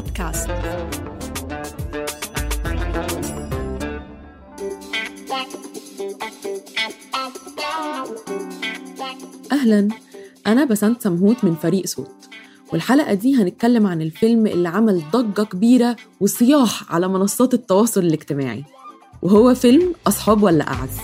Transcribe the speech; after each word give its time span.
بودكاست. 0.00 0.50
أهلا. 9.52 9.88
أنا 10.46 10.64
بسنت 10.64 11.02
سمهوت 11.02 11.44
من 11.44 11.54
فريق 11.54 11.86
صوت. 11.86 12.28
والحلقة 12.72 13.14
دي 13.14 13.34
هنتكلم 13.42 13.86
عن 13.86 14.02
الفيلم 14.02 14.46
اللي 14.46 14.68
عمل 14.68 15.02
ضجة 15.12 15.42
كبيرة 15.42 15.96
وصياح 16.20 16.94
على 16.94 17.08
منصات 17.08 17.54
التواصل 17.54 18.00
الاجتماعي. 18.00 18.64
وهو 19.22 19.54
فيلم 19.54 19.94
أصحاب 20.06 20.42
ولا 20.42 20.68
أعز. 20.68 20.98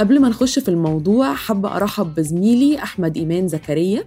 قبل 0.00 0.20
ما 0.20 0.28
نخش 0.28 0.58
في 0.58 0.68
الموضوع 0.68 1.34
حابة 1.34 1.76
أرحب 1.76 2.14
بزميلي 2.14 2.82
أحمد 2.82 3.16
إيمان 3.16 3.48
زكريا. 3.48 4.04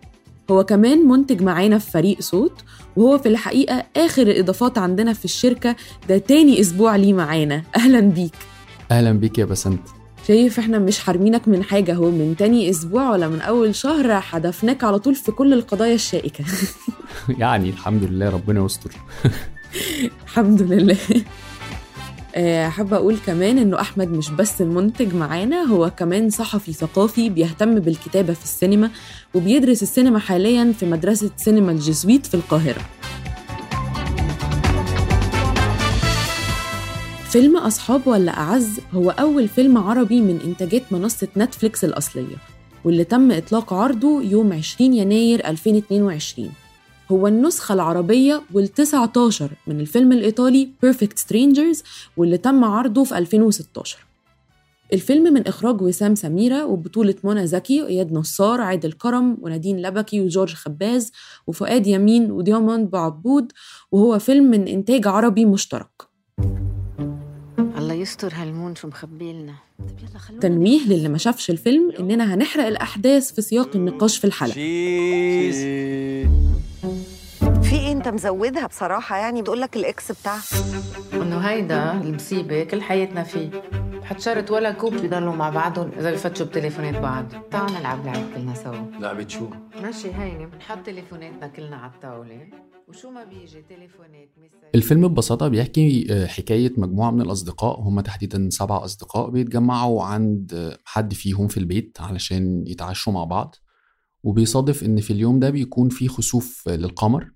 هو 0.52 0.64
كمان 0.64 1.08
منتج 1.08 1.42
معانا 1.44 1.78
في 1.78 1.92
فريق 1.92 2.22
صوت 2.22 2.54
وهو 2.96 3.18
في 3.18 3.30
الحقيقة 3.30 3.84
آخر 3.98 4.22
الإضافات 4.22 4.78
عندنا 4.78 5.14
في 5.14 5.26
الشركة 5.26 5.76
ده 6.10 6.18
تاني 6.18 6.62
أسبوع 6.62 6.96
ليه 6.96 7.14
معانا. 7.14 7.64
أهلا 7.76 8.00
بيك. 8.00 8.34
أهلا 8.92 9.12
بيك 9.12 9.38
يا 9.38 9.46
بسنت. 9.46 9.80
شايف 10.28 10.60
إحنا 10.60 10.80
مش 10.80 11.00
حارمينك 11.00 11.48
من 11.48 11.64
حاجة 11.64 11.96
هو 11.96 12.12
من 12.12 12.36
تاني 12.38 12.70
أسبوع 12.70 13.12
ولا 13.12 13.28
من 13.28 13.42
أول 13.42 13.76
شهر 13.76 14.22
حدفناك 14.22 14.84
على 14.84 15.00
طول 15.00 15.16
في 15.16 15.32
كل 15.32 15.54
القضايا 15.54 15.96
الشائكة. 15.96 16.44
يعني 17.40 17.70
الحمد 17.70 18.04
لله 18.04 18.30
ربنا 18.30 18.66
يستر. 18.66 18.92
الحمد 20.24 20.62
لله. 20.62 20.98
حابة 22.70 22.98
أقول 22.98 23.18
كمان 23.26 23.58
إنه 23.58 23.82
أحمد 23.82 24.08
مش 24.08 24.30
بس 24.30 24.62
المنتج 24.62 25.14
معانا 25.16 25.64
هو 25.64 25.90
كمان 25.98 26.30
صحفي 26.30 26.74
ثقافي 26.74 27.30
بيهتم 27.30 27.80
بالكتابة 27.80 28.34
في 28.34 28.44
السينما 28.44 28.90
وبيدرس 29.36 29.84
السينما 29.84 30.20
حاليا 30.20 30.74
في 30.80 30.86
مدرسة 30.86 31.30
سينما 31.38 31.72
الجزويت 31.72 32.26
في 32.26 32.34
القاهرة. 32.34 32.82
فيلم 37.30 37.58
أصحاب 37.58 38.02
ولا 38.08 38.38
أعز 38.38 38.80
هو 38.94 39.10
أول 39.10 39.48
فيلم 39.48 39.78
عربي 39.78 40.22
من 40.22 40.40
إنتاجات 40.46 40.84
منصة 40.92 41.28
نتفليكس 41.38 41.84
الأصلية 41.86 42.36
واللي 42.86 43.04
تم 43.04 43.32
إطلاق 43.32 43.74
عرضه 43.74 44.22
يوم 44.24 44.54
20 44.54 44.94
يناير 44.94 45.48
2022 45.48 46.50
هو 47.12 47.28
النسخة 47.28 47.74
العربية 47.74 48.42
وال19 48.54 49.44
من 49.68 49.80
الفيلم 49.80 50.12
الإيطالي 50.12 50.70
Perfect 50.86 51.20
Strangers 51.28 51.78
واللي 52.18 52.38
تم 52.38 52.64
عرضه 52.64 53.04
في 53.04 53.18
2016 53.18 53.98
الفيلم 54.94 55.34
من 55.34 55.48
إخراج 55.48 55.82
وسام 55.82 56.16
سميرة 56.16 56.66
وبطولة 56.66 57.16
منى 57.24 57.48
زكي 57.48 57.82
وإياد 57.82 58.14
نصار 58.14 58.62
عادل 58.62 58.92
كرم 58.92 59.38
ونادين 59.42 59.82
لبكي 59.82 60.22
وجورج 60.22 60.54
خباز 60.54 61.12
وفؤاد 61.48 61.88
يمين 61.88 62.32
ودياموند 62.32 62.90
بعبود 62.90 63.52
وهو 63.92 64.20
فيلم 64.20 64.52
من 64.52 64.68
إنتاج 64.68 65.08
عربي 65.08 65.46
مشترك. 65.46 65.90
الله 67.78 67.94
يستر 67.94 68.34
هالمون 68.34 68.76
شو 68.76 68.88
مخبي 68.88 69.34
لنا 69.34 69.54
طب 69.80 70.10
يلا 70.10 70.20
خلونا 70.20 70.42
تنويه 70.42 70.88
للي 70.88 71.10
ما 71.10 71.18
شافش 71.18 71.50
الفيلم 71.50 71.92
إننا 72.00 72.34
هنحرق 72.34 72.66
الأحداث 72.66 73.32
في 73.34 73.42
سياق 73.42 73.76
النقاش 73.76 74.18
في 74.18 74.26
الحلقة. 74.28 74.56
في 77.64 77.76
إيه 77.76 77.92
أنت 77.92 78.08
مزودها 78.08 78.68
بصراحة؟ 78.68 79.18
يعني 79.18 79.42
بتقول 79.42 79.62
لك 79.62 79.76
الإكس 79.76 80.12
بتاعها. 80.12 80.44
إنه 81.14 81.38
هيدا 81.38 81.92
المصيبة 81.92 82.64
كل 82.64 82.82
حياتنا 82.82 83.24
فيه. 83.24 83.50
حتشرط 84.04 84.52
ولا 84.52 84.72
كوب 84.72 84.94
بيضلوا 84.94 85.36
مع 85.36 85.50
بعضهم 85.50 85.92
إذا 86.00 86.12
بفتشوا 86.12 86.46
بتليفونات 86.46 86.96
بعض. 86.96 87.26
تعالوا 87.52 87.80
نلعب 87.80 88.06
لعب 88.06 88.24
كلنا 88.36 88.54
سوا. 88.54 89.00
لعبة 89.00 89.28
شو؟ 89.28 89.48
ماشي 89.82 90.14
هينه 90.14 90.46
بنحط 90.46 90.86
تليفوناتنا 90.86 91.48
كلنا 91.48 91.76
على 91.76 91.92
الطاولة. 91.92 92.40
وشو 92.88 93.10
ما 93.10 93.24
بيجي 93.24 93.62
تليفونات 93.70 94.30
الفيلم 94.76 95.08
ببساطة 95.08 95.48
بيحكي 95.48 96.08
آه، 96.10 96.28
حكاية 96.28 96.74
مجموعة 96.78 97.12
من 97.12 97.22
الأصدقاء. 97.22 97.80
هم 97.80 98.02
تحديدا 98.02 98.50
سبع 98.52 98.84
أصدقاء 98.84 99.30
بيتجمعوا 99.30 100.04
عند 100.04 100.54
آه، 100.54 100.78
حد 100.86 101.14
فيهم 101.14 101.48
في 101.48 101.58
البيت 101.58 101.98
علشان 102.02 102.64
يتعشوا 102.68 103.14
مع 103.14 103.24
بعض. 103.24 103.56
وبيصادف 104.28 104.84
إن 104.84 105.02
في 105.02 105.14
اليوم 105.14 105.40
ده 105.40 105.50
بيكون 105.50 105.90
في 105.90 106.08
خسوف 106.08 106.70
للقمر 106.70 107.32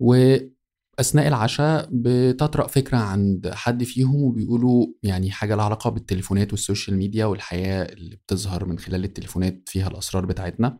وأثناء 0.00 1.28
العشاء 1.28 1.88
بتطرأ 1.92 2.66
فكرة 2.66 2.96
عند 2.96 3.48
حد 3.54 3.84
فيهم 3.84 4.22
وبيقولوا 4.22 4.86
يعني 5.02 5.30
حاجة 5.30 5.54
لها 5.54 5.64
علاقة 5.64 5.90
بالتليفونات 5.90 6.52
والسوشيال 6.52 6.96
ميديا 6.96 7.24
والحياة 7.26 7.82
اللي 7.92 8.16
بتظهر 8.16 8.64
من 8.64 8.78
خلال 8.78 9.04
التليفونات 9.04 9.62
فيها 9.66 9.88
الأسرار 9.88 10.26
بتاعتنا. 10.26 10.78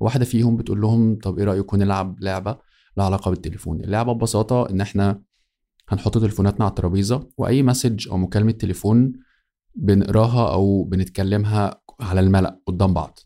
واحدة 0.00 0.24
فيهم 0.24 0.56
بتقول 0.56 0.80
لهم 0.80 1.18
طب 1.18 1.38
إيه 1.38 1.44
رأيكم 1.44 1.76
نلعب 1.76 2.16
لعبة 2.20 2.58
لها 2.96 3.06
علاقة 3.06 3.30
بالتليفون؟ 3.30 3.80
اللعبة 3.80 4.12
ببساطة 4.12 4.70
إن 4.70 4.80
إحنا 4.80 5.22
هنحط 5.88 6.18
تليفوناتنا 6.18 6.64
على 6.64 6.70
الترابيزة 6.70 7.28
وأي 7.38 7.62
message 7.62 8.08
أو 8.08 8.16
مكالمة 8.16 8.52
تليفون 8.52 9.12
بنقراها 9.74 10.52
أو 10.52 10.84
بنتكلمها 10.84 11.80
على 12.00 12.20
الملأ 12.20 12.60
قدام 12.66 12.94
بعض. 12.94 13.18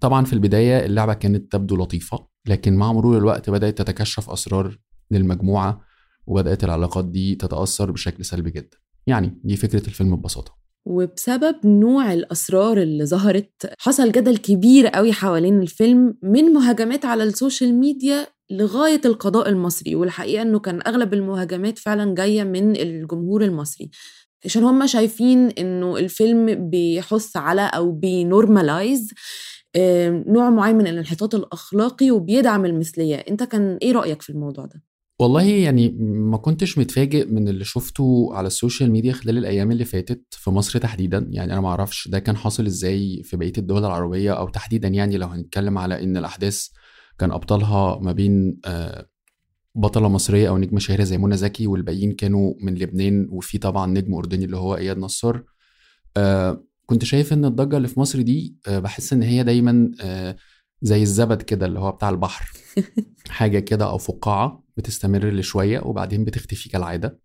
طبعا 0.00 0.24
في 0.24 0.32
البداية 0.32 0.86
اللعبة 0.86 1.14
كانت 1.14 1.52
تبدو 1.52 1.76
لطيفة 1.76 2.26
لكن 2.48 2.76
مع 2.76 2.92
مرور 2.92 3.18
الوقت 3.18 3.50
بدأت 3.50 3.78
تتكشف 3.78 4.30
أسرار 4.30 4.78
للمجموعة 5.10 5.80
وبدأت 6.26 6.64
العلاقات 6.64 7.04
دي 7.04 7.34
تتأثر 7.34 7.90
بشكل 7.90 8.24
سلبي 8.24 8.50
جدا. 8.50 8.76
يعني 9.06 9.40
دي 9.44 9.56
فكرة 9.56 9.86
الفيلم 9.86 10.16
ببساطة. 10.16 10.58
وبسبب 10.86 11.66
نوع 11.66 12.12
الأسرار 12.12 12.82
اللي 12.82 13.06
ظهرت 13.06 13.72
حصل 13.78 14.12
جدل 14.12 14.36
كبير 14.36 14.86
قوي 14.86 15.12
حوالين 15.12 15.60
الفيلم 15.62 16.14
من 16.22 16.44
مهاجمات 16.44 17.04
على 17.04 17.22
السوشيال 17.24 17.74
ميديا 17.74 18.26
لغاية 18.50 19.00
القضاء 19.04 19.48
المصري 19.48 19.94
والحقيقة 19.94 20.42
أنه 20.42 20.58
كان 20.58 20.80
أغلب 20.86 21.14
المهاجمات 21.14 21.78
فعلا 21.78 22.14
جاية 22.14 22.44
من 22.44 22.76
الجمهور 22.76 23.44
المصري. 23.44 23.90
عشان 24.44 24.62
هم 24.64 24.86
شايفين 24.86 25.48
أنه 25.48 25.96
الفيلم 25.96 26.70
بيحث 26.70 27.36
على 27.36 27.62
أو 27.62 27.92
بي 27.92 28.14
normalize 28.14 29.12
نوع 30.26 30.50
معين 30.50 30.76
من 30.76 30.86
الانحطاط 30.86 31.34
الأخلاقي 31.34 32.10
وبيدعم 32.10 32.64
المثلية. 32.64 33.16
أنت 33.16 33.42
كان 33.42 33.78
إيه 33.82 33.92
رأيك 33.92 34.22
في 34.22 34.30
الموضوع 34.30 34.64
ده؟ 34.64 34.82
والله 35.20 35.42
يعني 35.42 35.88
ما 36.08 36.36
كنتش 36.36 36.78
متفاجئ 36.78 37.26
من 37.26 37.48
اللي 37.48 37.64
شفته 37.64 38.30
على 38.32 38.46
السوشيال 38.46 38.90
ميديا 38.90 39.12
خلال 39.12 39.38
الأيام 39.38 39.70
اللي 39.70 39.84
فاتت 39.84 40.24
في 40.30 40.50
مصر 40.50 40.78
تحديدا. 40.78 41.28
يعني 41.30 41.52
أنا 41.52 41.60
ما 41.60 41.68
أعرفش 41.68 42.08
ده 42.08 42.18
كان 42.18 42.36
حاصل 42.36 42.66
إزاي 42.66 43.22
في 43.22 43.36
بقية 43.36 43.52
الدول 43.58 43.84
العربية 43.84 44.32
أو 44.32 44.48
تحديدا 44.48 44.88
يعني 44.88 45.16
لو 45.16 45.26
هنتكلم 45.26 45.78
على 45.78 46.02
إن 46.02 46.16
الأحداث 46.16 46.68
كان 47.18 47.32
أبطالها 47.32 47.98
ما 47.98 48.12
بين 48.12 48.60
آه، 48.64 49.06
بطلة 49.74 50.08
مصرية 50.08 50.48
أو 50.48 50.58
نجمه 50.58 50.78
شهيرة 50.78 51.04
زي 51.04 51.18
منى 51.18 51.36
زكي 51.36 51.66
والباقيين 51.66 52.12
كانوا 52.12 52.54
من 52.60 52.74
لبنان 52.74 53.28
وفي 53.30 53.58
طبعا 53.58 53.86
نجم 53.86 54.14
أردني 54.14 54.44
اللي 54.44 54.56
هو 54.56 54.76
إياد 54.76 54.98
نصار. 54.98 55.44
آه، 56.16 56.64
كنت 56.90 57.04
شايف 57.04 57.32
إن 57.32 57.44
الضجة 57.44 57.76
اللي 57.76 57.88
في 57.88 58.00
مصر 58.00 58.22
دي 58.22 58.56
آه، 58.68 58.78
بحس 58.78 59.12
إن 59.12 59.22
هي 59.22 59.42
دايما 59.42 59.90
آه، 60.00 60.36
زي 60.82 61.02
الزبد 61.02 61.42
كده 61.42 61.66
اللي 61.66 61.78
هو 61.78 61.92
بتاع 61.92 62.08
البحر. 62.08 62.50
حاجة 63.28 63.58
كده 63.58 63.90
أو 63.90 63.98
فقاعة 63.98 64.64
بتستمر 64.76 65.30
لشوية 65.30 65.80
وبعدين 65.80 66.24
بتختفي 66.24 66.68
كالعادة 66.68 67.20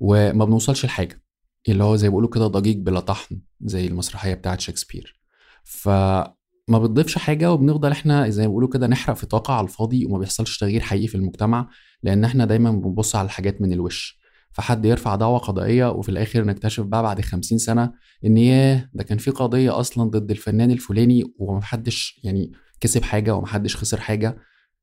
وما 0.00 0.44
بنوصلش 0.44 0.86
لحاجة. 0.86 1.22
اللي 1.68 1.84
هو 1.84 1.96
زي 1.96 2.08
بيقولوا 2.08 2.28
كده 2.28 2.46
ضجيج 2.46 2.78
بلا 2.78 3.00
طحن 3.00 3.40
زي 3.60 3.86
المسرحية 3.86 4.34
بتاعت 4.34 4.60
شكسبير. 4.60 5.20
فما 5.64 6.78
بتضيفش 6.78 7.18
حاجة 7.18 7.52
وبنفضل 7.52 7.90
إحنا 7.90 8.28
زي 8.28 8.42
ما 8.42 8.48
بيقولوا 8.48 8.68
كده 8.68 8.86
نحرق 8.86 9.16
في 9.16 9.26
طاقة 9.26 9.54
على 9.54 9.64
الفاضي 9.64 10.06
وما 10.06 10.18
بيحصلش 10.18 10.58
تغيير 10.58 10.80
حقيقي 10.80 11.06
في 11.06 11.14
المجتمع 11.14 11.68
لأن 12.02 12.24
إحنا 12.24 12.44
دايما 12.44 12.70
بنبص 12.70 13.16
على 13.16 13.26
الحاجات 13.26 13.62
من 13.62 13.72
الوش. 13.72 14.19
فحد 14.52 14.84
يرفع 14.84 15.14
دعوة 15.14 15.38
قضائية 15.38 15.90
وفي 15.90 16.08
الآخر 16.08 16.44
نكتشف 16.44 16.84
بقى 16.84 17.02
بعد 17.02 17.20
خمسين 17.20 17.58
سنة 17.58 17.92
إن 18.24 18.36
ياه 18.36 18.88
ده 18.94 19.04
كان 19.04 19.18
في 19.18 19.30
قضية 19.30 19.80
أصلا 19.80 20.10
ضد 20.10 20.30
الفنان 20.30 20.70
الفلاني 20.70 21.24
ومحدش 21.38 22.20
يعني 22.24 22.52
كسب 22.80 23.02
حاجة 23.02 23.34
ومحدش 23.34 23.76
خسر 23.76 24.00
حاجة. 24.00 24.36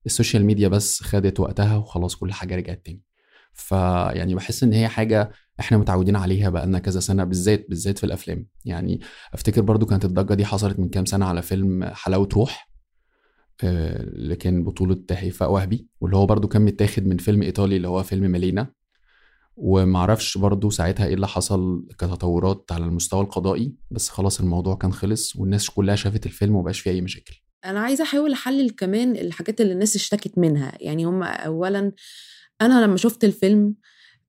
السوشيال 0.05 0.45
ميديا 0.45 0.67
بس 0.67 1.03
خدت 1.03 1.39
وقتها 1.39 1.77
وخلاص 1.77 2.15
كل 2.15 2.33
حاجة 2.33 2.55
رجعت 2.55 2.81
تاني. 2.85 3.01
فيعني 3.53 4.35
بحس 4.35 4.63
إن 4.63 4.73
هي 4.73 4.87
حاجة 4.87 5.31
إحنا 5.59 5.77
متعودين 5.77 6.15
عليها 6.15 6.49
بقالنا 6.49 6.79
كذا 6.79 6.99
سنة 6.99 7.23
بالذات 7.23 7.65
بالذات 7.69 7.97
في 7.97 8.03
الأفلام. 8.03 8.47
يعني 8.65 8.99
أفتكر 9.33 9.61
برضو 9.61 9.85
كانت 9.85 10.05
الضجة 10.05 10.33
دي 10.33 10.45
حصلت 10.45 10.79
من 10.79 10.89
كام 10.89 11.05
سنة 11.05 11.25
على 11.25 11.41
فيلم 11.41 11.83
حلاوة 11.83 12.29
روح 12.33 12.67
آه، 13.63 14.03
اللي 14.03 14.35
كان 14.35 14.63
بطولة 14.63 15.03
هيفاء 15.11 15.51
وهبي 15.51 15.87
واللي 16.01 16.17
هو 16.17 16.25
برضو 16.25 16.47
كان 16.47 16.61
متاخد 16.61 17.07
من 17.07 17.17
فيلم 17.17 17.41
إيطالي 17.41 17.77
اللي 17.77 17.87
هو 17.87 18.03
فيلم 18.03 18.31
مالينا 18.31 18.71
ومعرفش 19.57 20.37
برضو 20.37 20.69
ساعتها 20.69 21.05
إيه 21.05 21.13
اللي 21.13 21.27
حصل 21.27 21.85
كتطورات 21.99 22.65
على 22.71 22.85
المستوى 22.85 23.21
القضائي 23.21 23.73
بس 23.91 24.09
خلاص 24.09 24.39
الموضوع 24.39 24.75
كان 24.75 24.93
خلص 24.93 25.35
والناس 25.35 25.69
كلها 25.69 25.95
شافت 25.95 26.25
الفيلم 26.25 26.55
ومبقاش 26.55 26.79
فيه 26.79 26.91
أي 26.91 27.01
مشاكل. 27.01 27.41
أنا 27.65 27.79
عايزة 27.79 28.03
أحاول 28.03 28.31
أحلل 28.33 28.69
كمان 28.69 29.15
الحاجات 29.15 29.61
اللي 29.61 29.73
الناس 29.73 29.95
اشتكت 29.95 30.37
منها. 30.37 30.71
يعني 30.79 31.05
هم 31.05 31.23
اولا 31.23 31.91
أنا 32.61 32.85
لما 32.85 32.97
شفت 32.97 33.23
الفيلم 33.23 33.75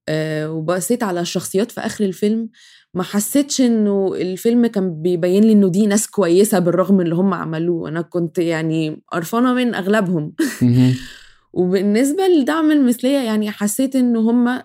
آه 0.09 0.53
وبصيت 0.53 1.03
على 1.03 1.21
الشخصيات 1.21 1.71
في 1.71 1.81
آخر 1.81 2.05
الفيلم 2.05 2.49
ما 2.95 3.03
حسيتش 3.03 3.61
إنه 3.61 4.15
الفيلم 4.15 4.67
كان 4.67 5.03
بيبين 5.03 5.45
لي 5.45 5.53
إنه 5.53 5.69
دي 5.69 5.87
ناس 5.87 6.07
كويسة 6.07 6.59
بالرغم 6.59 6.95
من 6.95 7.05
اللي 7.05 7.15
هم 7.15 7.35
عملوه. 7.35 7.89
أنا 7.89 8.01
كنت 8.01 8.39
يعني 8.39 9.03
قرفانة 9.13 9.55
من 9.55 9.75
أغلبهم. 9.75 10.33
وبالنسبة 11.53 12.27
لدعم 12.27 12.71
المثلية 12.71 13.19
يعني 13.19 13.50
حسيت 13.50 13.97
إن 13.97 14.17
هم 14.17 14.62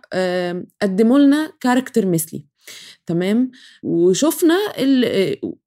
قدموا 0.81 1.19
لنا 1.19 1.51
character 1.59 2.05
مثلي 2.05 2.45
تمام؟ 3.05 3.51
وشفنا 3.83 4.57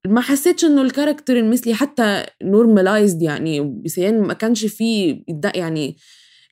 ما 0.07 0.21
حسيتش 0.21 0.65
إنه 0.65 0.81
ال 0.81 0.87
character 0.87 1.37
المثلي 1.37 1.73
حتى 1.73 2.25
normalized 2.43 3.21
يعني 3.21 3.81
يعني 3.97 4.19
ما 4.19 4.33
كانش 4.33 4.65
فيه 4.65 5.23
يعني 5.55 5.97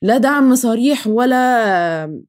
لا 0.02 0.18
دعم 0.18 0.54
صريح 0.54 1.06
ولا 1.06 2.22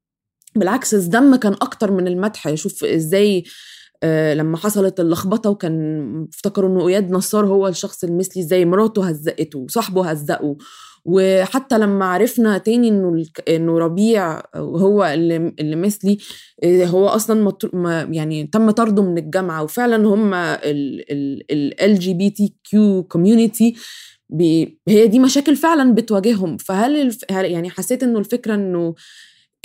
بالعكس 0.55 0.93
الذم 0.93 1.35
كان 1.35 1.53
أكتر 1.53 1.91
من 1.91 2.07
المدح. 2.07 2.55
شوف 2.55 2.83
إزاي 2.83 3.43
آه 4.03 4.33
لما 4.33 4.57
حصلت 4.57 4.99
اللخبطة 4.99 5.49
وكان 5.49 6.27
افتكروا 6.33 6.69
إنه 6.69 6.87
أياد 6.87 7.11
نصار 7.11 7.45
هو 7.45 7.67
الشخص 7.67 8.03
المثلي 8.03 8.43
إزاي 8.43 8.65
مراته 8.65 9.07
هزقته 9.07 9.59
وصاحبه 9.59 10.09
هزقه. 10.09 10.57
وحتى 11.05 11.77
لما 11.77 12.05
عرفنا 12.05 12.57
تاني 12.57 12.87
إنه 12.87 13.23
إنه 13.49 13.79
ربيع 13.79 14.41
هو 14.55 15.05
اللي 15.05 15.53
اللي 15.59 15.75
مثلي 15.75 16.17
آه، 16.63 16.85
هو 16.85 17.07
أصلا 17.07 17.53
يعني 18.11 18.47
تم 18.47 18.71
طرده 18.71 19.03
من 19.03 19.17
الجامعة 19.17 19.63
وفعلا 19.63 20.07
هم 20.07 20.33
ال 20.33 21.99
جي 21.99 22.13
بي 22.13 22.29
تي 22.29 22.53
كيو 22.63 23.03
كوميونتي 23.03 23.75
هي 24.87 25.07
دي 25.07 25.19
مشاكل 25.19 25.55
فعلا 25.55 25.93
بتواجههم 25.93 26.57
فهل. 26.57 27.17
يعني 27.29 27.69
حسيت 27.69 28.03
إنه 28.03 28.19
الفكرة 28.19 28.55
إنه 28.55 28.95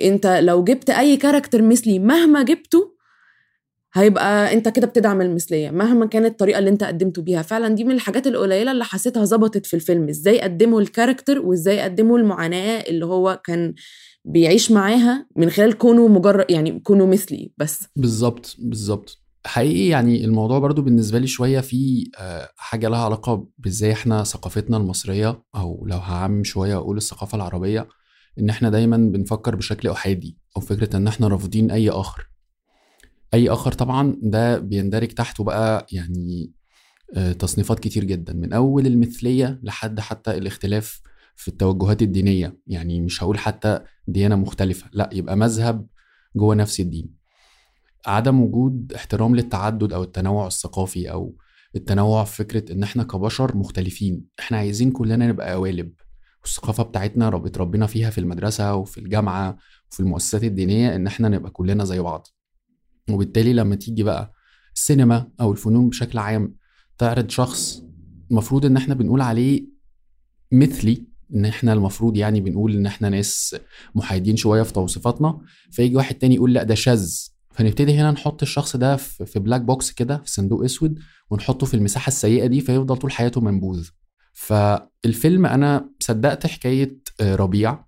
أنت 0.02 0.26
لو 0.26 0.64
جبت 0.64 0.90
أي 0.90 1.16
character 1.16 1.62
مثلي 1.62 1.98
مهما 1.98 2.42
جبته 2.42 2.91
هيبقى 3.94 4.52
انت 4.52 4.68
كده 4.68 4.86
بتدعم 4.86 5.20
المثلية 5.20 5.70
مهما 5.70 6.06
كانت 6.06 6.26
الطريقة 6.26 6.58
اللي 6.58 6.70
انت 6.70 6.84
قدمته 6.84 7.22
بيها. 7.22 7.42
فعلا 7.42 7.68
دي 7.74 7.84
من 7.84 7.94
الحاجات 7.94 8.26
القليلة 8.26 8.72
اللي 8.72 8.84
حسيتها 8.84 9.24
ظبطت 9.24 9.66
في 9.66 9.74
الفيلم. 9.74 10.08
إزاي 10.08 10.40
قدموا 10.40 10.80
ال 10.80 10.86
character 10.86 11.38
وازاي 11.38 11.80
قدموا 11.80 12.18
المعاناة 12.18 12.80
اللي 12.80 13.06
هو 13.06 13.40
كان 13.44 13.74
بيعيش 14.24 14.70
معاها 14.70 15.26
من 15.36 15.50
خلال 15.50 15.78
كونه 15.78 16.08
مجرد 16.08 16.50
يعني 16.50 16.80
كونه 16.80 17.06
مثلي 17.06 17.52
بس. 17.56 17.82
بالظبط 17.96 18.56
بالظبط. 18.58 19.18
حقيقي 19.46 19.88
يعني 19.88 20.24
الموضوع 20.24 20.58
برضو 20.58 20.82
بالنسبة 20.82 21.18
لي 21.18 21.26
شوية 21.26 21.60
في 21.60 22.10
آه، 22.18 22.48
حاجة 22.56 22.88
لها 22.88 23.04
علاقة 23.04 23.46
بازاي 23.58 23.92
إحنا 23.92 24.24
ثقافتنا 24.24 24.76
المصرية 24.76 25.42
أو 25.54 25.86
لو 25.86 25.96
هعمم 25.96 26.44
شوية 26.44 26.76
أقول 26.76 26.96
الثقافة 26.96 27.36
العربية 27.36 27.88
ان 28.38 28.50
إحنا 28.50 28.70
دايما 28.70 28.96
بنفكر 28.96 29.56
بشكل 29.56 29.88
أحادي 29.88 30.38
أو 30.56 30.60
فكرة 30.60 30.96
إن 30.96 31.06
إحنا 31.06 31.28
رافضين 31.28 31.70
أي 31.70 31.90
آخر. 31.90 32.28
أي 33.34 33.48
آخر 33.50 33.72
طبعا 33.72 34.16
ده 34.22 34.58
بيندرج 34.58 35.08
تحته 35.08 35.44
بقى 35.44 35.86
يعني 35.92 36.52
آه، 37.16 37.32
تصنيفات 37.32 37.80
كتير 37.80 38.04
جدا 38.04 38.32
من 38.32 38.52
أول 38.52 38.86
المثلية 38.86 39.60
لحد 39.62 40.00
حتى 40.00 40.30
الاختلاف 40.38 41.00
في 41.36 41.48
التوجهات 41.48 42.02
الدينية. 42.02 42.58
يعني 42.66 43.00
مش 43.00 43.22
هقول 43.22 43.38
حتى 43.38 43.80
ديانة 44.08 44.36
مختلفة 44.36 44.88
لا 44.92 45.10
يبقى 45.12 45.36
مذهب 45.36 45.86
جوه 46.36 46.54
نفس 46.54 46.80
الدين. 46.80 47.14
عدم 48.06 48.40
وجود 48.40 48.92
احترام 48.92 49.36
للتعدد 49.36 49.92
أو 49.92 50.02
التنوع 50.02 50.46
الثقافي 50.46 51.10
أو 51.10 51.36
التنوع 51.76 52.24
في 52.24 52.36
فكرة 52.36 52.72
إن 52.72 52.82
إحنا 52.82 53.02
كبشر 53.02 53.56
مختلفين. 53.56 54.24
إحنا 54.40 54.58
عايزين 54.58 54.90
كلنا 54.90 55.26
نبقى 55.26 55.52
قوالب. 55.52 55.92
والثقافة 56.42 56.82
بتاعتنا 56.82 57.28
اتربينا 57.46 57.86
فيها 57.86 58.10
في 58.10 58.18
المدرسة 58.18 58.74
وفي 58.74 58.98
الجامعة 58.98 59.56
وفي 59.90 60.00
المؤسسات 60.00 60.44
الدينية 60.44 60.96
إن 60.96 61.06
إحنا 61.06 61.28
نبقى 61.28 61.50
كلنا 61.50 61.84
زي 61.84 62.00
بعض. 62.00 62.26
وبالتالي 63.10 63.52
لما 63.52 63.74
تيجي 63.74 64.02
بقى 64.02 64.32
السينما 64.74 65.28
أو 65.40 65.52
الفنون 65.52 65.88
بشكل 65.88 66.18
عام 66.18 66.56
تعرض 66.98 67.30
شخص 67.30 67.82
المفروض 68.30 68.66
إن 68.66 68.76
إحنا 68.76 68.94
بنقول 68.94 69.20
عليه 69.20 69.66
مثلي 70.52 71.06
إن 71.34 71.44
إحنا 71.44 71.72
المفروض 71.72 72.16
يعني 72.16 72.40
بنقول 72.40 72.76
إن 72.76 72.86
إحنا 72.86 73.08
ناس 73.08 73.56
محايدين 73.94 74.36
شوية 74.36 74.62
في 74.62 74.72
توصيفاتنا 74.72 75.40
فيجي 75.70 75.96
واحد 75.96 76.14
تاني 76.14 76.34
يقول 76.34 76.52
لأ 76.54 76.62
ده 76.62 76.74
شاذ. 76.74 77.10
فنبتدي 77.50 77.94
هنا 77.94 78.10
نحط 78.10 78.42
الشخص 78.42 78.76
ده 78.76 78.96
في 78.96 79.38
black 79.38 79.60
box 79.60 79.90
كده 79.90 80.18
في 80.18 80.30
صندوق 80.30 80.64
أسود 80.64 80.98
ونحطه 81.30 81.66
في 81.66 81.74
المساحة 81.74 82.08
السيئة 82.08 82.46
دي 82.46 82.60
فيفضل 82.60 82.96
طول 82.96 83.12
حياته 83.12 83.40
منبوذ. 83.40 83.88
فالفيلم 84.32 85.46
أنا 85.46 85.90
صدقت 86.00 86.46
حكاية 86.46 86.98
آه، 87.20 87.34
ربيع 87.34 87.84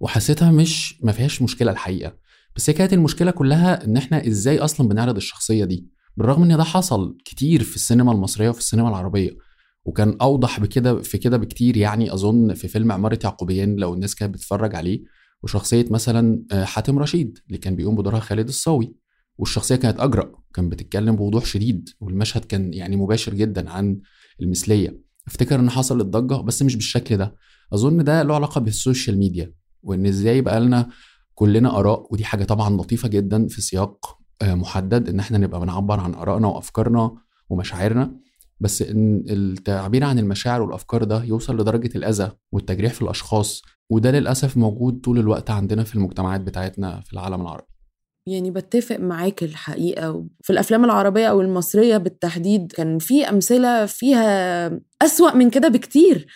وحسيتها 0.00 0.50
مش 0.50 1.02
ما 1.02 1.12
فيهاش 1.12 1.42
مشكلة 1.42 1.72
الحقيقة. 1.72 2.16
بس 2.56 2.70
هي 2.70 2.74
كانت 2.74 2.92
المشكلة 2.92 3.30
كلها 3.30 3.84
إن 3.84 3.96
إحنا 3.96 4.26
إزاي 4.26 4.58
أصلا 4.58 4.88
بنعرض 4.88 5.16
الشخصية 5.16 5.64
دي؟ 5.64 5.88
بالرغم 6.16 6.42
إن 6.42 6.56
ده 6.56 6.64
حصل 6.64 7.16
كتير 7.24 7.62
في 7.62 7.76
السينما 7.76 8.12
المصرية 8.12 8.48
وفي 8.48 8.58
السينما 8.58 8.88
العربية 8.88 9.30
وكان 9.84 10.16
أوضح 10.20 10.60
بكده 10.60 11.02
في 11.02 11.18
كده 11.18 11.36
بكتير 11.36 11.76
يعني 11.76 12.14
أظن 12.14 12.54
في 12.54 12.68
فيلم 12.68 12.92
عمارة 12.92 13.18
يعقوبيان 13.24 13.76
لو 13.76 13.94
الناس 13.94 14.14
كانت 14.14 14.34
بتتفرج 14.34 14.74
عليه 14.74 15.02
وشخصية 15.42 15.86
مثلا 15.90 16.42
آه، 16.52 16.64
حاتم 16.64 16.98
رشيد 16.98 17.38
اللي 17.46 17.58
كان 17.58 17.76
بيقوم 17.76 17.96
بدورها 17.96 18.20
خالد 18.20 18.48
الصاوي 18.48 18.94
والشخصية 19.38 19.76
كانت 19.76 20.00
أجرأ 20.00 20.32
كان 20.54 20.68
بتتكلم 20.68 21.16
بوضوح 21.16 21.44
شديد 21.44 21.88
والمشهد 22.00 22.44
كان 22.44 22.74
يعني 22.74 22.96
مباشر 22.96 23.34
جدا 23.34 23.70
عن 23.70 24.00
المثلية. 24.40 25.00
أفتكر 25.26 25.60
إن 25.60 25.70
حصلت 25.70 26.06
ضجه 26.06 26.42
بس 26.42 26.62
مش 26.62 26.74
بالشكل 26.76 27.16
ده. 27.16 27.36
أظن 27.74 28.04
ده 28.04 28.22
له 28.22 28.34
علاقة 28.34 28.60
بالسوشيال 28.60 29.18
ميديا 29.18 29.54
وإن 29.82 30.06
إزاي 30.06 30.40
بقى 30.40 30.60
لنا 30.60 30.88
كلنا 31.34 31.78
آراء 31.78 32.06
ودي 32.10 32.24
حاجة 32.24 32.44
طبعا 32.44 32.76
لطيفة 32.76 33.08
جدا 33.08 33.48
في 33.48 33.62
سياق 33.62 34.18
آه، 34.42 34.54
محدد 34.54 35.08
إن 35.08 35.20
إحنا 35.20 35.38
نبقى 35.38 35.60
بنعبر 35.60 36.00
عن 36.00 36.14
آرائنا 36.14 36.48
وأفكارنا 36.48 37.14
ومشاعرنا. 37.50 38.14
بس 38.60 38.82
إن 38.82 39.24
التعبير 39.28 40.04
عن 40.04 40.18
المشاعر 40.18 40.62
والأفكار 40.62 41.04
ده 41.04 41.24
يوصل 41.24 41.56
لدرجة 41.60 41.90
الأذى 41.96 42.30
والتجريح 42.52 42.92
في 42.92 43.02
الأشخاص 43.02 43.62
وده 43.90 44.10
للأسف 44.10 44.56
موجود 44.56 45.00
طول 45.00 45.18
الوقت 45.18 45.50
عندنا 45.50 45.84
في 45.84 45.94
المجتمعات 45.94 46.40
بتاعتنا 46.40 47.00
في 47.06 47.12
العالم 47.12 47.40
العربي. 47.40 47.66
يعني 48.26 48.50
بتفق 48.50 48.96
معاك 48.96 49.42
الحقيقة 49.42 50.26
في 50.42 50.50
الأفلام 50.50 50.84
العربية 50.84 51.26
أو 51.26 51.40
المصرية 51.40 51.96
بالتحديد 51.96 52.72
كان 52.72 52.98
في 52.98 53.28
أمثلة 53.28 53.86
فيها 53.86 54.70
أسوأ 55.02 55.34
من 55.34 55.50
كده 55.50 55.68
بكتير. 55.68 56.26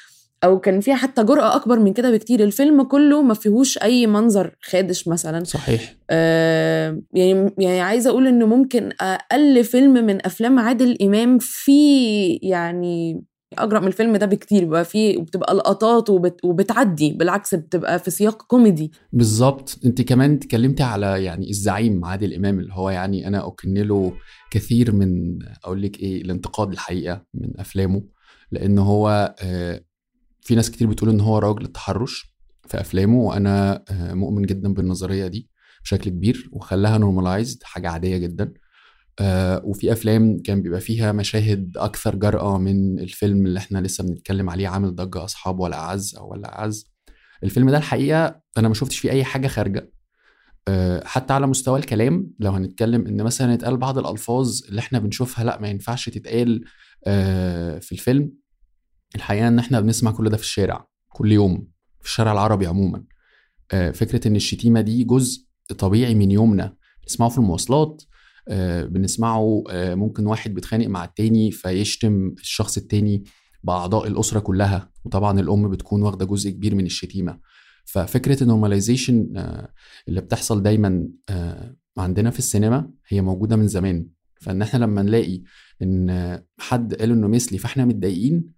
أو 0.46 0.60
كان 0.60 0.80
فيها 0.80 0.94
حتى 0.94 1.24
جرأة 1.24 1.56
أكبر 1.56 1.78
من 1.78 1.92
كده 1.92 2.10
بكتير. 2.10 2.42
الفيلم 2.44 2.82
كله 2.82 3.22
ما 3.22 3.34
فيهوش 3.34 3.78
أي 3.78 4.06
منظر 4.06 4.56
خادش 4.62 5.08
مثلا. 5.08 5.44
صحيح. 5.44 5.96
آه 6.10 7.00
يعني 7.14 7.54
يعني 7.58 7.80
عايزة 7.80 8.10
أقول 8.10 8.26
إنه 8.26 8.46
ممكن 8.46 8.90
أقل 9.00 9.64
فيلم 9.64 9.92
من 9.92 10.26
أفلام 10.26 10.58
عادل 10.58 10.96
إمام 11.02 11.38
في 11.40 12.26
يعني 12.42 13.24
أجرأ 13.58 13.80
من 13.80 13.86
الفيلم 13.86 14.16
ده 14.16 14.26
بكتير. 14.26 14.64
بقى 14.64 14.84
فيه 14.84 15.18
وبتبقى 15.18 15.54
لقطات 15.54 16.10
وبت 16.10 16.44
وبتعدي. 16.44 17.12
بالعكس 17.12 17.54
بتبقى 17.54 17.98
في 17.98 18.10
سياق 18.10 18.42
كوميدي. 18.42 18.92
بالظبط. 19.12 19.78
أنت 19.84 20.02
كمان 20.02 20.32
اتكلمتي 20.34 20.82
على 20.82 21.24
يعني 21.24 21.50
الزعيم 21.50 22.04
عادل 22.04 22.34
إمام 22.34 22.58
اللي 22.60 22.72
هو 22.74 22.90
يعني 22.90 23.28
أنا 23.28 23.46
اكن 23.46 23.74
له 23.74 24.12
كثير 24.50 24.92
من 24.92 25.38
أقول 25.64 25.82
لك 25.82 26.00
إيه 26.00 26.22
الانتقاد 26.22 26.72
الحقيقة 26.72 27.22
من 27.34 27.60
أفلامه. 27.60 28.02
لأن 28.52 28.78
هو 28.78 29.34
آه 29.42 29.80
في 30.46 30.54
ناس 30.54 30.70
كتير 30.70 30.86
بتقول 30.88 31.10
إن 31.10 31.20
هو 31.20 31.38
راجل 31.38 31.64
التحرش 31.64 32.36
في 32.68 32.80
أفلامه 32.80 33.18
وأنا 33.18 33.84
آه، 33.90 34.14
مؤمن 34.14 34.42
جدا 34.42 34.74
بالنظرية 34.74 35.26
دي 35.26 35.48
بشكل 35.84 36.10
كبير 36.10 36.48
وخلاها 36.52 36.98
نورماليزد 36.98 37.62
حاجة 37.62 37.90
عادية 37.90 38.16
جدا. 38.16 38.52
آه 39.20 39.62
وفي 39.64 39.92
أفلام 39.92 40.38
كان 40.38 40.62
بيبقى 40.62 40.80
فيها 40.80 41.12
مشاهد 41.12 41.72
أكثر 41.76 42.14
جرأة 42.16 42.58
من 42.58 42.98
الفيلم 42.98 43.46
اللي 43.46 43.58
إحنا 43.58 43.78
لسه 43.78 44.04
بنتكلم 44.04 44.50
عليه 44.50 44.68
عامل 44.68 44.94
ضجة 44.94 45.24
أصحاب 45.24 45.60
ولا 45.60 45.76
أعز 45.76 46.14
أو 46.16 46.32
ولا 46.32 46.58
أعز. 46.58 46.92
الفيلم 47.44 47.70
ده 47.70 47.76
الحقيقة 47.78 48.40
أنا 48.58 48.68
ما 48.68 48.74
شفتش 48.74 48.98
فيه 48.98 49.10
أي 49.10 49.24
حاجة 49.24 49.48
خارجة. 49.48 49.90
آه 50.68 51.02
حتى 51.06 51.32
على 51.32 51.46
مستوى 51.46 51.78
الكلام 51.78 52.30
لو 52.40 52.50
هنتكلم 52.52 53.06
إن 53.06 53.22
مثلا 53.22 53.54
اتقال 53.54 53.76
بعض 53.76 53.98
الألفاظ 53.98 54.60
اللي 54.68 54.78
إحنا 54.78 54.98
بنشوفها 54.98 55.44
لأ 55.44 55.60
ما 55.60 55.68
ينفعش 55.68 56.08
تتقال 56.08 56.64
في 57.80 57.92
الفيلم. 57.92 58.32
الحقيقة 59.14 59.48
إن 59.48 59.58
إحنا 59.58 59.80
بنسمع 59.80 60.10
كل 60.10 60.28
ده 60.30 60.36
في 60.36 60.42
الشارع 60.42 60.88
كل 61.08 61.32
يوم 61.32 61.68
في 62.00 62.08
الشارع 62.08 62.32
العربي 62.32 62.66
عموما. 62.66 63.04
آه 63.72 63.90
فكرة 63.90 64.28
إن 64.28 64.36
الشتيمة 64.36 64.80
دي 64.80 65.04
جزء 65.04 65.46
طبيعي 65.78 66.14
من 66.14 66.30
يومنا. 66.30 66.76
بنسمعه 67.02 67.28
في 67.28 67.38
المواصلات 67.38 68.02
آه 68.48 68.84
بنسمعه 68.84 69.64
آه 69.70 69.94
ممكن 69.94 70.26
واحد 70.26 70.54
بيتخانق 70.54 70.86
مع 70.86 71.04
التاني 71.04 71.50
فيشتم 71.50 72.34
الشخص 72.38 72.76
التاني 72.76 73.24
بأعضاء 73.64 74.06
الأسرة 74.08 74.40
كلها. 74.40 74.90
وطبعا 75.04 75.40
الأم 75.40 75.70
بتكون 75.70 76.02
واخدة 76.02 76.26
جزء 76.26 76.50
كبير 76.50 76.74
من 76.74 76.86
الشتيمة. 76.86 77.38
ففكرة 77.84 78.42
ال 78.42 78.49
normalization 78.49 79.28
اللي 80.08 80.20
بتحصل 80.20 80.62
دايما 80.62 81.08
عندنا 81.98 82.30
في 82.30 82.38
السينما 82.38 82.90
هي 83.08 83.20
موجودة 83.20 83.56
من 83.56 83.68
زمان. 83.68 84.08
فإن 84.40 84.62
إحنا 84.62 84.78
لما 84.78 85.02
نلاقي 85.02 85.42
إن 85.82 86.42
حد 86.58 86.94
قال 86.94 87.10
إنه 87.10 87.28
مثلي 87.28 87.58
فإحنا 87.58 87.84
متضايقين 87.84 88.55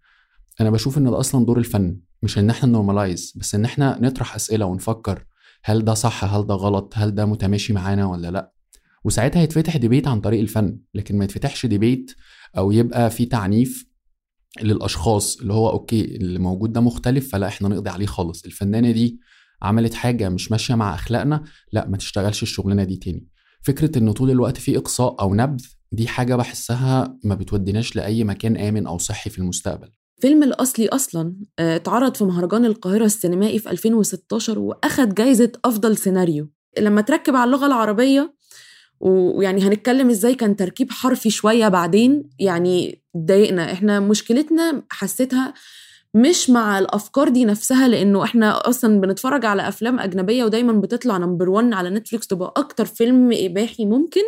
أنا 0.60 0.70
بشوف 0.70 0.98
إن 0.98 1.04
ده 1.10 1.20
أصلا 1.20 1.44
دور 1.46 1.58
الفن 1.58 2.00
مش 2.22 2.38
إن 2.38 2.50
إحنا 2.50 2.68
normalize 2.72 3.32
بس 3.36 3.54
إن 3.54 3.64
إحنا 3.64 3.98
نطرح 4.02 4.34
أسئلة 4.34 4.64
ونفكر 4.66 5.24
هل 5.64 5.84
ده 5.84 5.94
صح 5.94 6.24
هل 6.24 6.46
ده 6.46 6.54
غلط 6.54 6.92
هل 6.96 7.14
ده 7.14 7.26
متماشي 7.26 7.72
معانا 7.72 8.06
ولا 8.06 8.30
لأ. 8.30 8.52
وساعتها 9.04 9.42
يتفتح 9.42 9.76
debate 9.76 10.08
عن 10.08 10.20
طريق 10.20 10.40
الفن 10.40 10.78
لكن 10.94 11.18
ما 11.18 11.24
يتفتحش 11.24 11.66
debate 11.66 12.14
أو 12.56 12.72
يبقى 12.72 13.10
في 13.10 13.24
تعنيف 13.26 13.88
للأشخاص 14.62 15.40
اللي 15.40 15.52
هو 15.52 15.70
okay 15.70 16.04
اللي 16.04 16.38
موجود 16.38 16.72
ده 16.72 16.80
مختلف 16.80 17.32
فلا 17.32 17.48
إحنا 17.48 17.68
نقضي 17.68 17.90
عليه 17.90 18.06
خالص. 18.06 18.44
الفنانة 18.44 18.90
دي 18.90 19.20
عملت 19.62 19.94
حاجة 19.94 20.28
مش 20.28 20.50
ماشية 20.50 20.74
مع 20.74 20.94
أخلاقنا 20.94 21.44
لأ 21.72 21.88
ما 21.88 21.96
تشتغلش 21.96 22.42
الشغلانة 22.42 22.84
دي 22.84 22.96
تاني. 22.96 23.26
فكرة 23.62 23.98
إنه 23.98 24.12
طول 24.12 24.30
الوقت 24.30 24.56
في 24.56 24.76
إقصاء 24.78 25.20
أو 25.20 25.34
نبذ 25.34 25.64
دي 25.92 26.08
حاجة 26.08 26.36
بحسها 26.36 27.18
ما 27.24 27.34
بتوديناش 27.34 27.96
لأي 27.96 28.24
مكان 28.24 28.56
آمن 28.56 28.86
أو 28.86 28.98
صحي 28.98 29.30
في 29.30 29.38
المستقبل. 29.38 29.90
فيلم 30.20 30.42
الأصلي 30.42 30.88
أصلا 30.88 31.34
اتعرض 31.58 32.14
في 32.16 32.24
مهرجان 32.24 32.64
القاهرة 32.64 33.04
السينمائي 33.04 33.58
في 33.58 33.70
2016 33.70 34.58
وأخد 34.58 35.14
جايزة 35.14 35.52
أفضل 35.64 35.96
سيناريو. 35.96 36.48
لما 36.78 37.00
تركب 37.00 37.36
على 37.36 37.44
اللغة 37.44 37.66
العربية 37.66 38.34
ويعني 39.00 39.62
هنتكلم 39.62 40.10
إزاي 40.10 40.34
كان 40.34 40.56
تركيب 40.56 40.90
حرفي 40.90 41.30
شوية 41.30 41.68
بعدين 41.68 42.30
يعني 42.38 43.02
ضايقنا 43.16 43.72
إحنا 43.72 44.00
مشكلتنا 44.00 44.82
حسيتها 44.90 45.54
مش 46.14 46.50
مع 46.50 46.78
الأفكار 46.78 47.28
دي 47.28 47.44
نفسها 47.44 47.88
لأنه 47.88 48.24
إحنا 48.24 48.68
أصلا 48.68 49.00
بنتفرج 49.00 49.44
على 49.44 49.68
أفلام 49.68 49.98
أجنبية 50.00 50.44
ودايما 50.44 50.72
بتطلع 50.72 51.16
number 51.18 51.48
1 51.48 51.72
على 51.72 51.90
نتفليكس 51.90 52.26
تبقى 52.26 52.54
أكتر 52.56 52.84
فيلم 52.84 53.30
إباحي 53.32 53.84
ممكن. 53.84 54.22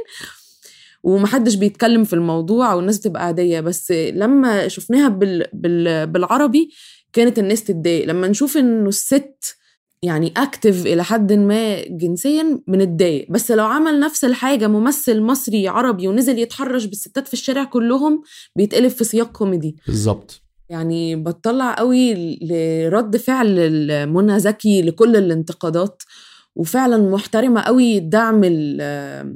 ومحدش 1.03 1.55
بيتكلم 1.55 2.05
في 2.05 2.13
الموضوع 2.13 2.75
والناس 2.75 2.99
بتبقى 2.99 3.27
عادية. 3.27 3.61
بس 3.61 3.93
لما 3.93 4.69
شفناها 4.69 5.09
بال... 5.09 5.47
بال... 5.53 6.07
بالعربي 6.07 6.71
كانت 7.13 7.39
الناس 7.39 7.65
تتضايق. 7.65 8.07
لما 8.07 8.29
نشوف 8.29 8.57
إنه 8.57 8.89
الست 8.89 9.57
يعني 10.03 10.33
active 10.37 10.87
إلى 10.87 11.05
حد 11.05 11.33
ما 11.33 11.83
جنسيا 11.89 12.61
بنتضايق. 12.69 13.27
بس 13.31 13.51
لو 13.51 13.65
عمل 13.65 14.01
نفس 14.01 14.25
الحاجة 14.25 14.69
ممثل 14.69 15.21
مصري 15.21 15.69
عربي 15.69 16.09
ونزل 16.09 16.39
يتحرش 16.39 16.85
بالستات 16.85 17.27
في 17.27 17.33
الشارع 17.35 17.65
كلهم 17.65 18.23
بيتقلب 18.57 18.91
في 18.91 19.05
سياق 19.05 19.33
كوميدي. 19.33 19.77
بالظبط. 19.87 20.43
يعني 20.69 21.17
بتطلع 21.17 21.75
قوي 21.75 22.15
لرد 22.43 23.17
فعل 23.17 24.07
منى 24.07 24.41
زكي 24.41 24.83
لكل 24.83 25.17
الانتقادات. 25.17 26.03
وفعلا 26.57 27.11
محترمة 27.11 27.61
قوي 27.61 28.01
دعم 28.01 28.41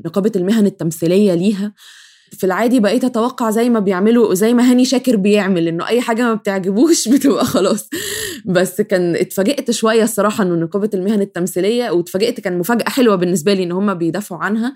نقابه 0.06 0.32
المهن 0.36 0.66
التمثيلية 0.66 1.34
ليها. 1.34 1.72
في 2.32 2.44
العادي 2.44 2.80
بقيت 2.80 3.04
أتوقع 3.04 3.50
زي 3.50 3.68
ما 3.70 3.80
بيعملوا 3.80 4.34
زي 4.34 4.54
ما 4.54 4.70
هاني 4.70 4.84
شاكر 4.84 5.16
بيعمل 5.16 5.68
إنه 5.68 5.88
أي 5.88 6.00
حاجة 6.00 6.22
ما 6.22 6.34
بتعجبوش 6.34 7.08
بتبقى 7.12 7.44
خلاص. 7.44 7.88
بس 8.44 8.80
كان 8.80 9.16
اتفاجئت 9.16 9.70
شوية 9.70 10.02
الصراحة 10.02 10.44
إنه 10.44 10.54
نقابه 10.54 10.90
المهن 10.94 11.20
التمثيلية 11.20 11.90
واتفاجئت 11.90 12.40
كان 12.40 12.58
مفاجأة 12.58 12.88
حلوة 12.88 13.16
بالنسبة 13.16 13.54
لي 13.54 13.62
إن 13.62 13.72
هم 13.72 13.94
بيدافعوا 13.94 14.40
عنها. 14.44 14.74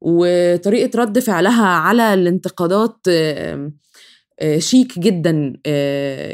وطريقة 0.00 0.98
رد 1.00 1.18
فعلها 1.18 1.66
على 1.66 2.14
الانتقادات 2.14 3.06
شيك 4.58 4.98
جدا 4.98 5.52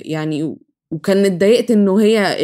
يعني 0.04 0.56
وكان 0.90 1.24
اتضايقت 1.24 1.70
إنه 1.70 2.00
هي 2.00 2.42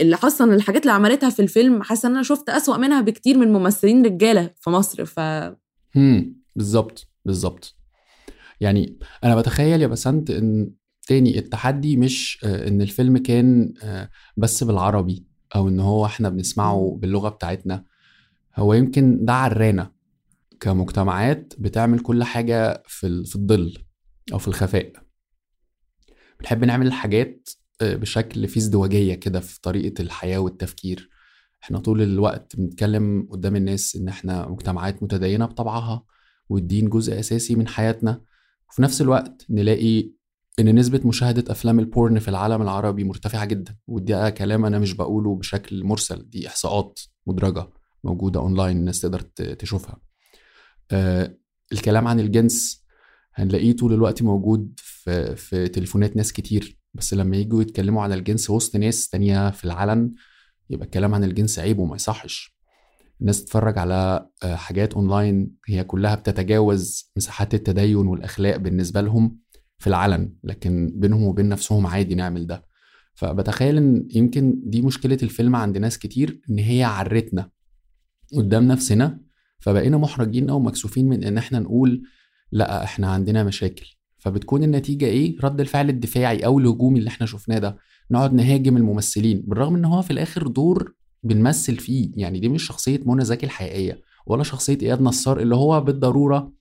اللي 0.00 0.16
أصلا 0.24 0.54
الحاجات 0.54 0.82
اللي 0.82 0.92
عملتها 0.92 1.30
في 1.30 1.42
الفيلم 1.42 1.82
حاسة 1.82 2.06
إن 2.06 2.12
أنا 2.12 2.22
شفت 2.22 2.48
أسوأ 2.50 2.76
منها 2.76 3.00
بكتير 3.00 3.38
من 3.38 3.52
ممثلين 3.52 4.04
رجالة 4.06 4.50
في 4.60 4.70
مصر 4.70 5.04
ف 5.04 5.18
امم 5.96 6.42
بالظبط 6.56 7.06
بالظبط 7.24 7.76
يعني 8.60 8.98
أنا 9.24 9.36
بتخيل 9.36 9.82
يا 9.82 9.86
بسنت 9.86 10.30
إن 10.30 10.70
تاني 11.06 11.38
التحدي 11.38 11.96
مش 11.96 12.38
إن 12.44 12.82
الفيلم 12.82 13.18
كان 13.18 13.74
بس 14.36 14.64
بالعربي 14.64 15.26
أو 15.56 15.68
إن 15.68 15.80
هو 15.80 16.06
إحنا 16.06 16.28
بنسمعه 16.28 16.98
باللغة 17.00 17.28
بتاعتنا. 17.28 17.84
هو 18.56 18.74
يمكن 18.74 19.24
ده 19.24 19.32
عرانا 19.32 19.92
كمجتمعات 20.60 21.54
بتعمل 21.58 21.98
كل 21.98 22.24
حاجة 22.24 22.82
في 22.86 23.24
في 23.24 23.36
الظل 23.36 23.78
أو 24.32 24.38
في 24.38 24.48
الخفاء. 24.48 24.92
بنحب 26.40 26.64
نعمل 26.64 26.86
الحاجات 26.86 27.48
بشكل 27.82 28.48
فيه 28.48 28.60
ازدواجية 28.60 29.14
كده 29.14 29.40
في 29.40 29.60
طريقة 29.60 30.02
الحياة 30.02 30.38
والتفكير. 30.38 31.10
إحنا 31.62 31.78
طول 31.78 32.02
الوقت 32.02 32.56
بنتكلم 32.56 33.28
قدام 33.30 33.56
الناس 33.56 33.96
إن 33.96 34.08
إحنا 34.08 34.48
مجتمعات 34.48 35.02
متدينة 35.02 35.46
بطبعها 35.46 36.04
والدين 36.48 36.88
جزء 36.88 37.20
أساسي 37.20 37.54
من 37.54 37.68
حياتنا. 37.68 38.20
وفي 38.70 38.82
نفس 38.82 39.00
الوقت 39.00 39.46
نلاقي 39.50 40.10
إن 40.60 40.74
نسبة 40.74 41.00
مشاهدة 41.04 41.52
أفلام 41.52 41.78
ال 41.78 41.86
porn 41.86 42.18
في 42.18 42.28
العالم 42.28 42.62
العربي 42.62 43.04
مرتفعة 43.04 43.44
جدا 43.44 43.76
ودي 43.86 44.30
كلام 44.30 44.64
أنا 44.64 44.78
مش 44.78 44.92
بقوله 44.92 45.36
بشكل 45.36 45.84
مرسل 45.84 46.30
دي 46.30 46.48
إحصاءات 46.48 47.00
مدرجة 47.26 47.68
موجودة 48.04 48.40
اونلاين 48.40 48.76
الناس 48.76 49.00
تقدر 49.00 49.20
تشوفها. 49.20 50.00
آه 50.90 51.36
الكلام 51.72 52.08
عن 52.08 52.20
الجنس 52.20 52.84
هنلاقيه 53.34 53.72
طول 53.76 53.92
الوقت 53.92 54.22
موجود 54.22 54.72
في 54.76 55.36
في 55.36 55.68
تليفونات 55.68 56.16
ناس 56.16 56.32
كتير. 56.32 56.78
بس 56.94 57.14
لما 57.14 57.36
يجوا 57.36 57.62
يتكلموا 57.62 58.02
عن 58.02 58.12
الجنس 58.12 58.50
وسط 58.50 58.76
ناس 58.76 59.08
تانية 59.08 59.50
في 59.50 59.64
العلن 59.64 60.14
يبقى 60.70 60.84
الكلام 60.86 61.14
عن 61.14 61.24
الجنس 61.24 61.58
عيب 61.58 61.78
وما 61.78 61.96
يصحش. 61.96 62.54
الناس 63.20 63.44
تتفرج 63.44 63.78
على 63.78 64.28
حاجات 64.42 64.94
اونلاين 64.94 65.50
هي 65.68 65.84
كلها 65.84 66.14
بتتجاوز 66.14 67.12
مساحات 67.16 67.54
التدين 67.54 67.96
والأخلاق 67.96 68.56
بالنسبة 68.56 69.00
لهم 69.00 69.38
في 69.78 69.86
العلن 69.86 70.34
لكن 70.44 70.92
بينهم 70.96 71.22
وبين 71.22 71.48
نفسهم 71.48 71.86
عادي 71.86 72.14
نعمل 72.14 72.46
ده. 72.46 72.64
فبتخيل 73.14 73.76
إن 73.76 74.08
يمكن 74.14 74.62
دي 74.64 74.82
مشكلة 74.82 75.18
الفيلم 75.22 75.56
عند 75.56 75.78
ناس 75.78 75.98
كتير 75.98 76.40
إن 76.50 76.58
هي 76.58 76.82
عرتنا 76.84 77.50
قدام 78.36 78.68
نفسنا 78.68 79.20
فبقينا 79.58 79.98
محرجين 79.98 80.50
أو 80.50 80.60
مكسوفين 80.60 81.08
من 81.08 81.24
إن 81.24 81.38
إحنا 81.38 81.58
نقول 81.58 82.02
لأ 82.52 82.84
إحنا 82.84 83.10
عندنا 83.12 83.44
مشاكل. 83.44 83.86
فبتكون 84.24 84.62
النتيجة 84.62 85.04
إيه؟ 85.04 85.36
رد 85.44 85.60
الفعل 85.60 85.88
الدفاعي 85.88 86.46
أو 86.46 86.58
الهجومي 86.58 86.98
اللي 86.98 87.08
إحنا 87.08 87.26
شفناه 87.26 87.58
ده. 87.58 87.76
نقعد 88.10 88.34
نهاجم 88.34 88.76
الممثلين 88.76 89.44
بالرغم 89.46 89.74
إن 89.74 89.84
هو 89.84 90.02
في 90.02 90.10
الآخر 90.10 90.46
دور 90.46 90.94
بنمثل 91.22 91.76
فيه. 91.76 92.10
يعني 92.16 92.40
دي 92.40 92.48
مش 92.48 92.66
شخصية 92.66 93.00
منى 93.06 93.24
زكي 93.24 93.46
الحقيقية 93.46 94.00
ولا 94.26 94.42
شخصية 94.42 94.78
إياد 94.82 95.02
نصار 95.02 95.40
اللي 95.40 95.54
هو 95.54 95.80
بالضرورة 95.80 96.52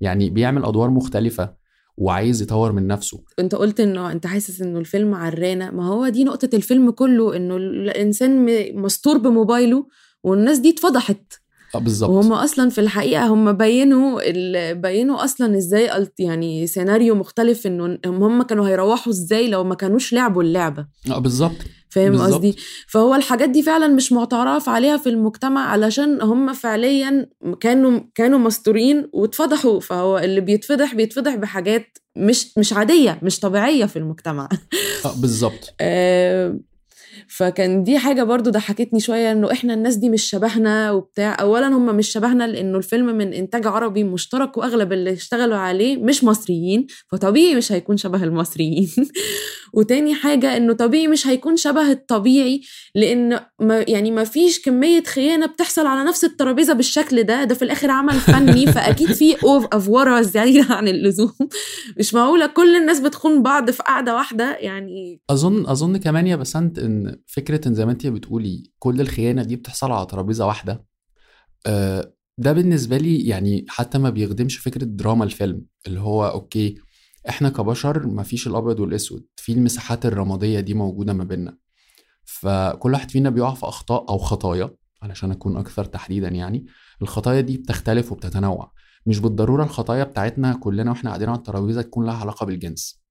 يعني 0.00 0.30
بيعمل 0.30 0.64
أدوار 0.64 0.90
مختلفة 0.90 1.54
وعايز 1.96 2.42
يطور 2.42 2.72
من 2.72 2.86
نفسه. 2.86 3.24
أنت 3.38 3.54
قلت 3.54 3.80
إنه 3.80 4.12
أنت 4.12 4.26
حاسس 4.26 4.62
إنه 4.62 4.78
الفيلم 4.78 5.14
عرانا 5.14 5.70
ما 5.70 5.86
هو 5.86 6.08
دي 6.08 6.24
نقطة 6.24 6.48
الفيلم 6.54 6.90
كله 6.90 7.36
إنه 7.36 7.56
الإنسان 7.56 8.46
مستور 8.76 9.18
بموبايله 9.18 9.86
والناس 10.24 10.58
دي 10.58 10.70
اتفضحت. 10.70 11.43
بالظبط. 11.78 12.10
وهم 12.10 12.32
أصلا 12.32 12.70
في 12.70 12.80
الحقيقة 12.80 13.26
هم 13.26 13.52
بينوا 13.52 14.20
بينوا 14.72 15.24
أصلا 15.24 15.56
إزاي 15.56 16.08
يعني 16.18 16.66
سيناريو 16.66 17.14
مختلف 17.14 17.66
إنه 17.66 17.98
هم 18.06 18.42
كانوا 18.42 18.68
هيروحوا 18.68 19.12
إزاي 19.12 19.48
لو 19.48 19.64
ما 19.64 19.74
كانوش 19.74 20.12
لعبوا 20.12 20.42
اللعبة. 20.42 20.86
آه 21.10 21.18
بالظبط. 21.18 21.56
فاهم 21.88 22.20
قصدي؟ 22.20 22.56
فهو 22.88 23.14
الحاجات 23.14 23.48
دي 23.48 23.62
فعلا 23.62 23.88
مش 23.88 24.12
معترف 24.12 24.68
عليها 24.68 24.96
في 24.96 25.08
المجتمع 25.08 25.70
علشان 25.70 26.22
هم 26.22 26.52
فعليا 26.52 27.28
كانوا 27.60 28.00
كانوا 28.14 28.38
مستورين 28.38 29.10
واتفضحوا. 29.12 29.80
فهو 29.80 30.18
اللي 30.18 30.40
بيتفضح 30.40 30.94
بيتفضح 30.94 31.34
بحاجات 31.34 31.98
مش 32.16 32.58
مش 32.58 32.72
عادية 32.72 33.18
مش 33.22 33.40
طبيعية 33.40 33.84
في 33.84 33.98
المجتمع. 33.98 34.48
آه 35.04 35.12
بالظبط. 35.20 35.74
آه 35.80 36.58
فكان 37.28 37.84
دي 37.84 37.98
حاجة 37.98 38.22
برضو 38.22 38.50
ضحكتني 38.50 39.00
شوية 39.00 39.32
إنه 39.32 39.52
إحنا 39.52 39.74
الناس 39.74 39.96
دي 39.96 40.08
مش 40.10 40.22
شبهنا 40.22 40.90
وبتاع 40.90 41.36
اولا 41.40 41.68
هم 41.68 41.96
مش 41.96 42.08
شبهنا 42.08 42.46
لإنه 42.46 42.78
الفيلم 42.78 43.06
من 43.06 43.32
إنتاج 43.32 43.66
عربي 43.66 44.04
مشترك 44.04 44.56
وأغلب 44.56 44.92
اللي 44.92 45.12
اشتغلوا 45.12 45.56
عليه 45.56 45.96
مش 45.96 46.24
مصريين 46.24 46.86
فطبيعي 47.12 47.54
مش 47.54 47.72
هيكون 47.72 47.96
شبه 47.96 48.24
المصريين. 48.24 48.90
وتاني 49.74 50.14
حاجة 50.14 50.56
إنه 50.56 50.72
طبيعي 50.72 51.06
مش 51.06 51.26
هيكون 51.26 51.56
شبه 51.56 51.90
الطبيعي 51.90 52.60
لإن 52.94 53.40
ما 53.60 53.84
يعني 53.88 54.10
ما 54.10 54.24
فيش 54.24 54.60
كمية 54.60 55.02
خيانة 55.02 55.46
بتحصل 55.46 55.86
على 55.86 56.04
نفس 56.08 56.24
الترابيزة 56.24 56.72
بالشكل 56.72 57.22
ده 57.22 57.44
ده 57.44 57.54
في 57.54 57.62
الآخر 57.62 57.90
عمل 57.90 58.14
فني 58.14 58.66
فأكيد 58.72 59.12
في 59.12 59.36
أوف 59.44 59.66
أفورة 59.72 60.20
زيادة 60.20 60.66
عن 60.74 60.88
اللزوم. 60.88 61.32
مش 61.98 62.14
معقولة 62.14 62.46
كل 62.46 62.76
الناس 62.76 63.00
بتخون 63.00 63.42
بعض 63.42 63.70
في 63.70 63.82
قعدة 63.82 64.14
واحدة 64.14 64.56
يعني 64.56 65.20
أظن 65.30 65.66
أظن 65.66 65.96
كمان 65.96 66.26
يا 66.26 66.36
بسنت 66.36 66.78
إن 66.78 67.13
فكرة 67.26 67.68
إن 67.68 67.74
زي 67.74 67.86
ما 67.86 67.92
انت 67.92 68.06
بتقولي 68.06 68.70
كل 68.78 69.00
الخيانة 69.00 69.42
دي 69.42 69.56
بتحصل 69.56 69.92
على 69.92 70.06
ترابيزة 70.06 70.46
واحدة 70.46 70.84
آه، 71.66 72.14
ده 72.38 72.52
بالنسبة 72.52 72.96
لي 72.96 73.26
يعني 73.26 73.64
حتى 73.68 73.98
ما 73.98 74.10
بيخدمش 74.10 74.56
فكرة 74.58 74.84
دراما 74.84 75.24
الفيلم 75.24 75.62
اللي 75.86 76.00
هو 76.00 76.26
okay 76.26 76.74
إحنا 77.28 77.48
كبشر 77.48 78.06
ما 78.06 78.22
فيش 78.22 78.46
الأبيض 78.46 78.80
والأسود 78.80 79.26
في 79.36 79.52
المساحات 79.52 80.06
الرمادية 80.06 80.60
دي 80.60 80.74
موجودة 80.74 81.12
ما 81.12 81.24
بيننا. 81.24 81.58
فكل 82.24 82.92
واحد 82.92 83.10
فينا 83.10 83.30
بيقع 83.30 83.54
في 83.54 83.66
أخطاء 83.66 84.08
أو 84.08 84.18
خطايا 84.18 84.70
علشان 85.02 85.30
أكون 85.30 85.56
أكثر 85.56 85.84
تحديدا 85.84 86.28
يعني 86.28 86.66
الخطايا 87.02 87.40
دي 87.40 87.56
بتختلف 87.56 88.12
وبتتنوع. 88.12 88.72
مش 89.06 89.18
بالضرورة 89.18 89.64
الخطايا 89.64 90.04
بتاعتنا 90.04 90.54
كلنا 90.54 90.90
وإحنا 90.90 91.10
قاعدين 91.10 91.28
على 91.28 91.38
الترابيزة 91.38 91.82
تكون 91.82 92.06
لها 92.06 92.14
علاقة 92.14 92.46
بالجنس. 92.46 93.04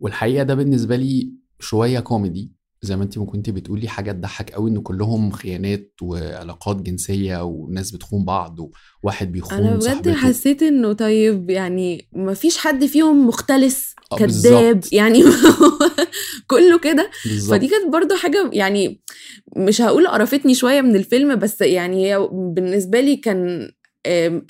والحقيقة 0.00 0.42
ده 0.42 0.54
بالنسبة 0.54 0.96
لي 0.96 1.32
شوية 1.60 2.00
كوميدي 2.00 2.52
زي 2.82 2.96
ما 2.96 3.04
انت 3.04 3.18
ما 3.18 3.24
كنتي 3.24 3.52
بتقولي 3.52 3.88
حاجة 3.88 4.12
تضحك 4.12 4.50
قوي 4.50 4.70
إن 4.70 4.80
كلهم 4.80 5.30
خيانات 5.30 5.92
وعلاقات 6.02 6.76
جنسية 6.76 7.44
وناس 7.44 7.90
بتخون 7.90 8.24
بعض 8.24 8.58
وواحد 9.02 9.32
بيخون 9.32 9.58
أنا 9.58 9.76
بجد. 9.76 10.08
حسيت 10.10 10.62
إنه 10.62 10.92
طيب 10.92 11.50
يعني 11.50 12.08
ما 12.12 12.34
فيش 12.34 12.58
حد 12.58 12.84
فيهم 12.84 13.26
مختلس 13.26 13.94
آه، 14.12 14.16
كذاب. 14.16 14.84
يعني 14.92 15.24
كله 16.50 16.78
كده 16.78 17.10
فدي 17.50 17.68
كانت 17.68 17.92
برضو 17.92 18.14
حاجة 18.14 18.50
يعني 18.52 19.00
مش 19.56 19.80
هقول 19.82 20.08
قرفتني 20.08 20.54
شوية 20.54 20.80
من 20.80 20.96
الفيلم 20.96 21.34
بس 21.36 21.60
يعني 21.60 22.06
هي 22.06 22.28
بالنسبة 22.32 23.00
لي 23.00 23.16
كان 23.16 23.70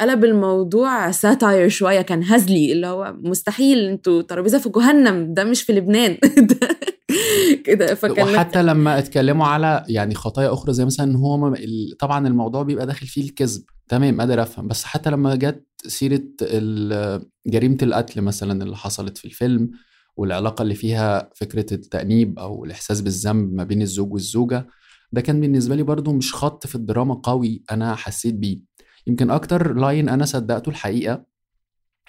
قلب 0.01 0.25
الموضوع 0.25 1.11
ساتاير 1.11 1.69
شوية 1.69 2.01
كان 2.01 2.25
هزلي 2.25 2.73
اللي 2.73 2.87
هو 2.87 3.15
مستحيل 3.19 3.79
أنتوا 3.79 4.23
ترابيزة 4.23 4.59
في 4.59 4.69
جهنم 4.69 5.35
ده 5.35 5.45
مش 5.45 5.63
في 5.63 5.73
لبنان 5.73 6.17
كده. 7.67 7.95
فكان 7.95 8.35
وحتى 8.35 8.63
لما 8.63 8.99
اتكلموا 8.99 9.47
على 9.47 9.85
يعني 9.89 10.15
خطايا 10.15 10.53
أخرى 10.53 10.73
زي 10.73 10.85
مثلا 10.85 11.11
إن 11.11 11.17
هو 11.17 11.55
طبعا 11.99 12.27
الموضوع 12.29 12.63
بيبقى 12.63 12.87
داخل 12.87 13.07
فيه 13.07 13.25
الكذب. 13.25 13.63
تمام 13.89 14.21
قادر 14.21 14.43
أفهم. 14.43 14.69
بس 14.69 14.85
حتى 14.85 15.11
لما 15.11 15.35
جت 15.35 15.67
سيرة 15.87 16.23
جريمة 17.47 17.79
القتل 17.83 18.23
مثلا 18.23 18.63
اللي 18.65 18.77
حصلت 18.77 19.19
في 19.19 19.25
الفيلم 19.25 19.71
والعلاقة 20.17 20.63
اللي 20.63 20.75
فيها 20.75 21.31
فكرة 21.35 21.75
التأنيب 21.75 22.39
أو 22.39 22.65
الإحساس 22.65 23.01
بالذنب 23.01 23.53
ما 23.55 23.65
بين 23.65 23.83
الزوج 23.83 24.13
والزوجة 24.13 24.67
ده 25.13 25.21
كان 25.21 25.41
بالنسبة 25.41 25.75
لي 25.77 25.83
برضو 25.83 26.13
مش 26.13 26.35
خط 26.35 26.67
في 26.67 26.75
الدراما 26.75 27.15
قوي 27.15 27.63
أنا 27.71 27.95
حسيت 27.95 28.35
بيه. 28.35 28.61
يمكن 29.07 29.31
أكتر 29.31 29.75
لاين 29.75 30.09
أنا 30.09 30.25
صدقته 30.25 30.69
الحقيقة 30.71 31.25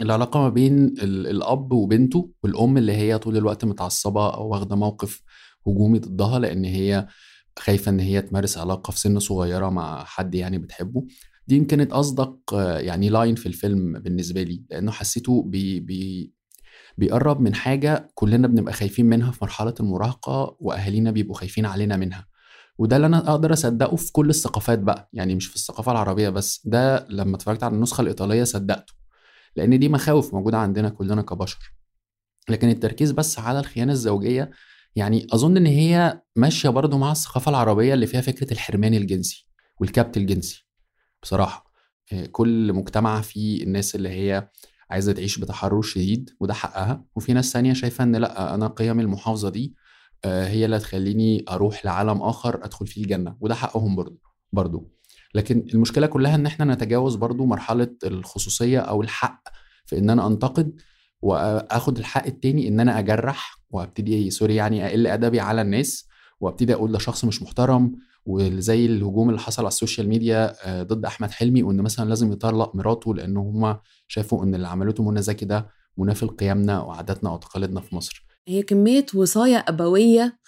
العلاقة 0.01 0.39
ما 0.39 0.49
بين 0.49 0.85
ال- 0.85 1.27
الأب 1.27 1.71
وبنته 1.71 2.29
والأم 2.43 2.77
اللي 2.77 2.93
هي 2.93 3.17
طول 3.17 3.37
الوقت 3.37 3.65
متعصبة 3.65 4.33
أو 4.33 4.47
واخدة 4.47 4.75
موقف 4.75 5.21
هجومي 5.67 5.99
ضدها 5.99 6.39
لأن 6.39 6.65
هي 6.65 7.07
خايفة 7.59 7.89
إن 7.89 7.99
هي 7.99 8.21
تمارس 8.21 8.57
علاقة 8.57 8.91
في 8.91 8.99
سن 8.99 9.19
صغيرة 9.19 9.69
مع 9.69 10.03
حد 10.03 10.35
يعني 10.35 10.57
بتحبه. 10.57 11.05
دي 11.47 11.55
يمكن 11.55 11.77
كانت 11.77 11.91
أصدق 11.91 12.53
آه، 12.53 12.79
يعني 12.79 13.09
line 13.09 13.35
في 13.35 13.45
الفيلم 13.45 13.99
بالنسبة 13.99 14.43
لي 14.43 14.63
لأنه 14.69 14.91
حسيته 14.91 15.43
بي 15.43 15.79
بي 15.79 16.33
بيقرب 16.97 17.41
من 17.41 17.55
حاجة 17.55 18.11
كلنا 18.15 18.47
بنبقى 18.47 18.73
خايفين 18.73 19.05
منها 19.05 19.31
في 19.31 19.37
مرحلة 19.41 19.73
المراهقة 19.79 20.57
وأهالينا 20.59 21.11
بيبقوا 21.11 21.35
خايفين 21.35 21.65
علينا 21.65 21.97
منها. 21.97 22.27
وده 22.77 22.95
اللي 22.95 23.07
أنا 23.07 23.29
أقدر 23.31 23.53
أصدقه 23.53 23.95
في 23.95 24.11
كل 24.11 24.29
الثقافات 24.29 24.79
بقى 24.79 25.09
يعني 25.13 25.35
مش 25.35 25.47
في 25.47 25.55
الثقافة 25.55 25.91
العربية 25.91 26.29
بس 26.29 26.61
ده 26.67 27.07
لما 27.09 27.35
اتفرجت 27.35 27.63
على 27.63 27.75
النسخة 27.75 28.01
الإيطالية 28.01 28.43
صدقته 28.43 28.93
لأن 29.55 29.79
دي 29.79 29.89
مخاوف 29.89 30.33
موجودة 30.33 30.57
عندنا 30.57 30.89
كلنا 30.89 31.21
كبشر. 31.21 31.73
لكن 32.49 32.69
التركيز 32.69 33.11
بس 33.11 33.39
على 33.39 33.59
الخيانة 33.59 33.91
الزوجية 33.93 34.51
يعني 34.97 35.27
أظن 35.33 35.57
إن 35.57 35.65
هي 35.65 36.21
ماشية 36.35 36.69
برضو 36.69 36.97
مع 36.97 37.11
الثقافة 37.11 37.49
العربية 37.49 37.93
اللي 37.93 38.07
فيها 38.07 38.21
فكرة 38.21 38.53
الحرمان 38.53 38.93
الجنسي 38.93 39.47
والكبت 39.79 40.17
الجنسي 40.17 40.67
بصراحة. 41.23 41.71
إيه، 42.11 42.25
كل 42.25 42.73
مجتمع 42.73 43.21
فيه 43.21 43.63
الناس 43.63 43.95
اللي 43.95 44.09
هي 44.09 44.49
عايزة 44.89 45.13
تعيش 45.13 45.39
بتحرر 45.39 45.81
شديد 45.81 46.29
وده 46.39 46.53
حقها. 46.53 47.05
وفي 47.15 47.33
ناس 47.33 47.51
تانية 47.51 47.73
شايفة 47.73 48.03
إن 48.03 48.15
لأ 48.15 48.53
أنا 48.55 48.67
قيم 48.67 48.99
المحافظة 48.99 49.49
دي 49.49 49.75
آه، 50.25 50.47
هي 50.47 50.65
اللي 50.65 50.77
هتخليني 50.77 51.45
أروح 51.49 51.85
لعالم 51.85 52.21
آخر 52.21 52.65
أدخل 52.65 52.87
فيه 52.87 53.01
الجنة 53.03 53.37
وده 53.39 53.55
حقهم 53.55 53.95
برضو 53.95 54.21
برضو. 54.53 54.91
لكن 55.35 55.65
المشكلة 55.73 56.07
كلها 56.07 56.35
إن 56.35 56.45
إحنا 56.45 56.73
نتجاوز 56.73 57.15
برضو 57.15 57.45
مرحلة 57.45 57.95
الخصوصية 58.03 58.79
أو 58.79 59.01
الحق 59.01 59.43
في 59.85 59.97
إن 59.97 60.09
أنا 60.09 60.27
أنتقد 60.27 60.81
واخد 61.21 61.97
الحق 61.97 62.25
التاني 62.25 62.67
إن 62.67 62.79
أنا 62.79 62.99
أجرح 62.99 63.56
وابتدي 63.69 64.29
سوري 64.29 64.55
يعني 64.55 64.87
أقل 64.87 65.07
أدبي 65.07 65.39
على 65.39 65.61
الناس 65.61 66.07
وابتدي 66.39 66.73
أقول 66.73 66.91
ده 66.91 66.99
شخص 66.99 67.25
مش 67.25 67.41
محترم 67.43 67.95
وزي 68.25 68.85
الهجوم 68.85 69.29
اللي 69.29 69.39
حصل 69.39 69.61
على 69.61 69.67
ال 69.67 69.73
social 69.73 70.09
media 70.09 70.53
آه، 70.65 70.83
ضد 70.83 71.05
أحمد 71.05 71.31
حلمي 71.31 71.63
وإن 71.63 71.81
مثلا 71.81 72.09
لازم 72.09 72.31
يطلق 72.31 72.75
مراته 72.75 73.15
لأن 73.15 73.37
هم 73.37 73.77
شافوا 74.07 74.43
إن 74.43 74.55
اللي 74.55 74.67
عملته 74.67 75.03
منى 75.03 75.21
زكي 75.21 75.45
ده 75.45 75.69
منافي 75.97 76.25
لقيمنا 76.25 76.81
وعاداتنا 76.81 77.31
وتقاليدنا 77.31 77.81
في 77.81 77.95
مصر. 77.95 78.25
هي 78.47 78.63
كمية 78.63 79.05
وصاية 79.15 79.65
أبوية 79.67 80.39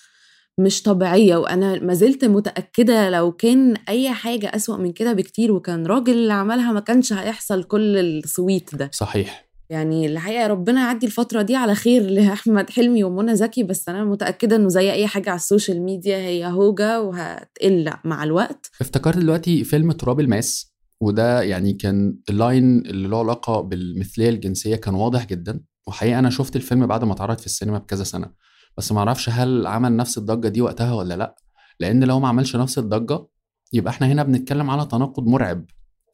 مش 0.58 0.82
طبيعية 0.82 1.36
وأنا 1.36 1.80
ما 1.80 1.94
زلت 1.94 2.26
متأكدة 2.26 3.10
لو 3.10 3.32
كان 3.32 3.78
أي 3.90 4.10
حاجة 4.12 4.52
أسوأ 4.56 4.78
من 4.78 4.92
كده 4.92 5.14
بكتير 5.14 5.52
وكان 5.52 5.86
راجل 5.88 6.14
اللي 6.14 6.34
عملها 6.34 6.72
ما 6.72 6.80
كانش 6.80 7.14
هيحصل 7.14 7.64
كل 7.64 7.98
الصويت 7.98 8.76
ده. 8.76 8.90
صحيح. 8.94 9.49
يعني 9.70 10.06
الحقيقة 10.06 10.48
ربنا 10.48 10.82
يعدي 10.82 11.06
الفترة 11.06 11.42
دي 11.42 11.56
على 11.56 11.76
خير 11.76 12.02
لأحمد 12.12 12.70
حلمي 12.70 13.04
ومنى 13.04 13.36
زكي 13.36 13.64
بس 13.64 13.90
أنا 13.90 14.06
متأكدة 14.06 14.56
إنه 14.56 14.70
زي 14.70 14.92
أي 14.92 15.08
حاجة 15.08 15.30
على 15.30 15.38
ال 15.38 15.44
social 15.44 15.82
media 15.82 16.18
هي 16.18 16.46
هوجة 16.46 17.02
وهتقل 17.02 17.94
مع 18.04 18.24
الوقت. 18.24 18.72
افتكرت 18.82 19.18
دلوقتي 19.18 19.64
فيلم 19.64 19.92
تراب 19.92 20.20
الماس 20.20 20.74
وده 21.02 21.42
يعني 21.42 21.74
كان 21.74 22.18
ال 22.30 22.40
line 22.40 22.80
اللي 22.80 23.08
له 23.08 23.20
علاقة 23.20 23.62
بالمثلية 23.62 24.30
الجنسية 24.30 24.76
كان 24.76 24.94
واضح 24.94 25.26
جدا 25.26 25.62
وحقيقة 25.88 26.20
أنا 26.20 26.30
شفت 26.30 26.56
الفيلم 26.56 26.88
بعد 26.88 27.04
ما 27.04 27.14
اتعرض 27.14 27.38
في 27.38 27.46
السينما 27.46 27.78
بكذا 27.78 28.04
سنة. 28.04 28.32
بس 28.78 28.92
ما 28.92 29.00
أعرفش 29.00 29.30
هل 29.30 29.68
عمل 29.68 29.96
نفس 29.96 30.18
الضجة 30.18 30.48
دي 30.48 30.62
وقتها 30.62 30.94
ولا 30.94 31.14
لأ 31.14 31.36
لأن 31.80 32.04
لو 32.04 32.20
ما 32.20 32.28
عملش 32.28 32.56
نفس 32.56 32.78
الضجة 32.78 33.28
يبقى 33.74 33.92
إحنا 33.92 34.08
هنا 34.08 34.24
بنتكلم 34.24 34.70
على 34.70 34.86
تناقض 34.86 35.28
مرعب. 35.28 35.66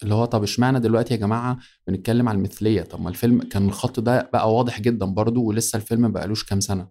اللي 0.03 0.13
هو 0.15 0.25
طب 0.25 0.43
اشمعنى 0.43 0.79
دلوقتي 0.79 1.13
يا 1.13 1.19
جماعة 1.19 1.57
بنتكلم 1.87 2.29
على 2.29 2.35
المثلية؟ 2.37 2.81
طب 2.81 3.01
ما 3.01 3.09
الفيلم 3.09 3.41
كان 3.41 3.65
الخط 3.67 3.99
ده 3.99 4.29
بقى 4.33 4.53
واضح 4.55 4.81
جدا 4.81 5.05
برضه 5.05 5.41
ولسه 5.41 5.77
الفيلم 5.77 6.11
بقالوش 6.11 6.43
كام 6.43 6.59
سنة. 6.59 6.87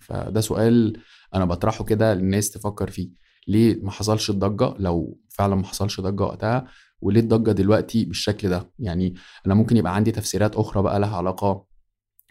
فده 0.00 0.40
سؤال 0.40 0.96
أنا 1.34 1.44
بطرحه 1.44 1.84
كده 1.84 2.14
للناس 2.14 2.50
تفكر 2.50 2.90
فيه. 2.90 3.10
ليه 3.48 3.82
ما 3.82 3.90
حصلش 3.90 4.30
الضجة؟ 4.30 4.74
لو 4.78 5.20
فعلا 5.28 5.54
ما 5.54 5.66
حصلش 5.66 6.00
ضجة 6.00 6.22
وقتها 6.22 6.66
وليه 7.00 7.20
الضجة 7.20 7.50
دلوقتي 7.52 8.04
بالشكل 8.04 8.48
ده؟ 8.48 8.70
يعني 8.78 9.14
أنا 9.46 9.54
ممكن 9.54 9.76
يبقى 9.76 9.94
عندي 9.96 10.12
تفسيرات 10.12 10.56
أخرى 10.56 10.82
بقى 10.82 11.00
لها 11.00 11.16
علاقة 11.16 11.66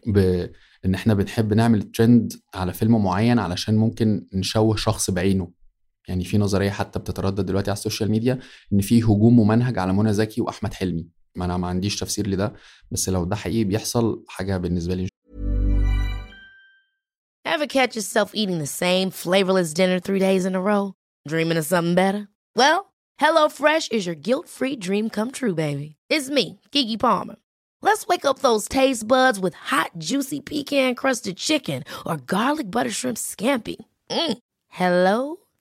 بان 0.07 0.95
إحنا 0.95 1.13
بنحب 1.13 1.53
نعمل 1.53 1.83
ترند 1.91 2.33
على 2.53 2.73
فيلم 2.73 3.03
معين 3.03 3.39
علشان 3.39 3.77
ممكن 3.77 4.27
نشوه 4.33 4.75
شخص 4.75 5.11
بعينه. 5.11 5.51
يعني 6.07 6.23
في 6.23 6.37
نظريه 6.37 6.69
حتى 6.69 6.99
بتتردد 6.99 7.45
دلوقتي 7.45 7.69
على 7.71 7.77
ال 7.77 7.82
social 7.82 8.11
media 8.11 8.39
ان 8.73 8.81
في 8.81 9.03
هجوم 9.03 9.35
ممنهج 9.39 9.79
على 9.79 9.93
منى 9.93 10.13
زكي 10.13 10.41
واحمد 10.41 10.73
حلمي 10.73 11.07
ما 11.35 11.45
أنا 11.45 11.57
ما 11.57 11.67
عنديش 11.67 11.99
تفسير 11.99 12.27
لده 12.27 12.53
بس 12.91 13.09
لو 13.09 13.25
ده 13.25 13.35
حقيقي 13.35 13.63
بيحصل 13.63 14.23
حاجة 14.27 14.57
بالنسبة 14.57 14.95
لي 14.95 15.07
Ever 17.47 17.67
catch 17.67 17.95
yourself 17.95 18.31
eating 18.33 18.57
the 18.57 18.73
same 18.83 19.11
flavorless 19.11 19.73
dinner 19.73 19.99
three 19.99 20.19
days 20.19 20.45
in 20.45 20.55
a 20.55 20.61
row? 20.61 20.93
Dreaming 21.27 21.57
of 21.57 21.65
something 21.65 21.95
better? 21.95 22.27
Well, 22.55 22.91
HelloFresh 23.21 23.91
is 23.93 24.05
your 24.05 24.15
guilt 24.15 24.49
free 24.49 24.75
dream 24.75 25.09
come 25.09 25.31
true, 25.31 25.55
baby. 25.55 25.95
It's 26.09 26.29
me, 26.29 26.59
Kiki 26.71 26.97
Palmer. 26.97 27.37
Let's 27.81 28.07
wake 28.07 28.25
up 28.25 28.39
those 28.39 28.67
taste 28.67 29.07
buds 29.07 29.39
with 29.39 29.53
hot, 29.53 29.91
juicy 29.97 30.41
pecan 30.41 30.95
crusted 30.95 31.37
chicken 31.37 31.83
or 32.05 32.17
garlic 32.17 32.69
butter 32.71 32.91
shrimp 32.91 33.17
scampi. 33.17 33.77
Mm. 34.09 34.37
Hello 34.69 35.37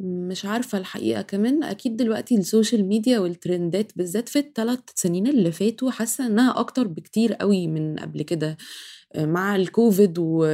مش 0.00 0.44
عارفة 0.44 0.78
الحقيقة 0.78 1.22
كمان 1.22 1.62
أكيد 1.64 1.96
دلوقتي 1.96 2.34
ال 2.34 2.41
social 2.41 2.84
media 2.84 3.18
والترندات 3.18 3.92
بالذات 3.96 4.28
في 4.28 4.38
الثلاث 4.38 4.78
سنين 4.94 5.26
اللي 5.26 5.52
فاتوا 5.52 5.90
حاسة 5.90 6.26
إنها 6.26 6.60
أكتر 6.60 6.86
بكتير 6.86 7.34
قوي 7.34 7.66
من 7.66 7.98
قبل 7.98 8.22
كده 8.22 8.56
آه، 9.14 9.26
مع 9.26 9.56
الكوفيد 9.56 10.18
و 10.18 10.46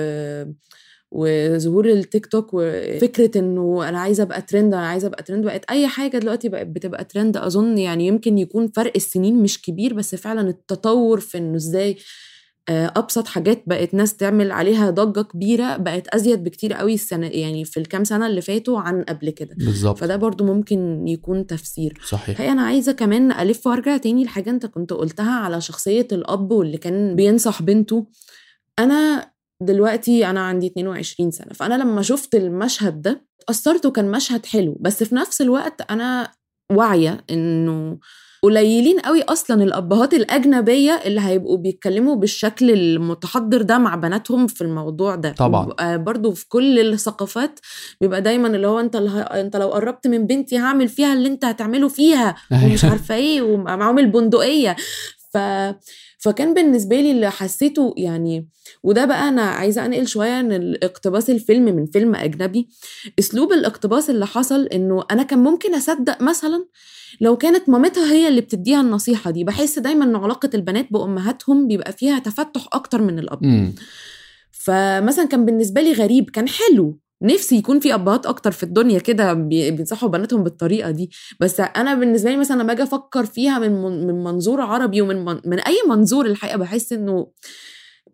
وظهور 1.11 1.87
التيك 1.91 2.27
توك 2.27 2.51
وفكرة 2.53 3.39
إنه 3.39 3.89
أنا 3.89 3.99
عايزة 4.01 4.23
أبقى 4.23 4.43
ترند 4.43 4.75
أنا 4.75 4.87
عايزة 4.87 5.09
أبقى 5.09 5.23
ترند 5.23 5.45
بقت 5.45 5.65
أي 5.71 5.89
حاجة 5.89 6.19
دلوقتي 6.19 6.49
بقت 6.49 6.67
بتبقى 6.67 7.05
ترند 7.05 7.37
أظن 7.37 7.79
يعني 7.79 8.07
يمكن 8.07 8.39
يكون 8.39 8.69
فرق 8.69 8.93
السنين 8.97 9.43
مش 9.43 9.63
كبير 9.63 9.95
بس 9.95 10.15
فعلا 10.15 10.49
التطور 10.49 11.21
في 11.21 11.39
إنه 11.39 11.57
إزاي 11.57 11.97
أبسط 12.68 13.27
حاجات 13.27 13.62
بقت 13.66 13.94
ناس 13.94 14.16
تعمل 14.16 14.53
عليها 14.53 14.90
ضجة 14.90 15.20
كبيرة 15.20 15.77
بقت 15.77 16.09
أزيد 16.09 16.44
بكتير 16.44 16.72
قوي 16.72 16.94
السنة 16.94 17.27
يعني 17.27 17.64
في 17.64 17.81
الكام 17.81 18.05
سنة 18.05 18.27
اللي 18.27 18.40
فاتوا 18.40 18.81
عن 18.81 19.03
قبل 19.03 19.31
كده. 19.31 19.55
بالظبط. 19.59 19.98
فده 19.98 20.16
برضو 20.16 20.44
ممكن 20.44 21.09
يكون 21.09 21.46
تفسير. 21.46 22.00
صحيح. 22.09 22.29
الحقيقة 22.29 22.53
أنا 22.53 22.62
عايزة 22.62 22.92
كمان 22.92 23.33
ألف 23.33 23.66
وأرجع 23.66 23.96
تاني 23.96 24.24
لحاجة 24.24 24.50
أنت 24.50 24.66
كنت 24.66 24.92
قلتها 24.92 25.33
على 25.33 25.61
شخصية 25.61 26.09
الأب 26.12 26.53
واللي 26.53 26.77
كان 26.79 27.16
بينصح 27.16 27.62
بنته. 27.62 28.07
أنا 28.79 29.31
دلوقتي 29.62 30.27
أنا 30.31 30.40
عندي 30.40 30.66
22 30.66 31.31
سنة 31.31 31.53
فأنا 31.53 31.74
لما 31.74 32.03
شفت 32.03 32.35
المشهد 32.35 33.03
ده 33.03 33.27
اتأثرت 33.40 33.87
وكان 33.87 34.11
مشهد 34.11 34.46
حلو 34.46 34.77
بس 34.81 35.05
في 35.05 35.14
نفس 35.14 35.40
الوقت 35.40 35.90
أنا 35.90 36.33
واعية 36.72 37.24
إنه 37.31 37.98
قليلين 38.45 39.01
قوي 39.01 39.23
أصلا 39.23 39.63
الأبهات 39.63 40.15
الأجنبية 40.15 40.93
اللي 41.05 41.21
هيبقوا 41.21 41.57
بيتكلموا 41.57 42.15
بالشكل 42.17 42.71
المتحضر 42.71 43.63
ده 43.63 43.79
مع 43.79 43.95
بناتهم 43.95 44.47
في 44.47 44.61
الموضوع 44.61 45.15
ده 45.15 45.33
طبعاً. 45.33 45.67
وبقى 45.67 46.03
برضو 46.05 46.33
في 46.33 46.49
كل 46.49 46.79
الثقافات 46.79 47.61
بيبقى 48.01 48.23
دايما 48.23 48.49
اللي 48.49 48.67
هو 48.67 48.81
أنت 48.81 48.97
اللي. 48.97 49.21
أنت 49.21 49.57
لو 49.57 49.69
قربت 49.69 50.07
من 50.07 50.27
بنتي 50.27 50.59
هعمل 50.59 50.89
فيها 50.89 51.13
اللي 51.13 51.29
أنت 51.29 51.45
هتعمله 51.45 51.89
فيها 51.89 52.35
ومش 52.65 52.85
عارفة 52.85 53.15
إيه 53.15 53.43
ومعاهم 53.43 53.99
البندقية 53.99 54.77
ف 55.33 55.39
فكان 56.25 56.55
بالنسبة 56.55 57.01
لي 57.01 57.11
اللي 57.11 57.31
حسيته 57.31 57.95
يعني 57.97 58.49
وده 58.83 59.05
بقى 59.05 59.29
أنا 59.29 59.43
عايزة 59.43 59.87
أنقل 59.87 60.07
شوية 60.07 60.41
ان 60.41 60.53
الاقتباس 60.53 61.31
الفيلم 61.31 61.65
من 61.65 61.87
فيلم 61.87 62.15
أجنبي. 62.15 62.69
أسلوب 63.19 63.53
الاقتباس 63.53 64.11
اللي 64.11 64.27
حصل 64.27 64.67
إنه 64.67 65.05
أنا 65.11 65.23
كان 65.23 65.39
ممكن 65.39 65.75
أصدق 65.75 66.23
مثلا 66.23 66.67
لو 67.21 67.37
كانت 67.37 67.69
مامتها 67.69 68.13
هي 68.13 68.29
اللي 68.29 68.41
بتديها 68.41 68.81
النصيحة 68.81 69.31
دي. 69.31 69.45
بحس 69.45 69.79
دايما 69.79 70.05
إن 70.05 70.17
علاقة 70.17 70.51
البنات 70.55 70.87
بأمهاتهم 70.93 71.69
بيبقى 71.69 71.93
فيها 71.93 72.19
تفتح 72.19 72.69
أكتر 72.73 73.03
من 73.03 73.19
الأب. 73.19 73.73
فمثلا 74.53 75.25
كان 75.25 75.45
بالنسبة 75.45 75.81
لي 75.81 75.93
غريب 75.93 76.31
كان 76.31 76.49
حلو. 76.49 76.99
نفسي 77.22 77.57
يكون 77.57 77.81
في 77.81 77.94
أبهات 77.94 78.27
أكتر 78.27 78.50
في 78.53 78.62
الدنيا 78.62 78.98
كده 78.98 79.33
بي- 79.33 79.70
بينصحوا 79.70 80.09
بناتهم 80.09 80.42
بالطريقة 80.44 80.90
دي. 80.90 81.11
بس 81.40 81.61
أنا 81.61 81.94
بالنسبة 81.94 82.31
لي 82.31 82.37
مثلا 82.37 82.62
لما 82.62 82.72
أجي 82.72 82.83
أفكر 82.83 83.27
فيها 83.27 83.59
من 83.59 83.72
من 83.83 84.07
من 84.07 84.24
منظور 84.24 84.61
عربي 84.61 85.00
ومن 85.00 85.24
من, 85.24 85.40
من 85.46 85.61
أي 85.61 85.74
منظور 85.88 86.27
الحقيقة 86.27 86.57
بحس 86.59 86.92
إنه 86.92 87.27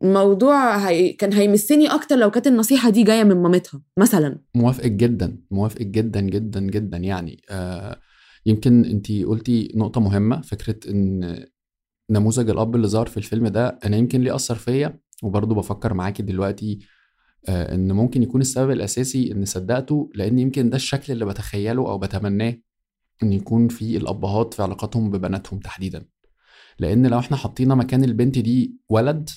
الموضوع 0.02 0.76
هي 0.88 1.12
كان 1.12 1.32
هيمسني 1.32 1.86
أكتر 1.94 2.16
لو 2.16 2.30
كانت 2.30 2.46
النصيحة 2.46 2.90
دي 2.90 3.02
جاية 3.02 3.24
من 3.24 3.36
مامتها 3.42 3.82
مثلا. 3.98 4.38
موافقك 4.54 4.92
جدا 4.92 5.38
موافقك 5.50 5.86
جدا 5.86 6.20
جدا 6.20 6.60
جدا 6.60 6.96
يعني. 6.96 7.42
آه 7.50 8.00
يمكن 8.46 8.84
أنت 8.84 9.12
قلتي 9.12 9.72
نقطة 9.74 10.00
مهمة 10.00 10.40
فكرة 10.40 10.90
إن 10.90 11.44
نموذج 12.10 12.50
الأب 12.50 12.76
اللي 12.76 12.88
ظهر 12.88 13.06
في 13.06 13.16
الفيلم 13.16 13.48
ده 13.48 13.78
أنا 13.84 13.96
يمكن 13.96 14.20
ليه 14.20 14.34
أثر 14.34 14.54
فيا 14.54 14.98
وبرضه 15.22 15.54
بفكر 15.54 15.94
معاكي 15.94 16.22
دلوقتي 16.22 16.78
آه 17.48 17.74
إن 17.74 17.92
ممكن 17.92 18.22
يكون 18.22 18.40
السبب 18.40 18.70
الأساسي 18.70 19.32
إن 19.32 19.44
صدقته 19.44 20.10
لأن 20.14 20.38
يمكن 20.38 20.70
ده 20.70 20.76
الشكل 20.76 21.12
اللي 21.12 21.24
بتخيله 21.24 21.88
أو 21.90 21.98
بتمناه 21.98 22.54
إن 23.22 23.32
يكون 23.32 23.68
في 23.68 23.96
الأبهات 23.96 24.54
في 24.54 24.62
علاقاتهم 24.62 25.10
ببناتهم 25.10 25.58
تحديدا. 25.60 26.06
لأن 26.78 27.06
لو 27.06 27.18
إحنا 27.18 27.36
حطينا 27.36 27.74
مكان 27.74 28.04
البنت 28.04 28.38
دي 28.38 28.76
ولد 28.88 29.30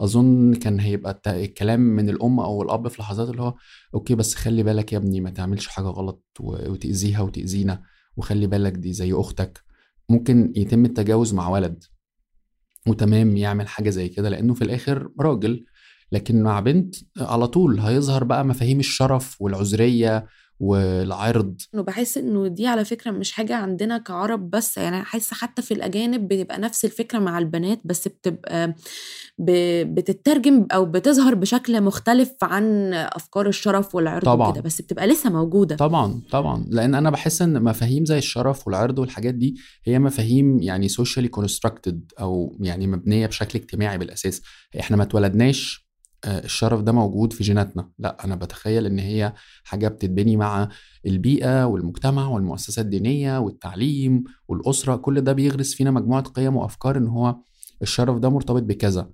أظن 0.00 0.54
كان 0.54 0.80
هيبقى 0.80 1.22
الكلام 1.26 1.80
من 1.80 2.08
الأم 2.08 2.40
أو 2.40 2.62
الأب 2.62 2.88
في 2.88 3.02
لحظات 3.02 3.28
اللي 3.28 3.42
هو 3.42 3.54
أوكي 3.94 4.14
بس 4.14 4.34
خلي 4.34 4.62
بالك 4.62 4.92
يا 4.92 4.98
ابني 4.98 5.20
ما 5.20 5.30
تعملش 5.30 5.66
حاجة 5.66 5.86
غلط 5.86 6.24
وتأذيها 6.40 7.20
وتأذينا 7.20 7.82
وخلي 8.16 8.46
بالك 8.46 8.72
دي 8.72 8.92
زي 8.92 9.12
أختك. 9.12 9.60
ممكن 10.08 10.52
يتم 10.56 10.84
التجاوز 10.84 11.34
مع 11.34 11.48
ولد 11.48 11.84
وتمام 12.86 13.36
يعمل 13.36 13.68
حاجة 13.68 13.90
زي 13.90 14.08
كده 14.08 14.28
لأنه 14.28 14.54
في 14.54 14.62
الآخر 14.62 15.10
راجل 15.20 15.64
لكن 16.12 16.42
مع 16.42 16.60
بنت 16.60 16.94
على 17.18 17.46
طول 17.48 17.80
هيظهر 17.80 18.24
بقى 18.24 18.44
مفاهيم 18.44 18.78
الشرف 18.80 19.36
والعذرية 19.42 20.26
والعرض. 20.60 21.60
إنه 21.74 21.82
بحس 21.82 22.18
إنه 22.18 22.46
دي 22.48 22.66
على 22.66 22.84
فكرة 22.84 23.10
مش 23.10 23.32
حاجة 23.32 23.54
عندنا 23.56 23.98
كعرب 23.98 24.50
بس 24.50 24.76
يعني 24.78 25.00
احس 25.00 25.34
حتى 25.34 25.62
في 25.62 25.74
الأجانب 25.74 26.28
بتبقى 26.28 26.58
نفس 26.58 26.84
الفكرة 26.84 27.18
مع 27.18 27.38
البنات 27.38 27.80
بس 27.84 28.08
بتبقى 28.08 28.74
ب- 29.38 29.94
بتترجم 29.94 30.66
أو 30.72 30.84
بتظهر 30.84 31.34
بشكل 31.34 31.80
مختلف 31.80 32.30
عن 32.42 32.94
أفكار 32.94 33.48
الشرف 33.48 33.94
والعرض 33.94 34.24
طبعاً. 34.24 34.48
وكده 34.48 34.60
بس 34.62 34.82
بتبقى 34.82 35.06
لسه 35.06 35.30
موجودة. 35.30 35.76
طبعا 35.76 36.22
طبعا. 36.30 36.64
لأن 36.68 36.94
أنا 36.94 37.10
بحس 37.10 37.42
إن 37.42 37.62
مفاهيم 37.62 38.04
زي 38.04 38.18
الشرف 38.18 38.66
والعرض 38.66 38.98
والحاجات 38.98 39.34
دي 39.34 39.56
هي 39.84 39.98
مفاهيم 39.98 40.62
يعني 40.62 40.88
socially 40.88 41.28
constructed 41.28 42.12
أو 42.20 42.56
يعني 42.60 42.86
مبنية 42.86 43.26
بشكل 43.26 43.58
اجتماعي 43.58 43.98
بالأساس. 43.98 44.42
إحنا 44.80 44.96
ما 44.96 45.02
اتولدناش 45.02 45.87
الشرف 46.26 46.80
ده 46.80 46.92
موجود 46.92 47.32
في 47.32 47.44
جيناتنا. 47.44 47.90
لا 47.98 48.24
أنا 48.24 48.34
بتخيل 48.34 48.86
إن 48.86 48.98
هي 48.98 49.32
حاجة 49.64 49.88
بتتبني 49.88 50.36
مع 50.36 50.68
البيئة 51.06 51.64
والمجتمع 51.64 52.28
والمؤسسات 52.28 52.84
الدينية 52.84 53.38
والتعليم 53.38 54.24
والأسرة. 54.48 54.96
كل 54.96 55.20
ده 55.20 55.32
بيغرس 55.32 55.74
فينا 55.74 55.90
مجموعة 55.90 56.22
قيم 56.22 56.56
وأفكار 56.56 56.96
إن 56.96 57.06
هو 57.06 57.36
الشرف 57.82 58.18
ده 58.18 58.28
مرتبط 58.28 58.62
بكذا 58.62 59.10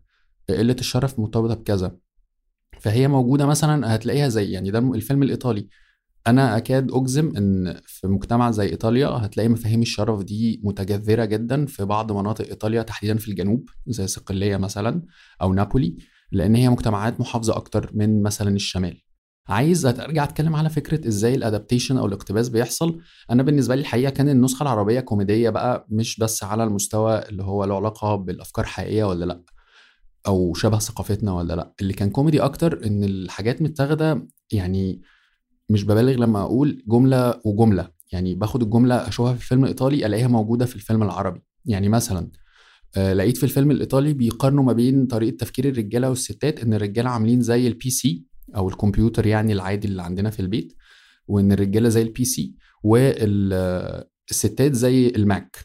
قلة 0.48 0.76
الشرف 0.80 1.18
مرتبطة 1.18 1.54
بكذا. 1.54 1.96
فهي 2.80 3.08
موجودة 3.08 3.46
مثلا 3.46 3.94
هتلاقيها 3.94 4.28
زي 4.28 4.50
يعني 4.50 4.70
ده 4.70 4.78
الفيلم 4.78 5.22
الإيطالي. 5.22 5.68
أنا 6.26 6.56
أكاد 6.56 6.90
أجزم 6.92 7.32
إن 7.36 7.80
في 7.86 8.06
مجتمع 8.06 8.50
زي 8.50 8.66
إيطاليا 8.66 9.08
هتلاقي 9.08 9.48
مفاهيم 9.48 9.82
الشرف 9.82 10.22
دي 10.22 10.60
متجذرة 10.64 11.24
جدا 11.24 11.66
في 11.66 11.84
بعض 11.84 12.12
مناطق 12.12 12.48
إيطاليا 12.48 12.82
تحديدا 12.82 13.16
في 13.18 13.28
الجنوب 13.28 13.68
زي 13.86 14.06
صقلية 14.06 14.56
مثلا 14.56 15.02
أو 15.42 15.54
نابولي. 15.54 15.96
لأن 16.34 16.54
هي 16.54 16.68
مجتمعات 16.68 17.20
محافظة 17.20 17.56
أكتر 17.56 17.90
من 17.94 18.22
مثلا 18.22 18.56
الشمال. 18.56 19.00
عايز 19.48 19.86
أرجع 19.86 20.24
أتكلم 20.24 20.56
على 20.56 20.70
فكرة 20.70 21.08
إزاي 21.08 21.34
الادابتيشن 21.34 21.98
أو 21.98 22.06
الاقتباس 22.06 22.48
بيحصل. 22.48 23.00
أنا 23.30 23.42
بالنسبة 23.42 23.74
لي 23.74 23.80
الحقيقة 23.80 24.10
كان 24.10 24.28
النسخة 24.28 24.62
العربية 24.62 25.00
كوميديه 25.00 25.50
بقى 25.50 25.86
مش 25.90 26.18
بس 26.18 26.44
على 26.44 26.64
المستوى 26.64 27.18
اللي 27.18 27.42
هو 27.42 27.64
له 27.64 27.76
علاقة 27.76 28.16
بالأفكار 28.16 28.64
حقيقية 28.64 29.04
ولا 29.04 29.24
لأ 29.24 29.42
أو 30.26 30.54
شبه 30.54 30.78
ثقافتنا 30.78 31.32
ولا 31.32 31.54
لأ. 31.54 31.74
اللي 31.80 31.92
كان 31.92 32.10
كوميدي 32.10 32.40
أكتر 32.40 32.86
إن 32.86 33.04
الحاجات 33.04 33.62
متاخدة 33.62 34.28
يعني 34.52 35.02
مش 35.70 35.84
ببالغ 35.84 36.12
لما 36.12 36.42
أقول 36.42 36.84
جملة 36.88 37.40
وجملة. 37.44 37.88
يعني 38.12 38.34
باخد 38.34 38.62
الجملة 38.62 39.08
أشوفها 39.08 39.34
في 39.34 39.40
الفيلم 39.40 39.62
الايطالي 39.62 40.06
ألاقيها 40.06 40.28
موجودة 40.28 40.66
في 40.66 40.76
الفيلم 40.76 41.02
العربي. 41.02 41.40
يعني 41.64 41.88
مثلا 41.88 42.30
لقيت 42.96 43.36
في 43.36 43.44
الفيلم 43.44 43.70
الإيطالي 43.70 44.12
بيقارنوا 44.12 44.64
ما 44.64 44.72
بين 44.72 45.06
طريقة 45.06 45.36
تفكير 45.36 45.68
الرجالة 45.68 46.08
والستات 46.08 46.60
إن 46.60 46.74
الرجالة 46.74 47.10
عاملين 47.10 47.42
زي 47.42 47.66
ال 47.66 47.90
PC 47.90 48.24
أو 48.56 48.68
الكمبيوتر 48.68 49.26
يعني 49.26 49.52
العادي 49.52 49.88
اللي 49.88 50.02
عندنا 50.02 50.30
في 50.30 50.40
البيت 50.40 50.72
وإن 51.28 51.52
الرجالة 51.52 51.88
زي 51.88 52.02
ال 52.02 52.24
PC 52.24 52.54
والستات 52.82 54.72
زي 54.74 55.08
ال 55.08 55.20
Mac 55.20 55.56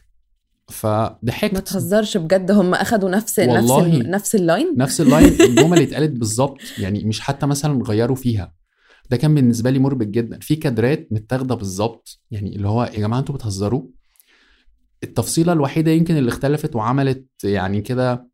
فضحكت. 0.68 1.54
ما 1.54 1.60
تهزرش 1.60 2.16
بجد 2.16 2.50
هم 2.50 2.74
أخدوا 2.74 3.10
نفس 3.10 3.40
نفس 3.40 3.70
نفس 3.70 4.34
ال 4.34 4.42
line 4.42 4.74
نفس 4.76 5.00
ال 5.00 5.05
line 5.05 5.26
الجمل 5.40 5.72
اللي 5.72 5.84
اتقالت 5.84 6.10
بالظبط 6.10 6.58
يعني 6.78 7.04
مش 7.04 7.20
حتى 7.20 7.46
مثلا 7.46 7.82
غيروا 7.82 8.16
فيها. 8.16 8.54
ده 9.10 9.16
كان 9.16 9.34
بالنسبة 9.34 9.70
لي 9.70 9.78
مربك 9.78 10.06
جدا. 10.06 10.38
في 10.40 10.56
كادرات 10.56 11.08
متاخدة 11.10 11.54
بالظبط 11.54 12.20
يعني 12.30 12.56
اللي 12.56 12.68
هو 12.68 12.84
يا 12.84 12.98
جماعة 12.98 13.20
أنتوا 13.20 13.34
بتهزروا؟ 13.34 13.82
التفصيلة 15.02 15.52
الوحيدة 15.52 15.90
يمكن 15.90 16.16
اللي 16.16 16.28
اختلفت 16.28 16.76
وعملت 16.76 17.26
يعني 17.44 17.80
كده 17.80 18.28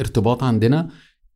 ارتباط 0.00 0.42
عندنا 0.42 0.88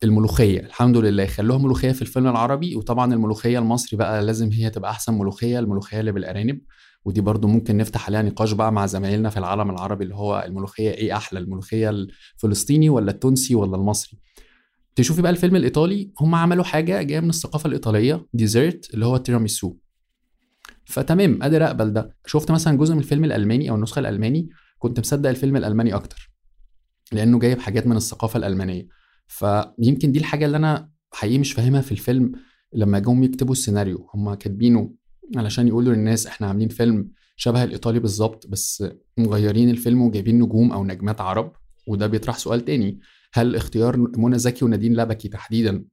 الملوخية. 0.05 0.61
الحمد 0.61 0.97
لله 0.97 1.27
خلوها 1.27 1.59
ملوخية 1.59 1.93
في 1.93 2.03
الفيلم 2.03 2.27
العربي 2.29 2.77
وطبعا 2.77 3.15
الملوخية 3.15 3.59
المصري 3.59 3.97
بقى 3.99 4.23
لازم 4.25 4.53
هي 4.53 4.71
تبقى 4.71 4.91
أحسن 4.91 5.15
ملوخية 5.15 5.59
الملوخية 5.59 6.01
اللي 6.01 6.13
بالأرانب. 6.13 6.61
ودي 7.05 7.21
برضو 7.21 7.49
ممكن 7.49 7.77
نفتح 7.77 8.07
عليها 8.07 8.23
نقاش 8.23 8.53
بقى 8.53 8.73
مع 8.73 8.87
زمايلنا 8.87 9.31
في 9.31 9.37
العالم 9.37 9.71
العربي 9.71 10.05
اللي 10.05 10.15
هو 10.15 10.45
الملوخية 10.47 10.91
إيه 10.91 11.17
أحلى 11.17 11.39
الملوخية 11.41 11.91
الفلسطيني 11.91 12.89
ولا 12.89 13.11
التونسي 13.11 13.55
ولا 13.55 13.77
المصري؟ 13.77 14.19
تشوفي 14.97 15.23
بقى 15.23 15.31
الفيلم 15.31 15.57
الإيطالي 15.57 16.11
هم 16.21 16.35
عملوا 16.35 16.65
حاجة 16.65 17.03
جاية 17.03 17.21
من 17.21 17.29
الثقافة 17.29 17.67
الإيطالية 17.67 18.27
dessert 18.35 18.95
اللي 18.95 19.07
هو 19.07 19.17
التيراميسو 19.17 19.77
فتمام 20.85 21.39
قادر 21.43 21.65
اقبل 21.67 21.93
ده 21.93 22.17
شفت 22.27 22.51
مثلا 22.51 22.77
جزء 22.79 22.93
من 22.95 22.99
الفيلم 23.01 23.25
الألماني 23.25 23.71
أو 23.71 23.75
النسخة 23.75 23.99
الألماني؟ 23.99 24.49
كنت 24.85 25.01
مصدق 25.01 25.29
الفيلم 25.31 25.57
الألماني 25.57 25.95
أكتر 25.95 26.31
لأنه 27.13 27.39
جايب 27.39 27.59
حاجات 27.59 27.87
من 27.87 27.97
الثقافة 27.97 28.37
الألمانية. 28.37 28.89
فيمكن 29.27 30.13
دي 30.13 30.19
الحاجة 30.19 30.47
اللي 30.47 30.57
أنا 30.57 30.91
حقيقي 31.13 31.39
مش 31.39 31.53
فاهمها 31.53 31.81
في 31.81 31.93
الفيلم 31.93 32.33
لما 32.73 32.99
جم 32.99 33.23
يكتبوا 33.23 33.53
السيناريو. 33.53 34.11
هم 34.15 34.35
كاتبينه 34.35 34.95
علشان 35.37 35.69
يقولوا 35.69 35.95
للناس 35.95 36.27
إحنا 36.27 36.47
عاملين 36.47 36.69
فيلم 36.69 37.11
شبه 37.37 37.65
الإيطالي 37.65 37.99
بالظبط 37.99 38.47
بس 38.47 38.85
مغيرين 39.19 39.71
الفيلم 39.71 40.03
وجايبين 40.03 40.39
نجوم 40.39 40.73
أو 40.73 40.85
نجمات 40.85 41.21
عرب 41.21 41.53
وده 41.89 42.07
بيطرح 42.07 42.39
سؤال 42.39 42.65
تاني. 42.65 43.01
هل 43.33 43.57
اختيار 43.57 43.97
منى 43.97 44.39
زكي 44.39 44.65
ونادين 44.65 44.97
لبكي 44.97 45.29
تحديدا 45.29 45.85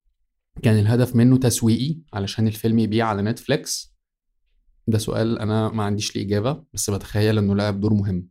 كان 0.63 0.79
الهدف 0.79 1.15
منه 1.15 1.37
تسويقي 1.37 1.99
علشان 2.13 2.47
الفيلم 2.47 2.79
يبيع 2.79 3.07
على 3.07 3.21
نتفليكس؟ 3.21 3.95
ده 4.87 4.97
سؤال 4.97 5.39
أنا 5.39 5.69
ما 5.69 5.83
عنديش 5.83 6.15
ليه 6.15 6.25
إجابة 6.25 6.63
بس 6.73 6.89
بتخيل 6.89 7.37
إنه 7.37 7.55
لعب 7.55 7.79
دور 7.79 7.93
مهم. 7.93 8.30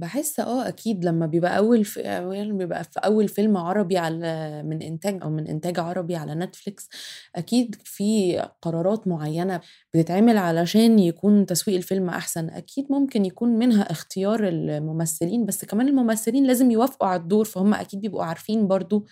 بحس 0.00 0.40
آه 0.40 0.68
أكيد 0.68 1.04
لما 1.04 1.26
بيبقى 1.26 1.58
أول 1.58 1.84
في 1.84 2.00
أولاً 2.08 2.52
بيبقى 2.58 2.84
في 2.84 2.98
أول 3.00 3.28
فيلم 3.28 3.56
عربي 3.56 3.98
على 3.98 4.62
من 4.62 4.82
إنتاج 4.82 5.22
أو 5.22 5.30
من 5.30 5.46
إنتاج 5.48 5.78
عربي 5.78 6.16
على 6.16 6.34
نتفليكس 6.34 6.88
أكيد 7.36 7.76
في 7.84 8.38
قرارات 8.62 9.08
معينة 9.08 9.60
بتتعمل 9.94 10.36
علشان 10.38 10.98
يكون 10.98 11.46
تسويق 11.46 11.76
الفيلم 11.76 12.08
أحسن. 12.08 12.48
أكيد 12.50 12.86
ممكن 12.90 13.24
يكون 13.24 13.48
منها 13.58 13.82
اختيار 13.92 14.48
الممثلين 14.48 15.46
بس 15.46 15.64
كمان 15.64 15.88
الممثلين 15.88 16.44
لازم 16.46 16.70
يوافقوا 16.70 17.08
على 17.08 17.20
الدور 17.20 17.44
فهم 17.44 17.74
أكيد 17.74 18.00
بيبقوا 18.00 18.24
عارفين 18.24 18.68
برضو 18.68 19.06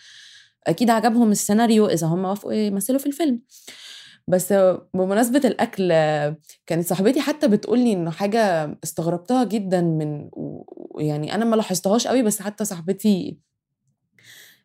أكيد 0.66 0.90
عجبهم 0.90 1.30
السيناريو 1.30 1.86
إذا 1.86 2.06
هم 2.06 2.24
وافقوا 2.24 2.52
يمثلوا 2.52 2.98
في 2.98 3.06
الفيلم. 3.06 3.40
بس 4.28 4.54
بمناسبة 4.94 5.40
الأكل 5.44 5.88
كانت 6.66 6.86
صاحبتي 6.86 7.20
حتى 7.20 7.48
بتقولي 7.48 7.92
إنه 7.92 8.10
حاجة 8.10 8.78
استغربتها 8.84 9.44
جدا 9.44 9.80
من 9.80 10.30
يعني 10.98 11.34
أنا 11.34 11.44
ما 11.44 11.56
لاحظتهاش 11.56 12.06
قوي 12.06 12.22
بس 12.22 12.42
حتى 12.42 12.64
صاحبتي 12.64 13.38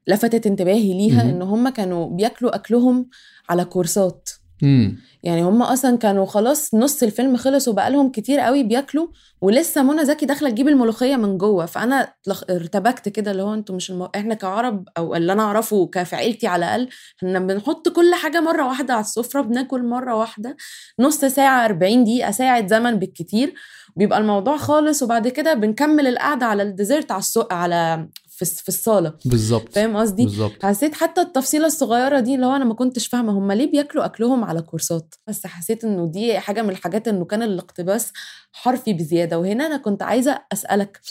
لفتت 0.07 0.47
انتباهي 0.47 0.93
ليها. 0.93 1.21
إن 1.21 1.41
هم 1.41 1.69
كانوا 1.69 2.09
بياكلوا 2.09 2.55
أكلهم 2.55 3.09
على 3.49 3.65
كورسات 3.65 4.29
امم 4.63 4.97
يعني 5.23 5.43
هم 5.43 5.61
أصلا 5.61 5.97
كانوا 5.97 6.25
خلاص 6.25 6.75
نص 6.75 7.03
الفيلم 7.03 7.37
خلص 7.37 7.67
وبقالهم 7.67 8.11
كتير 8.11 8.39
قوي 8.39 8.63
بياكلوا 8.63 9.07
ولسه 9.41 9.83
منى 9.83 10.05
زكي 10.05 10.25
داخلة 10.25 10.49
تجيب 10.49 10.67
الملوخية 10.67 11.15
من 11.15 11.37
جوه. 11.37 11.65
فأنا 11.65 12.13
ارتبكت 12.49 13.09
كده 13.09 13.31
اللي 13.31 13.43
هو 13.43 13.53
أنتوا 13.53 13.75
مش 13.75 13.91
الم... 13.91 14.09
إحنا 14.15 14.33
كعرب 14.33 14.87
أو 14.97 15.15
اللي 15.15 15.33
أنا 15.33 15.43
أعرفه 15.43 15.87
كفي 15.87 16.47
على 16.47 16.65
الأقل 16.65 16.89
إحنا 17.17 17.39
بنحط 17.39 17.89
كل 17.89 18.13
حاجة 18.15 18.41
مرة 18.41 18.67
واحدة 18.67 18.93
على 18.93 19.01
السفرة 19.01 19.41
بناكل 19.41 19.83
مرة 19.83 20.15
واحدة 20.15 20.57
نص 20.99 21.25
ساعة 21.25 21.65
40 21.65 22.03
دقيقة 22.03 22.31
ساعة 22.31 22.67
زمن 22.67 22.95
بالكتير. 22.95 23.53
بيبقى 23.95 24.19
الموضوع 24.19 24.57
خالص 24.57 25.03
وبعد 25.03 25.27
كده 25.27 25.53
بنكمل 25.53 26.07
القعدة 26.07 26.45
على 26.45 26.63
الديزرت 26.63 27.11
على 27.11 27.19
السوق 27.19 27.53
على 27.53 28.07
في, 28.45 28.61
في 28.63 28.69
الصالة. 28.69 29.13
بالظبط. 29.25 29.73
فاهم 29.73 29.97
قصدي؟ 29.97 30.23
حسيت 30.63 30.93
حتى 30.93 31.21
التفصيلة 31.21 31.65
الصغيرة 31.65 32.19
دي 32.19 32.35
اللي 32.35 32.45
هو 32.45 32.55
أنا 32.55 32.65
ما 32.65 32.73
كنتش 32.73 33.07
فاهمة 33.07 33.31
هم 33.37 33.51
ليه 33.51 33.71
بياكلوا 33.71 34.05
أكلهم 34.05 34.43
على 34.43 34.61
كورسات؟ 34.61 35.15
بس 35.27 35.47
حسيت 35.47 35.83
إنه 35.83 36.07
دي 36.07 36.39
حاجة 36.39 36.61
من 36.61 36.69
الحاجات 36.69 37.07
إنه 37.07 37.25
كان 37.25 37.43
الاقتباس 37.43 38.11
حرفي 38.51 38.93
بزيادة. 38.93 39.39
وهنا 39.39 39.65
أنا 39.65 39.77
كنت 39.77 40.03
عايزة 40.03 40.41
أسألك 40.53 41.01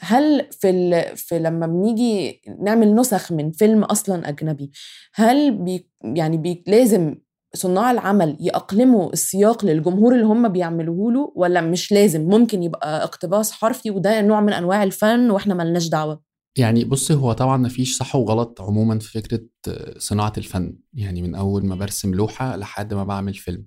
هل 0.00 0.46
في 0.50 0.70
ال... 0.70 1.16
في 1.16 1.38
لما 1.38 1.66
بنيجي 1.66 2.40
نعمل 2.62 2.94
نسخ 2.94 3.32
من 3.32 3.50
فيلم 3.52 3.84
أصلا 3.84 4.28
أجنبي 4.28 4.70
هل 5.14 5.50
بي 5.50 5.90
يعني 6.02 6.36
بي 6.36 6.64
لازم 6.66 7.14
صناع 7.54 7.90
العمل 7.90 8.36
يأقلموا 8.40 9.12
السياق 9.12 9.64
للجمهور 9.64 10.14
اللي 10.14 10.24
هم 10.26 10.48
بيعملوه 10.48 11.12
له 11.12 11.32
ولا 11.36 11.60
مش 11.60 11.92
لازم؟ 11.92 12.20
ممكن 12.20 12.62
يبقى 12.62 13.04
اقتباس 13.04 13.52
حرفي 13.52 13.90
وده 13.90 14.20
نوع 14.20 14.40
من 14.40 14.52
أنواع 14.52 14.82
الفن 14.82 15.30
وإحنا 15.30 15.54
ملناش 15.54 15.88
دعوة؟ 15.88 16.25
يعني 16.56 16.84
بص 16.84 17.12
هو 17.12 17.32
طبعا 17.32 17.56
مفيش 17.56 17.96
صح 17.96 18.16
وغلط 18.16 18.60
عموما 18.60 18.98
في 18.98 19.10
فكرة 19.10 19.40
آه، 19.68 19.98
صناعة 19.98 20.32
الفن. 20.38 20.76
يعني 20.94 21.22
من 21.22 21.34
أول 21.34 21.66
ما 21.66 21.74
برسم 21.74 22.14
لوحة 22.14 22.56
لحد 22.56 22.94
ما 22.94 23.04
بعمل 23.04 23.34
فيلم. 23.34 23.66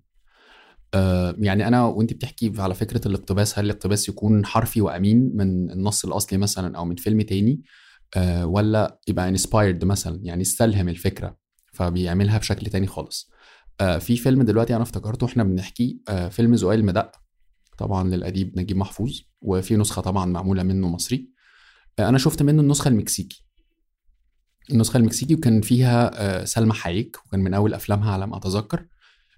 آه، 0.93 1.35
يعني 1.39 1.67
أنا 1.67 1.85
وأنت 1.85 2.13
بتحكي 2.13 2.53
على 2.57 2.73
فكرة 2.75 3.07
الاقتباس 3.07 3.59
هل 3.59 3.65
الاقتباس 3.65 4.09
يكون 4.09 4.45
حرفي 4.45 4.81
وأمين 4.81 5.31
من 5.35 5.71
النص 5.71 6.05
الأصلي 6.05 6.37
مثلا 6.39 6.77
أو 6.77 6.85
من 6.85 6.95
فيلم 6.95 7.21
تاني؟ 7.21 7.61
آه، 8.15 8.45
ولا 8.45 8.99
يبقى 9.07 9.29
انسبايرد 9.29 9.85
مثلا 9.85 10.19
يعني 10.23 10.41
استلهم 10.41 10.89
الفكرة 10.89 11.37
فبيعملها 11.73 12.37
بشكل 12.37 12.67
تاني 12.67 12.87
خالص. 12.87 13.31
آه، 13.81 13.97
في 13.97 14.17
فيلم 14.17 14.43
دلوقتي 14.43 14.75
أنا 14.75 14.83
افتكرته 14.83 15.25
إحنا 15.25 15.43
بنحكي 15.43 15.99
آه، 16.09 16.29
فيلم 16.29 16.55
زقاق 16.55 16.73
المدق 16.73 17.11
طبعا 17.77 18.09
للأديب 18.09 18.59
نجيب 18.59 18.77
محفوظ 18.77 19.19
وفي 19.41 19.75
نسخة 19.75 20.01
طبعا 20.01 20.25
معمولة 20.25 20.63
منه 20.63 20.89
مصري. 20.89 21.29
أنا 21.99 22.17
شفت 22.17 22.43
منه 22.43 22.61
النسخة 22.61 22.87
المكسيكي. 22.87 23.45
النسخة 24.71 24.97
المكسيكي 24.97 25.35
وكان 25.35 25.61
فيها 25.61 26.11
آه، 26.41 26.45
سلمى 26.45 26.73
حايك 26.73 27.17
وكان 27.25 27.39
من 27.39 27.53
أول 27.53 27.73
أفلامها 27.73 28.11
على 28.11 28.27
ما 28.27 28.37
أتذكر. 28.37 28.85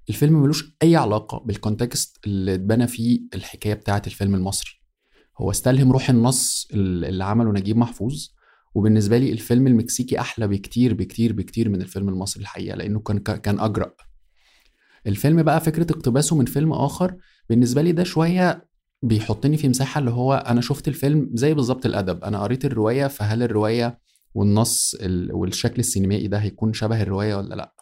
الفيلم 0.10 0.42
ملوش 0.42 0.76
أي 0.84 0.96
علاقة 0.96 1.40
بال 1.46 1.62
context 1.62 2.18
اللي 2.26 2.54
اتبنى 2.54 2.88
فيه 2.88 3.22
الحكاية 3.34 3.74
بتاعه 3.74 4.02
الفيلم 4.08 4.36
المصري. 4.36 4.72
هو 5.42 5.52
استلهم 5.52 5.92
روح 5.92 6.10
النص 6.10 6.68
اللي 6.74 7.24
عمله 7.24 7.52
نجيب 7.52 7.78
محفوظ 7.78 8.28
وبالنسبة 8.76 9.18
لي 9.18 9.32
الفيلم 9.32 9.68
المكسيكي 9.68 10.20
أحلى 10.20 10.48
بكتير 10.48 10.94
بكتير 10.94 11.34
بكتير 11.34 11.70
من 11.70 11.82
الفيلم 11.82 12.10
المصري 12.10 12.42
الحقيقة 12.42 12.76
لأنه 12.76 13.00
كان 13.00 13.18
كان 13.20 13.60
أجرأ. 13.60 13.94
الفيلم 15.08 15.44
بقى 15.44 15.62
فكرة 15.62 15.92
اقتباسه 15.92 16.36
من 16.36 16.46
فيلم 16.46 16.74
آخر 16.74 17.16
بالنسبة 17.50 17.82
لي 17.82 17.92
ده 17.92 18.04
شوية 18.04 18.71
بيحطني 19.02 19.58
في 19.58 19.68
مساحة 19.70 20.00
اللي 20.00 20.12
هو 20.12 20.34
أنا 20.34 20.62
شفت 20.62 20.88
الفيلم 20.88 21.30
زي 21.34 21.54
بالظبط 21.54 21.86
الأدب. 21.86 22.24
أنا 22.24 22.44
قريت 22.44 22.66
الرواية 22.66 23.08
فهل 23.08 23.44
الرواية 23.44 24.00
والنص 24.34 24.96
ال- 25.02 25.34
والشكل 25.34 25.80
السينمائي 25.80 26.28
ده 26.28 26.38
هيكون 26.38 26.74
شبه 26.74 27.02
الرواية 27.02 27.36
ولا 27.36 27.56
لأ؟ 27.56 27.74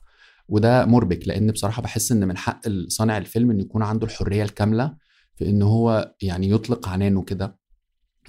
وده 0.48 0.86
مربك 0.86 1.28
لأن 1.28 1.52
بصراحة 1.52 1.82
بحس 1.82 2.12
إن 2.12 2.28
من 2.28 2.38
حق 2.38 2.62
صانع 2.88 3.18
الفيلم 3.18 3.52
إن 3.52 3.60
يكون 3.60 3.84
عنده 3.84 4.08
الحرية 4.08 4.44
الكاملة 4.44 4.96
في 5.36 5.50
إن 5.50 5.62
هو 5.62 6.14
يعني 6.22 6.50
يطلق 6.50 6.88
عنانه 6.90 7.24
كده 7.24 7.60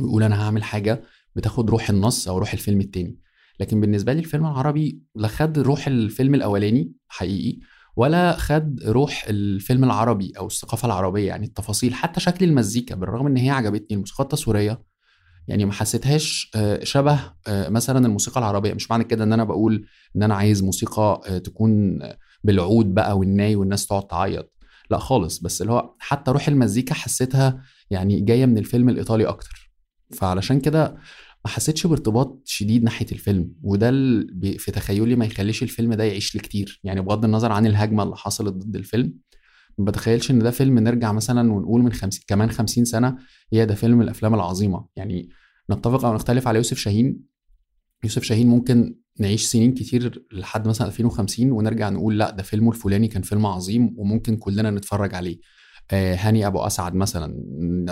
ويقول 0.01 0.23
أنا 0.23 0.43
هعمل 0.43 0.63
حاجة 0.63 1.03
بتاخد 1.37 1.71
روح 1.71 1.91
النص 1.91 2.29
أو 2.29 2.39
روح 2.39 2.53
الفيلم 2.53 2.81
التاني. 2.81 3.19
لكن 3.61 3.81
بالنسبة 3.81 4.13
لي 4.13 4.19
الفيلم 4.19 4.47
العربي 4.47 5.03
لا 5.15 5.29
خد 5.29 5.59
روح 5.59 5.87
الفيلم 5.87 6.35
الأولاني 6.35 6.93
حقيقي 7.09 7.59
ولا 7.97 8.37
خد 8.37 8.81
روح 8.87 9.25
الفيلم 9.29 9.85
العربي 9.85 10.33
أو 10.39 10.47
الثقافة 10.47 10.87
العربية 10.87 11.27
يعني 11.27 11.47
التفاصيل 11.47 11.95
حتى 11.95 12.21
شكل 12.21 12.45
المزيكا 12.45 12.95
بالرغم 12.95 13.27
إن 13.27 13.37
هي 13.37 13.51
عجبتني 13.51 13.95
الموسيقى 13.95 14.25
التصويرية 14.25 14.83
يعني 15.49 15.65
ما 15.65 15.73
حسيتهاش 15.73 16.51
آه، 16.57 16.85
شبه 16.85 17.21
آه، 17.47 17.69
مثلا 17.69 18.07
الموسيقى 18.07 18.41
العربية. 18.41 18.75
مش 18.75 18.91
معنى 18.91 19.05
كده 19.05 19.25
إن 19.25 19.33
أنا 19.33 19.45
بقول 19.45 19.87
إن 20.17 20.23
أنا 20.23 20.35
عايز 20.35 20.63
موسيقى 20.63 21.21
آه، 21.29 21.39
تكون 21.39 21.99
بالعود 22.45 22.95
بقى 22.95 23.19
والناي 23.19 23.57
والناس 23.57 23.87
تقعد 23.87 24.07
تعيط. 24.07 24.53
لا 24.91 24.99
خالص 24.99 25.39
بس 25.39 25.63
اللي 25.63 25.73
هو 25.73 25.95
حتى 25.99 26.31
روح 26.31 26.49
المزيكا 26.49 26.95
حسيتها 26.95 27.63
يعني 27.91 28.21
جاية 28.21 28.47
من 28.47 28.59
الفيلم 28.59 28.89
الإيطالي 28.89 29.25
أكتر. 29.25 29.71
فعلشان 30.13 30.61
كده 30.61 30.97
ما 31.45 31.51
حسيتش 31.51 31.87
بارتباط 31.87 32.43
شديد 32.45 32.85
ناحية 32.85 33.07
الفيلم 33.13 33.53
وده 33.63 33.89
اللي 33.89 34.59
في 34.59 34.73
تخيلي 34.73 35.17
ما 35.17 35.25
يخليش 35.25 35.63
الفيلم 35.63 35.95
ده 35.95 36.05
يعيش 36.05 36.35
لي 36.35 36.41
كتير 36.41 36.81
يعني 36.85 37.01
بغض 37.01 37.25
النظر 37.25 37.53
عن 37.53 37.67
الهجمة 37.67 38.03
اللي 38.03 38.17
حصلت 38.17 38.55
ضد 38.55 38.77
الفيلم. 38.77 39.15
ما 39.79 39.85
بتخيلش 39.85 40.31
إن 40.31 40.39
ده 40.39 40.51
فيلم 40.51 40.79
نرجع 40.79 41.13
مثلا 41.13 41.53
ونقول 41.53 41.83
من 41.83 41.93
خمسين 41.93 42.23
كمان 42.27 42.51
خمسين 42.51 42.85
سنة 42.85 43.17
يا 43.53 43.65
ده 43.65 43.75
فيلم 43.75 44.01
الأفلام 44.01 44.35
العظيمة. 44.35 44.87
يعني 44.97 45.29
نتفق 45.71 46.05
أو 46.05 46.15
نختلف 46.15 46.49
على 46.49 46.57
يوسف 46.57 46.79
شاهين. 46.79 47.21
يوسف 48.05 48.23
شاهين 48.23 48.49
ممكن 48.49 48.97
نعيش 49.19 49.47
سنين 49.47 49.75
كتير 49.75 50.27
لحد 50.33 50.69
مثلا 50.69 50.87
2050 50.87 51.53
ونرجع 51.53 51.89
نقول 51.89 52.19
لأ 52.19 52.31
ده 52.31 52.43
فيلمه 52.43 52.71
الفلاني 52.71 53.09
كان 53.09 53.23
فيلم 53.23 53.47
عظيم 53.47 53.95
وممكن 53.97 54.37
كلنا 54.37 54.71
نتفرج 54.71 55.15
عليه. 55.15 55.39
هاني 55.95 56.47
أبو 56.47 56.59
أسعد 56.59 56.95
مثلا 56.95 57.35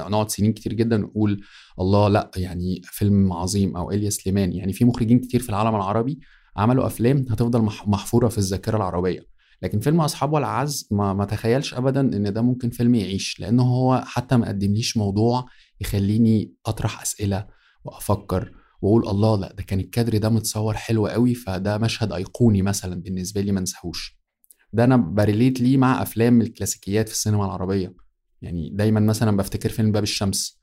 نقعد 0.09 0.31
سنين 0.31 0.53
كتير 0.53 0.73
جدا 0.73 0.97
نقول 0.97 1.41
الله 1.81 2.09
لأ 2.09 2.31
يعني 2.37 2.81
فيلم 2.85 3.33
عظيم 3.33 3.77
أو 3.77 3.91
إلياس 3.91 4.15
سليمان. 4.15 4.53
يعني 4.53 4.73
في 4.73 4.85
مخرجين 4.85 5.19
كتير 5.19 5.41
في 5.43 5.49
العالم 5.49 5.75
العربي 5.77 6.19
عملوا 6.57 6.87
أفلام 6.87 7.25
هتفضل 7.31 7.63
مح- 7.63 7.89
محفورة 7.89 8.29
في 8.29 8.39
الذاكرة 8.39 8.77
العربية. 8.77 9.21
لكن 9.63 9.81
فيلم 9.81 10.01
أصحاب 10.01 10.33
والعز 10.33 10.89
ما 10.91 11.13
ما 11.15 11.25
تخيلش 11.25 11.75
ابدا 11.75 12.01
إن 12.01 12.33
ده 12.33 12.43
ممكن 12.43 12.71
فيلم 12.71 12.95
يعيش 12.95 13.41
لأنه 13.41 13.63
هو 13.63 14.03
حتى 14.07 14.37
ما 14.37 14.49
قدمليش 14.49 14.97
موضوع 14.97 15.47
يخليني 15.81 16.53
أطرح 16.67 17.03
أسئلة 17.03 17.47
وأفكر 17.85 18.53
وأقول 18.83 19.09
الله 19.09 19.37
لأ 19.37 19.53
ده 19.53 19.63
كان 19.63 19.81
الكادر 19.81 20.19
ده 20.19 20.29
متصور 20.29 20.75
حلو 20.75 21.07
قوي 21.07 21.35
فده 21.35 21.79
مشهد 21.79 22.13
أيقوني 22.13 22.63
مثلا 22.63 23.03
بالنسبة 23.03 23.41
لي 23.41 23.53
ما 23.53 23.61
انساهوش. 23.61 24.18
ده 24.73 24.85
أنا 24.85 24.97
بريليت 24.97 25.61
ليه 25.61 25.77
مع 25.77 26.03
أفلام 26.03 26.41
الكلاسيكيات 26.41 27.09
في 27.09 27.15
السينما 27.15 27.45
العربية. 27.45 27.95
يعني 28.43 28.71
دايما 28.75 29.01
مثلا 29.01 29.37
بفتكر 29.37 29.69
فيلم 29.69 29.93
باب 29.93 30.03
الشمس 30.03 30.59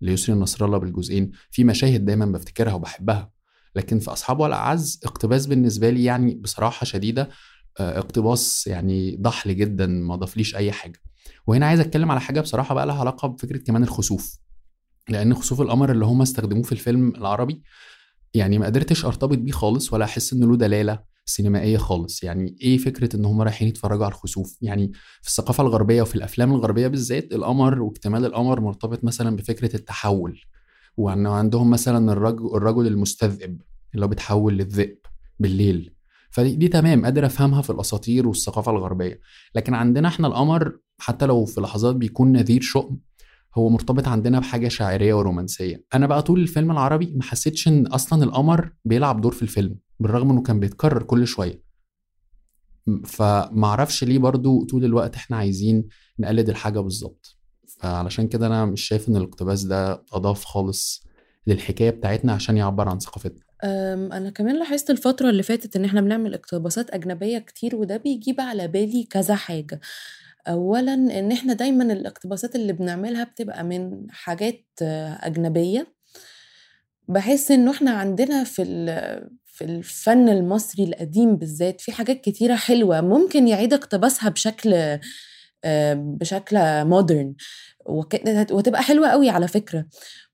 ليسري 0.00 0.34
نصر 0.36 0.64
الله 0.64 0.78
بالجزئين 0.78 1.30
في 1.50 1.64
مشاهد 1.64 2.04
دايما 2.04 2.26
بفتكرها 2.26 2.72
وبحبها 2.72 3.30
لكن 3.76 3.98
في 3.98 4.12
أصحاب 4.12 4.40
والأعز 4.40 5.00
اقتباس 5.04 5.46
بالنسبة 5.46 5.90
لي 5.90 6.04
يعني 6.04 6.34
بصراحة 6.34 6.84
شديدة 6.84 7.28
آه، 7.80 7.98
اقتباس 7.98 8.66
يعني 8.66 9.16
ضحل 9.20 9.56
جدا 9.56 9.86
ما 9.86 10.16
ضافليش 10.16 10.56
أي 10.56 10.72
حاجة. 10.72 11.00
وهنا 11.46 11.66
عايز 11.66 11.80
أتكلم 11.80 12.10
على 12.10 12.20
حاجة 12.20 12.40
بصراحة 12.40 12.74
بقى 12.74 12.86
لها 12.86 13.00
علاقة 13.00 13.28
بفكرة 13.28 13.58
كمان 13.58 13.82
الخسوف. 13.82 14.38
لأن 15.08 15.34
خسوف 15.34 15.60
القمر 15.60 15.92
اللي 15.92 16.04
هم 16.04 16.22
استخدموه 16.22 16.62
في 16.62 16.72
الفيلم 16.72 17.08
العربي 17.08 17.62
يعني 18.34 18.58
ما 18.58 18.66
قدرتش 18.66 19.04
أرتبط 19.04 19.38
بيه 19.38 19.52
خالص 19.52 19.92
ولا 19.92 20.04
أحس 20.04 20.32
إنه 20.32 20.46
له 20.46 20.56
دلالة 20.56 21.09
سينمائيه 21.24 21.76
خالص. 21.76 22.22
يعني 22.22 22.56
إيه 22.62 22.78
فكرة 22.78 23.16
إن 23.16 23.24
هم 23.24 23.42
رايحين 23.42 23.68
يتفرجوا 23.68 24.04
على 24.04 24.12
الخسوف؟ 24.14 24.58
يعني 24.62 24.92
في 25.22 25.28
الثقافة 25.28 25.62
الغربية 25.62 26.02
وفي 26.02 26.16
الأفلام 26.16 26.54
الغربية 26.54 26.88
بالذات 26.88 27.32
القمر 27.32 27.82
واكتمال 27.82 28.24
القمر 28.24 28.60
مرتبط 28.60 29.04
مثلا 29.04 29.36
بفكرة 29.36 29.76
التحول 29.76 30.40
وانه 30.96 31.30
عندهم 31.30 31.70
مثلا 31.70 32.12
الرجل 32.12 32.56
الرجل 32.56 32.86
المستذئب 32.86 33.62
اللي 33.94 34.04
هو 34.04 34.08
بيتحول 34.08 34.54
للذئب 34.58 34.98
بالليل. 35.38 35.94
فدي 36.30 36.54
دي 36.56 36.68
تمام 36.68 37.04
قادر 37.04 37.26
أفهمها 37.26 37.62
في 37.62 37.70
الأساطير 37.70 38.28
والثقافة 38.28 38.72
الغربية. 38.72 39.20
لكن 39.54 39.74
عندنا 39.74 40.08
إحنا 40.08 40.26
القمر 40.26 40.78
حتى 40.98 41.26
لو 41.26 41.44
في 41.44 41.60
لحظات 41.60 41.96
بيكون 41.96 42.32
نذير 42.32 42.60
شؤم 42.60 42.98
هو 43.54 43.68
مرتبط 43.68 44.08
عندنا 44.08 44.38
بحاجة 44.38 44.68
شاعرية 44.68 45.14
ورومانسية. 45.14 45.84
أنا 45.94 46.06
بقى 46.06 46.22
طول 46.22 46.40
الفيلم 46.40 46.70
العربي 46.70 47.12
ما 47.16 47.22
حسيتش 47.22 47.68
إن 47.68 47.86
أصلا 47.86 48.24
القمر 48.24 48.72
بيلعب 48.84 49.20
دور 49.20 49.32
في 49.32 49.42
الفيلم. 49.42 49.76
بالرغم 50.00 50.30
إنه 50.30 50.42
كان 50.42 50.60
بيتكرر 50.60 51.02
كل 51.02 51.26
شوية. 51.26 51.62
فما 53.04 53.66
أعرفش 53.66 54.04
ليه 54.04 54.18
برضو 54.18 54.64
طول 54.64 54.84
الوقت 54.84 55.14
إحنا 55.14 55.36
عايزين 55.36 55.88
نقلد 56.18 56.48
الحاجة 56.48 56.80
بالظبط. 56.80 57.36
فعلشان 57.80 58.28
كده 58.28 58.46
أنا 58.46 58.64
مش 58.64 58.82
شايف 58.82 59.08
إن 59.08 59.16
الاقتباس 59.16 59.62
ده 59.62 60.04
أضاف 60.12 60.44
خالص 60.44 61.06
للحكاية 61.46 61.90
بتاعتنا 61.90 62.32
عشان 62.32 62.56
يعبر 62.56 62.88
عن 62.88 62.98
ثقافتنا. 62.98 63.42
أنا 64.12 64.30
كمان 64.30 64.58
لاحظت 64.58 64.90
الفترة 64.90 65.30
اللي 65.30 65.42
فاتت 65.42 65.76
إن 65.76 65.84
إحنا 65.84 66.00
بنعمل 66.00 66.34
اقتباسات 66.34 66.90
أجنبية 66.90 67.38
كتير 67.38 67.76
وده 67.76 67.96
بيجيب 67.96 68.40
على 68.40 68.68
بالي 68.68 69.04
كذا 69.04 69.34
حاجة. 69.34 69.80
أولا 70.48 70.94
إن 70.94 71.32
إحنا 71.32 71.52
دايما 71.52 71.92
الاقتباسات 71.92 72.56
اللي 72.56 72.72
بنعملها 72.72 73.24
بتبقى 73.24 73.64
من 73.64 74.06
حاجات 74.10 74.66
أجنبية. 74.82 75.94
بحس 77.08 77.50
إنه 77.50 77.70
إحنا 77.70 77.90
عندنا 77.90 78.44
في 78.44 78.62
في 79.60 79.66
الفن 79.66 80.28
المصري 80.28 80.84
القديم 80.84 81.36
بالذات 81.36 81.80
في 81.80 81.92
حاجات 81.92 82.20
كتيرة 82.20 82.54
حلوة 82.54 83.00
ممكن 83.00 83.48
يعيد 83.48 83.72
اقتباسها 83.74 84.28
بشكل 84.28 84.74
آه، 85.64 85.94
بشكل 85.94 86.84
modern 86.84 87.34
وتبقى 88.50 88.82
حلوة 88.82 89.08
قوي 89.08 89.30
على 89.30 89.48
فكرة 89.48 89.86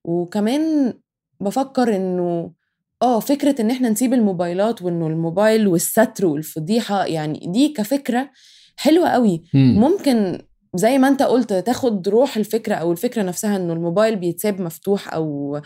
وكمان 0.03 0.93
بفكر 1.41 1.95
إنه 1.95 2.51
آه 3.01 3.19
فكرة 3.19 3.61
إن 3.61 3.71
إحنا 3.71 3.89
نسيب 3.89 4.13
الموبايلات 4.13 4.81
وإنه 4.81 5.07
الموبايل 5.07 5.67
والستر 5.67 6.25
والفضيحة 6.25 7.05
يعني 7.05 7.39
دي 7.53 7.69
كفكرة 7.73 8.29
حلوة 8.77 9.09
قوي 9.09 9.43
مم. 9.53 9.75
ممكن 9.79 10.41
زي 10.77 10.97
ما 10.97 11.07
انت 11.07 11.23
قلت 11.23 11.53
تاخد 11.53 12.07
روح 12.07 12.37
الفكرة 12.37 12.75
أو 12.75 12.91
الفكرة 12.91 13.21
نفسها 13.23 13.55
إنه 13.55 13.73
الموبايل 13.73 14.15
بيتساب 14.15 14.61
مفتوح 14.61 15.13
أو 15.13 15.59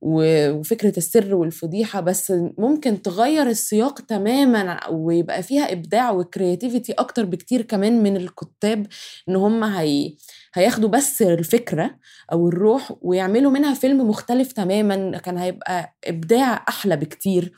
و- 0.00 0.50
وفكرة 0.50 0.92
السر 0.96 1.34
والفضيحة 1.34 2.00
بس 2.00 2.32
ممكن 2.58 3.02
تغير 3.02 3.46
السياق 3.46 4.00
تماما 4.00 4.88
ويبقى 4.90 5.42
فيها 5.42 5.72
إبداع 5.72 6.10
و 6.10 6.18
creativity 6.18 6.92
أكتر 6.92 7.24
بكتير 7.24 7.62
كمان 7.62 8.02
من 8.02 8.16
الكتاب 8.16 8.86
إن 9.28 9.36
هم 9.36 9.64
هي 9.64 10.14
هياخدوا 10.54 10.88
بس 10.88 11.22
الفكرة 11.22 11.90
أو 12.32 12.48
الروح 12.48 12.92
ويعملوا 13.02 13.50
منها 13.50 13.74
فيلم 13.74 14.08
مختلف 14.08 14.52
تماما 14.52 15.18
كان 15.18 15.38
هيبقى 15.38 15.94
إبداع 16.04 16.64
أحلى 16.68 16.96
بكتير. 16.96 17.52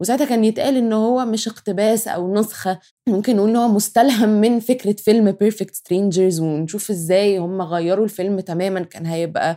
وساعتها 0.00 0.24
كان 0.24 0.44
يتقال 0.44 0.76
إن 0.76 0.92
هو 0.92 1.24
مش 1.24 1.48
اقتباس 1.48 2.08
أو 2.08 2.34
نسخة 2.34 2.78
ممكن 3.08 3.36
نقول 3.36 3.50
إن 3.50 3.56
هو 3.56 3.68
مستلهم 3.68 4.28
من 4.28 4.60
فكرة 4.60 4.96
فيلم 4.98 5.30
Perfect 5.32 5.74
Strangers 5.74 6.40
ونشوف 6.40 6.90
إزاي 6.90 7.38
هم 7.38 7.62
غيروا 7.62 8.04
الفيلم 8.04 8.40
تماما 8.40 8.80
كان 8.80 9.06
هيبقى 9.06 9.56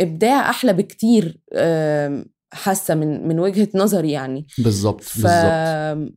إبداع 0.00 0.50
أحلى 0.50 0.72
بكتير 0.72 1.38
حاسة 2.52 2.94
من 2.94 3.28
من 3.28 3.38
وجهة 3.40 3.68
نظري 3.74 4.10
يعني. 4.10 4.46
بالظبط 4.58 5.00
ف... 5.00 5.16
بالظبط. 5.16 6.12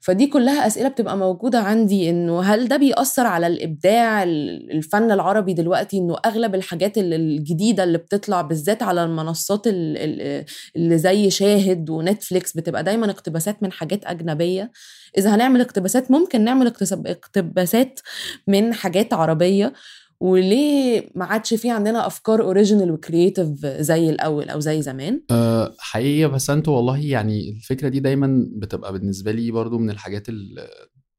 فدي 0.00 0.26
كلها 0.26 0.66
أسئلة 0.66 0.88
بتبقى 0.88 1.16
موجودة 1.16 1.58
عندي 1.58 2.10
إنه 2.10 2.40
هل 2.42 2.68
ده 2.68 2.76
بيأثر 2.76 3.26
على 3.26 3.46
الإبداع 3.46 4.22
ال- 4.22 4.70
الفن 4.72 5.10
العربي 5.12 5.54
دلوقتي 5.54 5.98
إنه 5.98 6.16
أغلب 6.26 6.54
الحاجات 6.54 6.98
ال- 6.98 7.14
الجديدة 7.14 7.84
اللي 7.84 7.98
بتطلع 7.98 8.40
بالذات 8.42 8.82
على 8.82 9.04
المنصات 9.04 9.66
ال- 9.66 9.96
ال- 9.98 10.44
اللي 10.76 10.98
زي 10.98 11.30
شاهد 11.30 11.90
ونتفليكس 11.90 12.56
بتبقى 12.56 12.84
دايما 12.84 13.10
اقتباسات 13.10 13.62
من 13.62 13.72
حاجات 13.72 14.04
أجنبية. 14.04 14.70
إذا 15.18 15.34
هنعمل 15.34 15.60
اقتباسات 15.60 16.10
ممكن 16.10 16.44
نعمل 16.44 16.72
اقتباسات 17.06 18.00
من 18.46 18.74
حاجات 18.74 19.12
عربية. 19.14 19.72
وليه 20.20 21.10
ما 21.14 21.24
عادش 21.24 21.54
في 21.54 21.70
عندنا 21.70 22.06
أفكار 22.06 22.42
original 22.42 22.90
و 22.90 22.98
creative 22.98 23.66
زي 23.66 24.10
الأول 24.10 24.48
أو 24.48 24.60
زي 24.60 24.82
زمان؟ 24.82 25.22
أه 25.30 25.74
حقيقي 25.78 26.30
بس 26.30 26.50
أنتوا 26.50 26.76
والله 26.76 26.98
يعني 26.98 27.50
الفكرة 27.50 27.88
دي 27.88 28.00
دايما 28.00 28.46
بتبقى 28.56 28.92
بالنسبة 28.92 29.32
لي 29.32 29.50
برضو 29.50 29.78
من 29.78 29.90
الحاجات 29.90 30.28
ال- 30.28 30.68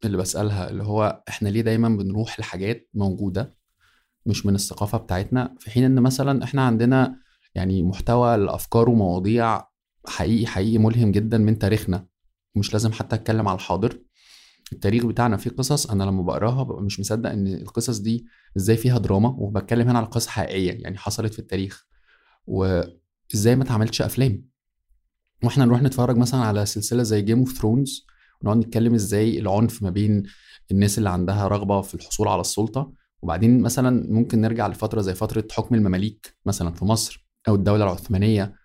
اللي 0.06 0.18
بسألها 0.18 0.70
اللي 0.70 0.84
هو 0.84 1.24
إحنا 1.30 1.50
ليه 1.50 1.62
دايما 1.62 1.90
بنروح 1.90 2.40
لحاجات 2.40 2.90
موجودة 2.94 3.56
مش 4.26 4.46
من 4.46 4.56
الثقافة 4.56 4.98
بتاعتنا؟ 4.98 5.56
في 5.60 5.72
حين 5.72 5.84
إن 5.84 6.00
مثلا 6.02 6.44
إحنا 6.44 6.62
عندنا 6.62 7.16
يعني 7.56 7.84
محتوى 7.84 8.36
الأفكار 8.36 8.90
ومواضيع 8.90 9.62
حقيقي 10.08 10.46
حقيقي 10.48 10.78
ملهم 10.78 11.12
جدا 11.12 11.38
من 11.38 11.60
تاريخنا 11.60 12.06
مش 12.56 12.74
لازم 12.74 12.92
حتى 12.92 13.16
أتكلم 13.16 13.48
على 13.48 13.56
الحاضر. 13.56 14.00
التاريخ 14.74 15.06
بتاعنا 15.06 15.38
فيه 15.38 15.50
قصص 15.50 15.92
أنا 15.92 16.04
لما 16.04 16.22
بقراها 16.24 16.64
ببقى 16.64 16.82
مش 16.82 17.00
مصدق 17.00 17.30
إن 17.30 17.48
القصص 17.48 17.98
دي 17.98 18.26
إزاي 18.58 18.78
فيها 18.78 18.98
دراما 18.98 19.30
وبتكلم 19.38 19.88
هنا 19.90 19.98
على 19.98 20.08
قصص 20.08 20.28
حقيقية 20.28 20.72
يعني 20.72 20.98
حصلت 20.98 21.34
في 21.34 21.40
التاريخ. 21.40 21.86
وإزاي 22.48 23.56
ما 23.56 23.64
اتعملتش 23.64 24.02
أفلام. 24.02 24.46
وإحنا 25.44 25.66
نروح 25.66 25.82
نتفرج 25.82 26.18
مثلا 26.18 26.40
على 26.40 26.66
سلسلة 26.66 27.04
زي 27.04 27.22
Game 27.22 27.40
of 27.40 27.58
Thrones 27.58 28.06
ونقعد 28.42 28.58
نتكلم 28.58 28.94
إزاي 28.94 29.40
العنف 29.40 29.84
ما 29.84 29.90
بين 29.90 30.24
الناس 30.72 30.98
اللي 30.98 31.10
عندها 31.10 31.48
رغبة 31.48 31.82
في 31.82 31.96
الحصول 31.96 32.28
على 32.28 32.42
السلطة. 32.42 32.92
وبعدين 33.22 33.62
مثلا 33.62 34.14
ممكن 34.14 34.42
نرجع 34.42 34.68
لفترة 34.68 35.02
زي 35.02 35.14
فترة 35.16 35.48
حكم 35.52 35.76
المماليك 35.76 36.36
مثلا 36.46 36.72
في 36.74 36.86
مصر 36.86 37.28
أو 37.48 37.56
الدولة 37.56 37.84
العثمانية. 37.84 38.59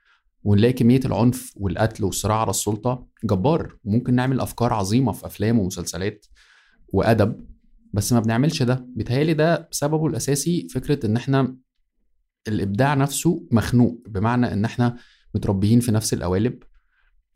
ونلاقي 0.44 0.72
كمية 0.72 1.00
العنف 1.04 1.52
والقتل 1.56 2.04
والصراع 2.04 2.40
على 2.40 2.50
السلطة 2.50 3.06
جبار. 3.24 3.76
وممكن 3.84 4.14
نعمل 4.14 4.40
أفكار 4.40 4.72
عظيمة 4.72 5.12
في 5.12 5.26
أفلام 5.26 5.58
ومسلسلات 5.58 6.26
وأدب 6.88 7.46
بس 7.92 8.12
ما 8.12 8.20
بنعملش 8.20 8.62
ده. 8.62 8.86
بيتهيألي 8.96 9.34
ده 9.34 9.68
سببه 9.70 10.06
الأساسي 10.06 10.68
فكرة 10.68 11.06
إن 11.06 11.16
إحنا 11.16 11.56
الإبداع 12.48 12.94
نفسه 12.94 13.46
مخنوق 13.50 14.02
بمعنى 14.08 14.52
إن 14.52 14.64
إحنا 14.64 14.96
متربيين 15.34 15.80
في 15.80 15.92
نفس 15.92 16.14
القوالب 16.14 16.62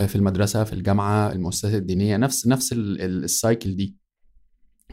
في 0.06 0.16
المدرسة 0.16 0.64
في 0.64 0.72
الجامعة 0.72 1.32
المؤسسات 1.32 1.74
الدينية 1.74 2.16
نفس 2.16 2.46
نفس 2.46 2.72
ال- 2.72 3.00
ال- 3.00 3.24
ال 3.24 3.33
cycle 3.33 3.76
دي. 3.76 3.96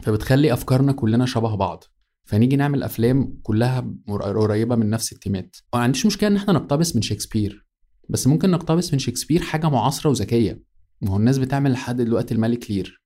فبتخلي 0.02 0.52
أفكارنا 0.52 0.92
كلنا 0.92 1.26
شبه 1.26 1.54
بعض. 1.54 1.84
فنيجي 2.24 2.56
نعمل 2.56 2.82
أفلام 2.82 3.38
كلها 3.42 3.94
قريبة 4.08 4.76
من 4.76 4.90
نفس 4.90 5.12
ال 5.12 5.17
themes. 5.17 5.56
ما 5.74 5.80
عنديش 5.80 6.06
مشكلة 6.06 6.28
إن 6.28 6.36
إحنا 6.36 6.52
نقتبس 6.52 6.96
من 6.96 7.02
شكسبير. 7.02 7.65
بس 8.08 8.26
ممكن 8.26 8.50
نقتبس 8.50 8.92
من 8.92 8.98
شكسبير 8.98 9.40
حاجة 9.40 9.68
معاصرة 9.68 10.10
وذكية. 10.10 10.62
ما 11.00 11.10
هو 11.10 11.16
الناس 11.16 11.38
بتعمل 11.38 11.72
لحد 11.72 11.96
دلوقتي 11.96 12.34
الملك 12.34 12.70
لير 12.70 13.02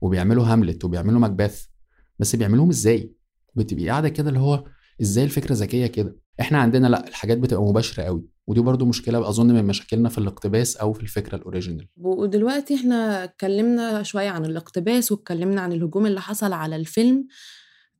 وبيعملوا 0.00 0.44
هاملت 0.44 0.84
وبيعملوا 0.84 1.20
ماكبث 1.20 1.64
بس 2.18 2.36
بيعملوهم 2.36 2.68
إزاي؟ 2.68 3.12
بتبقي 3.54 3.88
قاعدة 3.88 4.08
كده 4.08 4.28
اللي 4.28 4.40
هو 4.40 4.64
إزاي 5.02 5.24
الفكرة 5.24 5.54
ذكية 5.54 5.86
كده؟ 5.86 6.16
إحنا 6.40 6.58
عندنا 6.58 6.86
لأ 6.86 7.08
الحاجات 7.08 7.38
بتبقى 7.38 7.62
مباشرة 7.62 8.02
قوي. 8.02 8.24
ودي 8.46 8.60
برضو 8.60 8.84
مشكلة 8.84 9.28
أظن 9.28 9.46
من 9.46 9.64
مشاكلنا 9.64 10.08
في 10.08 10.18
الاقتباس 10.18 10.76
أو 10.76 10.92
في 10.92 11.02
الفكرة 11.02 11.36
الأوريجينال. 11.36 11.88
ودلوقتي 11.96 12.74
إحنا 12.74 13.24
اتكلمنا 13.24 14.02
شوية 14.02 14.28
عن 14.28 14.44
الاقتباس 14.44 15.12
واتكلمنا 15.12 15.60
عن 15.60 15.72
الهجوم 15.72 16.06
اللي 16.06 16.20
حصل 16.20 16.52
على 16.52 16.76
الفيلم 16.76 17.26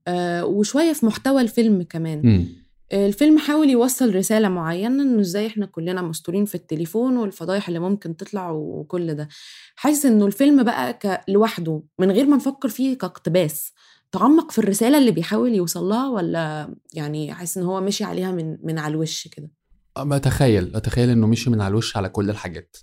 آه 0.08 0.44
وشوية 0.44 0.92
في 0.92 1.06
محتوى 1.06 1.42
الفيلم 1.42 1.82
كمان. 1.82 2.28
آه، 2.28 2.65
الفيلم 2.92 3.38
حاول 3.38 3.70
يوصل 3.70 4.14
رسالة 4.14 4.48
معينة 4.48 5.02
إنه 5.02 5.20
إزاي 5.20 5.46
إحنا 5.46 5.66
كلنا 5.66 6.02
مستورين 6.02 6.44
في 6.44 6.54
التليفون 6.54 7.16
والفضايح 7.16 7.68
اللي 7.68 7.80
ممكن 7.80 8.16
تطلع 8.16 8.50
وكل 8.50 9.14
ده. 9.14 9.28
حاسس 9.76 10.06
إنه 10.06 10.26
الفيلم 10.26 10.62
بقى 10.62 10.92
ك... 10.94 11.20
لوحده 11.28 11.82
من 11.98 12.10
غير 12.10 12.26
ما 12.26 12.36
نفكر 12.36 12.68
فيه 12.68 12.98
كاقتباس 12.98 13.72
تعمق 14.12 14.50
في 14.50 14.58
الرسالة 14.58 14.98
اللي 14.98 15.10
بيحاول 15.10 15.54
يوصل 15.54 15.84
لها 15.84 16.08
ولا 16.10 16.74
يعني 16.94 17.34
حاسس 17.34 17.58
إن 17.58 17.64
هو 17.64 17.80
مشي 17.80 18.04
عليها 18.04 18.32
من 18.32 18.56
من 18.62 18.78
على 18.78 18.94
الوش 18.94 19.28
كده؟ 19.28 19.50
بتخيل 19.98 20.76
أتخيل 20.76 21.10
إنه 21.10 21.26
مشي 21.26 21.50
من 21.50 21.60
على 21.60 21.70
الوش 21.70 21.96
على 21.96 22.08
كل 22.08 22.30
الحاجات. 22.30 22.76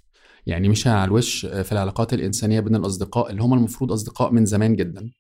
يعني 0.45 0.69
مشي 0.69 0.89
على 0.89 1.07
الوش 1.07 1.45
في 1.45 1.71
العلاقات 1.71 2.13
الإنسانية 2.13 2.59
بين 2.59 2.75
الأصدقاء 2.75 3.29
اللي 3.31 3.43
هم 3.43 3.53
المفروض 3.53 3.91
أصدقاء 3.91 4.31
من 4.31 4.45
زمان 4.45 4.75
جدا. 4.75 5.11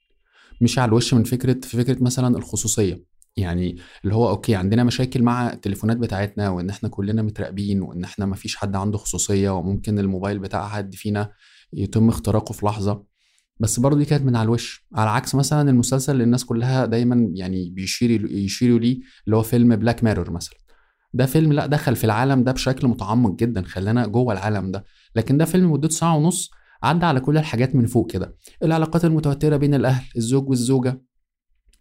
مشي 0.61 0.79
على 0.79 0.89
الوش 0.89 1.13
من 1.13 1.23
فكرة 1.23 1.59
في 1.63 1.77
فكرة 1.83 2.03
مثلا 2.03 2.37
الخصوصية. 2.37 3.12
يعني 3.37 3.77
اللي 4.03 4.15
هو 4.15 4.29
أوكي 4.29 4.55
عندنا 4.55 4.83
مشاكل 4.83 5.23
مع 5.23 5.53
التليفونات 5.53 5.97
بتاعتنا 5.97 6.49
وإن 6.49 6.69
إحنا 6.69 6.89
كلنا 6.89 7.21
متراقبين 7.21 7.81
وإن 7.81 8.03
إحنا 8.03 8.25
ما 8.25 8.35
فيش 8.35 8.55
حد 8.55 8.75
عنده 8.75 8.97
خصوصية 8.97 9.49
وممكن 9.49 9.99
الموبايل 9.99 10.39
بتاع 10.39 10.67
حد 10.67 10.95
فينا 10.95 11.31
يتم 11.73 12.09
اختراقه 12.09 12.53
في 12.53 12.65
لحظة. 12.65 13.03
بس 13.59 13.79
برضه 13.79 13.97
دي 13.97 14.05
كانت 14.05 14.23
من 14.25 14.35
على 14.35 14.45
الوش. 14.45 14.85
على 14.93 15.09
عكس 15.09 15.35
مثلا 15.35 15.69
المسلسل 15.69 16.13
اللي 16.13 16.23
الناس 16.23 16.45
كلها 16.45 16.85
دايما 16.85 17.29
يعني 17.33 17.69
بيشيروا 17.69 18.29
يشيروا 18.29 18.79
ليه 18.79 18.99
اللي 19.25 19.37
هو 19.37 19.41
فيلم 19.41 19.75
Black 19.75 20.03
Mirror 20.03 20.31
مثلا. 20.31 20.55
ده 21.13 21.25
فيلم 21.25 21.53
لأ 21.53 21.65
دخل 21.65 21.95
في 21.95 22.03
العالم 22.03 22.43
ده 22.43 22.51
بشكل 22.51 22.87
متعمق 22.87 23.35
جدا 23.35 23.61
خلانا 23.63 24.07
جوه 24.07 24.33
العالم 24.33 24.71
ده. 24.71 24.83
لكن 25.15 25.37
ده 25.37 25.45
فيلم 25.45 25.71
مدته 25.71 25.89
ساعة 25.93 26.15
ونص 26.17 26.51
عدى 26.83 27.05
على 27.05 27.19
كل 27.19 27.37
الحاجات 27.37 27.75
من 27.75 27.85
فوق 27.85 28.11
كده. 28.11 28.35
العلاقات 28.63 29.05
المتوترة 29.05 29.57
بين 29.57 29.73
الأهل 29.73 30.03
الزوج 30.17 30.49
والزوجة. 30.49 31.01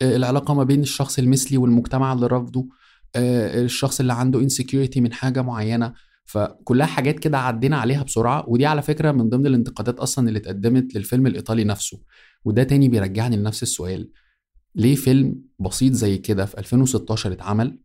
العلاقة 0.03 0.55
ما 0.55 0.65
بين 0.65 0.81
الشخص 0.81 1.19
المثلي 1.19 1.59
والمجتمع 1.59 2.13
اللي 2.13 2.27
رافضه 2.27 2.69
آه، 3.17 3.63
الشخص 3.63 4.01
اللي 4.01 4.13
عنده 4.13 4.41
insecurity 4.41 5.01
من 5.01 5.13
حاجة 5.13 5.43
معينة. 5.43 5.93
فكلها 6.25 6.87
حاجات 6.87 7.19
كده 7.19 7.39
عدينا 7.39 7.77
عليها 7.79 8.03
بسرعة 8.03 8.45
ودي 8.49 8.67
على 8.67 8.83
فكرة 8.83 9.13
من 9.13 9.29
ضمن 9.29 9.47
الانتقادات 9.47 9.99
أصلا 9.99 10.29
اللي 10.29 10.39
اتقدمت 10.39 10.95
للفيلم 10.95 11.27
الإيطالي 11.27 11.65
نفسه. 11.65 12.01
وده 12.45 12.63
تاني 12.63 12.89
بيرجعني 12.89 13.37
لنفس 13.37 13.63
السؤال. 13.63 14.11
ليه 14.75 14.95
فيلم 14.95 15.43
بسيط 15.59 15.93
زي 15.93 16.19
كده 16.19 16.47
في 16.47 16.59
2016 16.59 17.33
اتعمل 17.33 17.79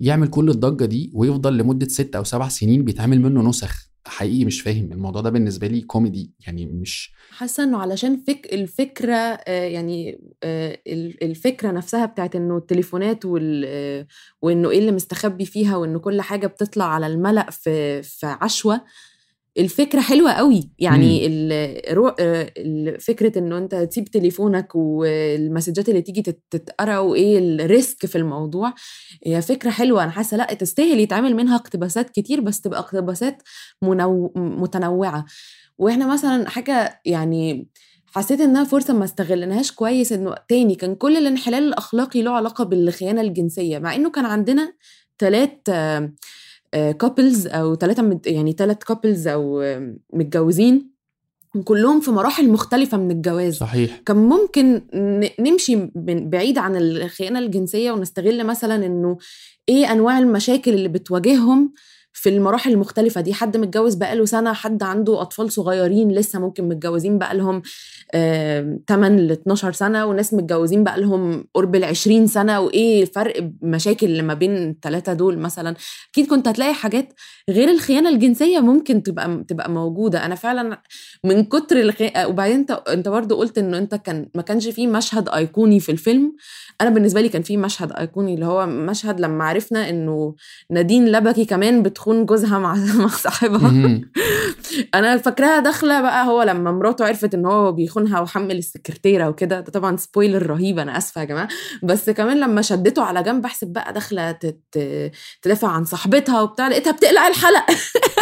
يعمل 0.00 0.28
كل 0.28 0.50
الضجة 0.50 0.84
دي 0.84 1.10
ويفضل 1.14 1.56
لمدة 1.56 1.88
ست 1.88 2.16
أو 2.16 2.24
سبع 2.24 2.48
سنين 2.48 2.84
بيتعمل 2.84 3.20
منه 3.20 3.48
نسخ؟ 3.48 3.89
حقيقي 4.10 4.44
مش 4.44 4.60
فاهم 4.60 4.92
الموضوع 4.92 5.22
ده 5.22 5.30
بالنسبة 5.30 5.66
لي 5.66 5.80
كوميدي 5.80 6.32
يعني 6.46 6.66
مش 6.66 7.12
حاسة 7.30 7.64
إنه 7.64 7.78
علشان 7.78 8.16
فك 8.16 8.48
الفكرة 8.52 9.14
آه، 9.14 9.64
يعني 9.64 10.20
آه، 10.42 10.78
الفكرة 11.22 11.70
نفسها 11.70 12.06
بتاعت 12.06 12.36
إنه 12.36 12.56
التليفونات 12.56 13.24
وال 13.24 13.64
آه، 13.66 14.06
وإنه 14.42 14.70
إيه 14.70 14.78
اللي 14.78 14.92
مستخبي 14.92 15.44
فيها 15.44 15.76
وإنه 15.76 15.98
كل 15.98 16.20
حاجة 16.20 16.46
بتطلع 16.46 16.84
على 16.84 17.06
الملأ 17.06 17.50
في 17.50 18.02
في 18.02 18.26
عشوة 18.26 18.80
الفكرة 19.58 20.00
حلوة 20.00 20.32
قوي. 20.32 20.70
يعني 20.78 21.28
فكرة 22.98 23.38
إنه 23.38 23.58
أنت 23.58 23.74
تسيب 23.74 24.04
تليفونك 24.04 24.74
والمسجات 24.74 25.88
اللي 25.88 26.02
تيجي 26.02 26.22
تتقرأ 26.50 26.98
وإيه 26.98 27.38
الريسك 27.38 28.06
في 28.06 28.18
الموضوع. 28.18 28.74
هي 29.26 29.42
فكرة 29.42 29.70
حلوة. 29.70 30.02
أنا 30.02 30.10
حاسة 30.10 30.36
لأ 30.36 30.54
تستاهل 30.54 31.00
يتعمل 31.00 31.36
منها 31.36 31.56
اقتباسات 31.56 32.10
كتير 32.10 32.40
بس 32.40 32.60
تبقى 32.60 32.80
اقتباسات 32.80 33.42
منو... 33.82 34.32
متنوعة. 34.36 35.24
وإحنا 35.78 36.06
مثلا 36.12 36.48
حاجة 36.48 37.00
يعني 37.04 37.68
حسيت 38.06 38.40
إنها 38.40 38.64
فرصة 38.64 38.94
ما 38.94 39.04
استغلناهاش 39.04 39.72
كويس 39.72 40.12
إنه 40.12 40.34
تاني 40.48 40.74
كان 40.74 40.94
كل 40.94 41.16
الانحلال 41.16 41.62
الأخلاقي 41.62 42.22
له 42.22 42.30
علاقة 42.30 42.64
بالخيانة 42.64 43.20
الجنسية 43.20 43.78
مع 43.78 43.94
إنه 43.94 44.10
كان 44.10 44.24
عندنا 44.24 44.72
ثلاث 45.18 45.50
couples 46.72 47.46
أو 47.46 47.74
ثلاثة 47.74 48.20
يعني 48.26 48.52
ثلاث 48.52 48.76
couples 48.76 49.28
أو 49.28 49.64
متجوزين 50.12 50.90
كلهم 51.64 52.00
في 52.00 52.10
مراحل 52.10 52.48
مختلفة 52.48 52.98
من 52.98 53.10
الجواز. 53.10 53.56
صحيح. 53.56 54.00
كان 54.06 54.16
ممكن 54.16 54.82
نمشي 55.40 55.90
بعيد 55.94 56.58
عن 56.58 56.76
الخيانة 56.76 57.38
الجنسية 57.38 57.92
ونستغل 57.92 58.44
مثلا 58.44 58.86
إنه 58.86 59.18
إيه 59.68 59.92
أنواع 59.92 60.18
المشاكل 60.18 60.74
اللي 60.74 60.88
بتواجههم 60.88 61.72
في 62.12 62.28
المراحل 62.28 62.70
المختلفة 62.72 63.20
دي. 63.20 63.34
حد 63.34 63.56
متجوز 63.56 63.94
بقاله 63.94 64.24
سنة 64.24 64.52
حد 64.52 64.82
عنده 64.82 65.22
أطفال 65.22 65.52
صغيرين 65.52 66.12
لسه 66.12 66.38
ممكن 66.38 66.68
متجوزين 66.68 67.18
بقالهم 67.18 67.62
8 68.88 69.22
ل 69.22 69.30
12 69.32 69.72
سنة 69.72 70.04
وناس 70.06 70.34
متجوزين 70.34 70.84
بقالهم 70.84 71.44
قرب 71.54 71.76
ال 71.76 71.84
20 71.84 72.26
سنة. 72.26 72.60
وإيه 72.60 73.02
الفرق 73.02 73.50
مشاكل 73.62 74.06
اللي 74.06 74.22
ما 74.22 74.34
بين 74.34 74.70
الثلاثة 74.70 75.12
دول 75.12 75.38
مثلا؟ 75.38 75.74
أكيد 76.12 76.26
كنت 76.26 76.48
هتلاقي 76.48 76.74
حاجات 76.74 77.12
غير 77.50 77.68
الخيانة 77.68 78.08
الجنسية 78.08 78.58
ممكن 78.58 79.02
تبقى 79.02 79.44
تبقى 79.48 79.70
موجودة. 79.70 80.26
أنا 80.26 80.34
فعلا 80.34 80.82
من 81.24 81.44
كتر 81.44 81.80
الخي... 81.80 82.12
وبعدين 82.24 82.56
أنت 82.56 82.70
أنت 82.70 83.08
برضه 83.08 83.36
قلت 83.36 83.58
إنه 83.58 83.78
أنت 83.78 83.94
كان 83.94 84.28
ما 84.34 84.42
كانش 84.42 84.68
فيه 84.68 84.86
مشهد 84.86 85.28
أيقوني 85.28 85.80
في 85.80 85.92
الفيلم. 85.92 86.32
أنا 86.80 86.90
بالنسبة 86.90 87.20
لي 87.20 87.28
كان 87.28 87.42
فيه 87.42 87.56
مشهد 87.56 87.92
أيقوني 87.92 88.34
اللي 88.34 88.46
هو 88.46 88.66
مشهد 88.66 89.20
لما 89.20 89.44
عرفنا 89.44 89.88
إنه 89.88 90.34
نادين 90.70 91.08
لبكي 91.08 91.44
كمان 91.44 91.82
بت 91.82 91.99
بتخون 92.00 92.26
جوزها 92.26 92.58
مع 92.58 92.74
مع 92.98 93.08
صاحبها. 93.08 94.00
أنا 94.94 95.16
فاكراها 95.16 95.58
داخلة 95.60 96.00
بقى 96.00 96.26
هو 96.26 96.42
لما 96.42 96.72
مراته 96.72 97.04
عرفت 97.04 97.34
إن 97.34 97.46
هو 97.46 97.72
بيخونها 97.72 98.20
وحمل 98.20 98.58
السكرتيرة 98.58 99.28
وكده 99.28 99.60
ده 99.60 99.72
طبعا 99.72 99.96
سبويلر 99.96 100.46
رهيب 100.46 100.78
أنا 100.78 100.98
آسفة 100.98 101.20
يا 101.20 101.26
جماعة. 101.26 101.48
بس 101.82 102.10
كمان 102.10 102.40
لما 102.40 102.62
شدته 102.62 103.02
على 103.02 103.22
جنب 103.22 103.44
أحسب 103.44 103.66
بقى 103.66 103.92
داخلة 103.92 104.38
تدافع 105.42 105.68
عن 105.68 105.84
صاحبتها 105.84 106.42
وبتاع 106.42 106.68
لقيتها 106.68 106.90
بتقلع 106.92 107.28
الحلق. 107.28 107.64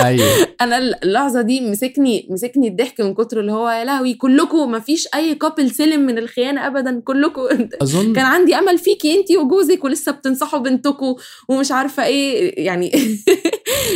أيوه. 0.00 0.26
أنا 0.60 0.78
اللحظة 0.78 1.40
دي 1.42 1.70
مسكني 1.70 2.26
مسكني 2.30 2.68
الضحك 2.68 3.00
من 3.00 3.14
كتر 3.14 3.40
اللي 3.40 3.52
هو 3.52 3.68
يا 3.68 3.84
لهوي 3.84 4.14
كلكم 4.14 4.70
ما 4.70 4.78
فيش 4.80 5.08
أي 5.14 5.34
couple 5.34 5.70
سلم 5.70 6.00
من 6.00 6.18
الخيانة 6.18 6.66
ابدا 6.66 7.00
كلكم 7.04 7.42
أظن 7.82 8.12
كان 8.12 8.24
عندي 8.24 8.54
أمل 8.54 8.78
فيكي 8.78 9.20
انت 9.20 9.32
وجوزك 9.32 9.84
ولسه 9.84 10.12
بتنصحوا 10.12 10.58
بنتكم 10.60 11.14
ومش 11.48 11.72
عارفة 11.72 12.04
إيه 12.04 12.64
يعني 12.66 12.92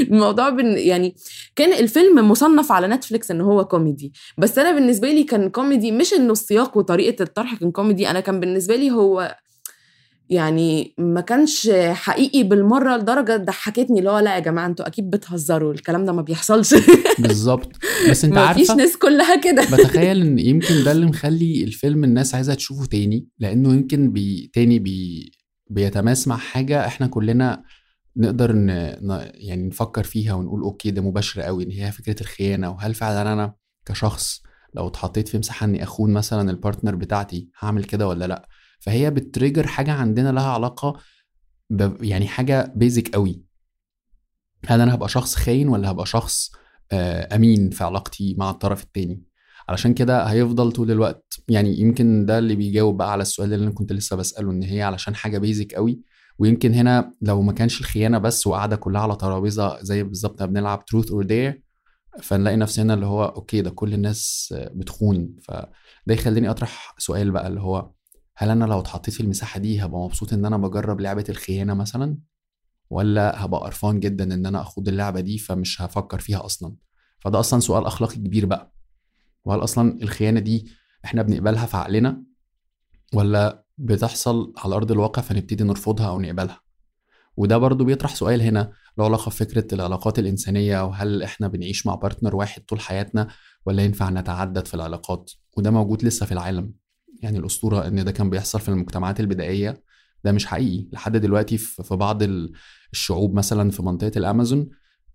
الموضوع 0.00 0.48
بن 0.48 0.78
يعني 0.78 1.14
كان 1.56 1.72
الفيلم 1.72 2.28
مصنف 2.28 2.72
على 2.72 2.88
نتفليكس 2.88 3.30
إن 3.30 3.40
هو 3.40 3.64
كوميدي. 3.64 4.12
بس 4.38 4.58
أنا 4.58 4.72
بالنسبة 4.72 5.10
لي 5.10 5.24
كان 5.24 5.50
كوميدي 5.50 5.92
مش 5.92 6.12
إنه 6.12 6.32
السياق 6.32 6.76
وطريقة 6.76 7.22
الطرح 7.22 7.54
كان 7.54 7.70
كوميدي 7.70 8.10
أنا 8.10 8.20
كان 8.20 8.40
بالنسبة 8.40 8.76
لي 8.76 8.90
هو 8.90 9.36
يعني 10.30 10.94
ما 10.98 11.20
كانش 11.20 11.70
حقيقي 11.92 12.42
بالمرة 12.42 12.96
لدرجة 12.96 13.36
ضحكتني 13.36 13.98
اللي 13.98 14.10
هو 14.10 14.18
لا 14.18 14.34
يا 14.34 14.40
جماعة 14.40 14.66
أنتوا 14.66 14.86
أكيد 14.86 15.10
بتهزروا 15.10 15.72
الكلام 15.72 16.04
ده 16.04 16.12
ما 16.12 16.22
بيحصلش. 16.22 16.74
بالظبط. 17.18 17.72
بس 18.10 18.24
أنت 18.24 18.38
عارفة 18.38 18.60
مفيش 18.60 18.70
ناس 18.76 18.96
كلها 18.96 19.36
كده. 19.36 19.62
بتخيل 19.62 20.20
إن 20.20 20.38
يمكن 20.50 20.84
ده 20.84 20.92
اللي 20.92 21.06
مخلي 21.06 21.64
الفيلم 21.64 22.04
الناس 22.04 22.34
عايزة 22.34 22.54
تشوفه 22.54 22.84
تاني 22.86 23.28
لأنه 23.38 23.74
يمكن 23.74 24.12
بي 24.12 24.50
تاني 24.54 24.78
بي 24.78 25.32
بيتماس 25.70 26.28
مع 26.28 26.36
حاجة 26.36 26.86
إحنا 26.86 27.06
كلنا 27.06 27.62
نقدر 28.16 28.52
ن... 28.52 28.68
يعني 29.34 29.68
نفكر 29.68 30.02
فيها 30.04 30.34
ونقول 30.34 30.62
okay 30.62 30.90
ده 30.90 31.02
مباشر 31.02 31.40
قوي 31.40 31.64
إن 31.64 31.70
هي 31.70 31.92
فكرة 31.92 32.20
الخيانة 32.20 32.70
وهل 32.70 32.94
فعلا 32.94 33.32
أنا 33.32 33.54
كشخص 33.86 34.42
لو 34.74 34.88
اتحطيت 34.88 35.28
في 35.28 35.38
مساحة 35.38 35.64
إني 35.64 35.82
أخون 35.82 36.12
مثلا 36.12 36.50
ال 36.50 36.56
partner 36.56 36.94
بتاعتي 36.94 37.48
هعمل 37.58 37.84
كده 37.84 38.08
ولا 38.08 38.24
لأ؟ 38.24 38.48
فهي 38.80 39.10
بت 39.10 39.23
trigger 39.23 39.66
حاجة 39.66 39.92
عندنا 39.92 40.32
لها 40.32 40.48
علاقة 40.48 40.96
ب... 41.70 42.04
يعني 42.04 42.28
حاجة 42.28 42.72
basic 42.76 43.14
قوي 43.14 43.42
هل 44.66 44.80
أنا 44.80 44.94
هبقى 44.94 45.08
شخص 45.08 45.34
خاين 45.34 45.68
ولا 45.68 45.90
هبقى 45.90 46.06
شخص 46.06 46.50
آه، 46.92 47.36
أمين 47.36 47.70
في 47.70 47.84
علاقتي 47.84 48.34
مع 48.38 48.50
الطرف 48.50 48.82
التاني؟ 48.82 49.22
علشان 49.68 49.94
كده 49.94 50.24
هيفضل 50.24 50.72
طول 50.72 50.90
الوقت 50.90 51.34
يعني 51.48 51.80
يمكن 51.80 52.26
ده 52.26 52.38
اللي 52.38 52.56
بيجاوب 52.56 52.96
بقى 52.96 53.12
على 53.12 53.22
السؤال 53.22 53.54
اللي 53.54 53.64
أنا 53.64 53.74
كنت 53.74 53.92
لسه 53.92 54.16
بسأله 54.16 54.50
إن 54.50 54.62
هي 54.62 54.82
علشان 54.82 55.14
حاجة 55.14 55.38
basic 55.38 55.74
قوي 55.74 56.00
ويمكن 56.38 56.74
هنا 56.74 57.12
لو 57.22 57.42
ما 57.42 57.52
كانش 57.52 57.80
الخيانة 57.80 58.18
بس 58.18 58.46
وقاعدة 58.46 58.76
كلها 58.76 59.00
على 59.00 59.16
ترابيزة 59.16 59.82
زي 59.82 60.02
بالظبط 60.02 60.42
بنلعب 60.42 60.84
truth 60.84 61.10
or 61.10 61.24
dare 61.24 61.62
فنلاقي 62.22 62.56
نفسنا 62.56 62.94
اللي 62.94 63.06
هو 63.06 63.24
okay 63.24 63.60
ده 63.62 63.70
كل 63.70 63.94
الناس 63.94 64.54
بتخون. 64.74 65.36
فده 65.42 65.68
يخليني 66.14 66.50
أطرح 66.50 66.94
سؤال 66.98 67.30
بقى 67.30 67.46
اللي 67.48 67.60
هو 67.60 67.90
هل 68.36 68.50
أنا 68.50 68.64
لو 68.64 68.80
اتحطيت 68.80 69.14
في 69.14 69.20
المساحة 69.22 69.60
دي 69.60 69.84
هبقى 69.84 70.00
مبسوط 70.00 70.32
إن 70.32 70.44
أنا 70.44 70.56
بجرب 70.56 71.00
لعبة 71.00 71.24
الخيانة 71.28 71.74
مثلا؟ 71.74 72.16
ولا 72.90 73.44
هبقى 73.44 73.60
قرفان 73.60 74.00
جدا 74.00 74.34
إن 74.34 74.46
أنا 74.46 74.60
أخوض 74.60 74.88
اللعبة 74.88 75.20
دي 75.20 75.38
فمش 75.38 75.82
هفكر 75.82 76.18
فيها 76.18 76.44
أصلا؟ 76.44 76.74
فده 77.20 77.40
أصلا 77.40 77.60
سؤال 77.60 77.86
أخلاقي 77.86 78.14
كبير 78.16 78.46
بقى. 78.46 78.72
وهل 79.44 79.62
أصلا 79.64 80.02
الخيانة 80.02 80.40
دي 80.40 80.66
إحنا 81.04 81.22
بنقبلها 81.22 81.66
في 81.66 81.76
عقلنا؟ 81.76 82.22
ولا 83.14 83.61
بتحصل 83.78 84.52
على 84.58 84.74
أرض 84.74 84.92
الواقع 84.92 85.22
فنبتدي 85.22 85.64
نرفضها 85.64 86.08
أو 86.08 86.20
نقبلها. 86.20 86.60
وده 87.36 87.58
برضو 87.58 87.84
بيطرح 87.84 88.14
سؤال 88.14 88.42
هنا 88.42 88.72
له 88.98 89.04
علاقة 89.04 89.28
بفكرة 89.28 89.74
العلاقات 89.74 90.18
الإنسانية 90.18 90.84
وهل 90.84 91.22
إحنا 91.22 91.48
بنعيش 91.48 91.86
مع 91.86 91.94
بارتنر 91.94 92.36
واحد 92.36 92.62
طول 92.62 92.80
حياتنا 92.80 93.28
ولا 93.66 93.82
ينفع 93.84 94.10
نتعدد 94.10 94.66
في 94.66 94.74
العلاقات؟ 94.74 95.30
وده 95.56 95.70
موجود 95.70 96.04
لسه 96.04 96.26
في 96.26 96.32
العالم. 96.32 96.72
يعني 97.22 97.38
الأسطورة 97.38 97.86
إن 97.86 98.04
ده 98.04 98.12
كان 98.12 98.30
بيحصل 98.30 98.60
في 98.60 98.68
المجتمعات 98.68 99.20
البدائية 99.20 99.82
ده 100.24 100.32
مش 100.32 100.46
حقيقي. 100.46 100.88
لحد 100.92 101.16
دلوقتي 101.16 101.58
في 101.58 101.96
بعض 101.96 102.22
الشعوب 102.92 103.34
مثلا 103.34 103.70
في 103.70 103.82
منطقة 103.82 104.12
الأمازون 104.16 104.68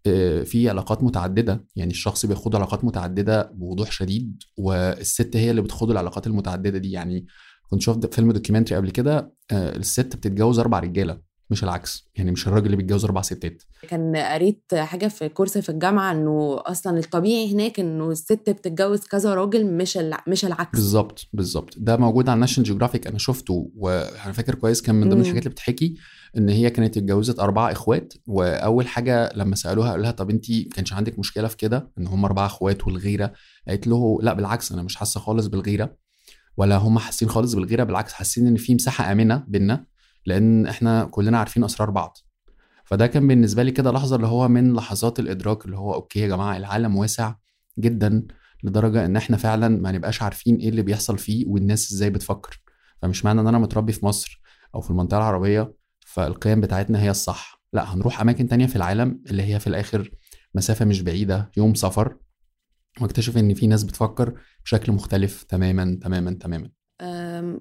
آه، 0.08 0.44
في 0.44 0.70
علاقات 0.70 1.04
متعددة. 1.04 1.66
يعني 1.76 1.92
الشخص 1.92 2.26
بيخوض 2.26 2.56
علاقات 2.56 2.86
متعددة 2.86 3.52
بوضوح 3.54 3.92
شديد 3.92 4.44
والست 4.58 5.36
هي 5.36 5.52
اللي 5.52 5.62
بتخوض 5.62 5.92
العلاقات 5.92 6.28
المتعددة 6.28 6.78
دي. 6.78 6.92
يعني 6.92 7.26
كنت 7.70 7.82
شفت 7.82 8.14
فيلم 8.14 8.32
دوكيومنتري 8.32 8.78
قبل 8.78 8.90
كده 8.90 9.34
آه، 9.52 9.76
الست 9.76 10.16
بتتجوز 10.16 10.60
أربع 10.60 10.80
رجالة 10.80 11.28
مش 11.50 11.64
العكس 11.64 12.10
يعني 12.16 12.32
مش 12.32 12.48
الراجل 12.48 12.66
اللي 12.66 12.78
بيتجوز 12.78 13.06
أربع 13.06 13.22
ستات. 13.22 13.64
كان 13.90 14.16
قريت 14.16 14.64
حاجة 14.76 15.08
في 15.08 15.30
كورس 15.30 15.58
في 15.58 15.70
الجامعة 15.70 16.12
إنه 16.12 16.62
أصلا 16.66 17.00
الطبيعي 17.00 17.54
هناك 17.54 17.80
إنه 17.80 18.12
الست 18.12 18.50
بتتجوز 18.50 19.00
كذا 19.00 19.34
راجل 19.34 19.66
مش 19.66 19.98
الع... 19.98 20.24
مش 20.28 20.46
العكس. 20.46 20.72
بالظبط 20.80 21.28
بالظبط. 21.34 21.74
ده 21.78 21.98
موجود 21.98 22.30
على 22.30 22.40
ناشونال 22.40 22.68
جيوغرافيك 22.68 23.08
أنا 23.08 23.18
شفته 23.18 23.72
وأنا 23.76 24.32
فاكر 24.32 24.56
كويس 24.56 24.82
كان 24.82 24.96
من 24.96 25.10
ضمن. 25.10 25.22
الحاجات 25.22 25.44
اللي 25.44 25.50
بتحكي 25.50 25.96
إن 26.38 26.50
هي 26.50 26.70
كانت 26.70 26.98
اتجوزت 26.98 27.40
اربعه 27.40 27.72
إخوات 27.72 28.14
وأول 28.28 28.88
حاجة 28.88 29.32
لما 29.36 29.56
سألوها 29.56 29.92
قال 29.92 30.02
لها 30.02 30.12
طب 30.12 30.30
انت 30.30 30.46
كانش 30.76 30.94
عندك 30.94 31.20
مشكلة 31.20 31.48
في 31.48 31.58
كده؟ 31.58 31.92
إن 31.98 32.08
هم 32.08 32.26
اربعه 32.26 32.46
إخوات 32.46 32.88
والغيرة؟ 32.88 33.34
قالت 33.68 33.88
له 33.88 34.20
لا 34.22 34.34
بالعكس 34.34 34.72
أنا 34.72 34.84
مش 34.84 34.96
حاسة 34.96 35.20
خالص 35.20 35.48
بالغيرة. 35.48 36.07
ولا 36.58 36.78
هم 36.78 37.00
حاسين 37.00 37.30
خالص 37.30 37.54
بالغيرة 37.54 37.84
بالعكس 37.84 38.14
حاسين 38.14 38.48
إن 38.48 38.56
في 38.56 38.76
مساحة 38.76 39.12
آمنة 39.12 39.44
بينا 39.48 39.86
لأن 40.26 40.68
إحنا 40.68 41.06
كلنا 41.06 41.40
عارفين 41.40 41.64
أسرار 41.64 41.90
بعض. 41.90 42.18
فده 42.86 43.08
كان 43.08 43.28
بالنسبة 43.28 43.64
لي 43.64 43.72
كده 43.72 43.92
لحظة 43.92 44.16
اللي 44.16 44.28
هو 44.28 44.48
من 44.48 44.74
لحظات 44.74 45.20
الإدراك 45.20 45.66
اللي 45.66 45.78
هو 45.78 45.94
أوكي 45.94 46.20
يا 46.20 46.28
جماعة 46.28 46.58
العالم 46.58 46.96
واسع 46.96 47.36
جدا 47.80 48.28
لدرجة 48.64 49.06
إن 49.06 49.16
إحنا 49.16 49.38
فعلا 49.38 49.68
ما 49.68 49.92
نبقاش 49.92 50.22
عارفين 50.22 50.56
إيه 50.56 50.70
اللي 50.70 50.82
بيحصل 50.82 51.18
فيه 51.18 51.46
والناس 51.48 51.92
إزاي 51.92 52.10
بتفكر. 52.10 52.62
فمش 53.02 53.26
معنى 53.26 53.42
إن 53.42 53.48
أنا 53.48 53.60
متربي 53.60 53.92
في 53.94 54.06
مصر 54.06 54.42
أو 54.76 54.82
في 54.82 54.90
المنطقة 54.90 55.18
العربية 55.18 55.74
فالقيم 56.06 56.62
بتاعتنا 56.62 57.02
هي 57.02 57.10
الصح. 57.10 57.62
لأ 57.74 57.94
هنروح 57.94 58.22
أماكن 58.22 58.48
تانية 58.48 58.66
في 58.66 58.76
العالم 58.76 59.22
اللي 59.30 59.44
هي 59.44 59.60
في 59.60 59.68
الآخر 59.68 60.12
مسافة 60.56 60.86
مش 60.86 61.02
بعيدة 61.02 61.52
يوم 61.58 61.74
سفر 61.74 62.18
واكتشف 63.02 63.38
إن 63.38 63.54
في 63.54 63.68
ناس 63.68 63.84
بتفكر 63.84 64.40
بشكل 64.66 64.92
مختلف 64.92 65.44
تماما 65.44 66.00
تماما 66.04 66.38
تماما. 66.42 66.70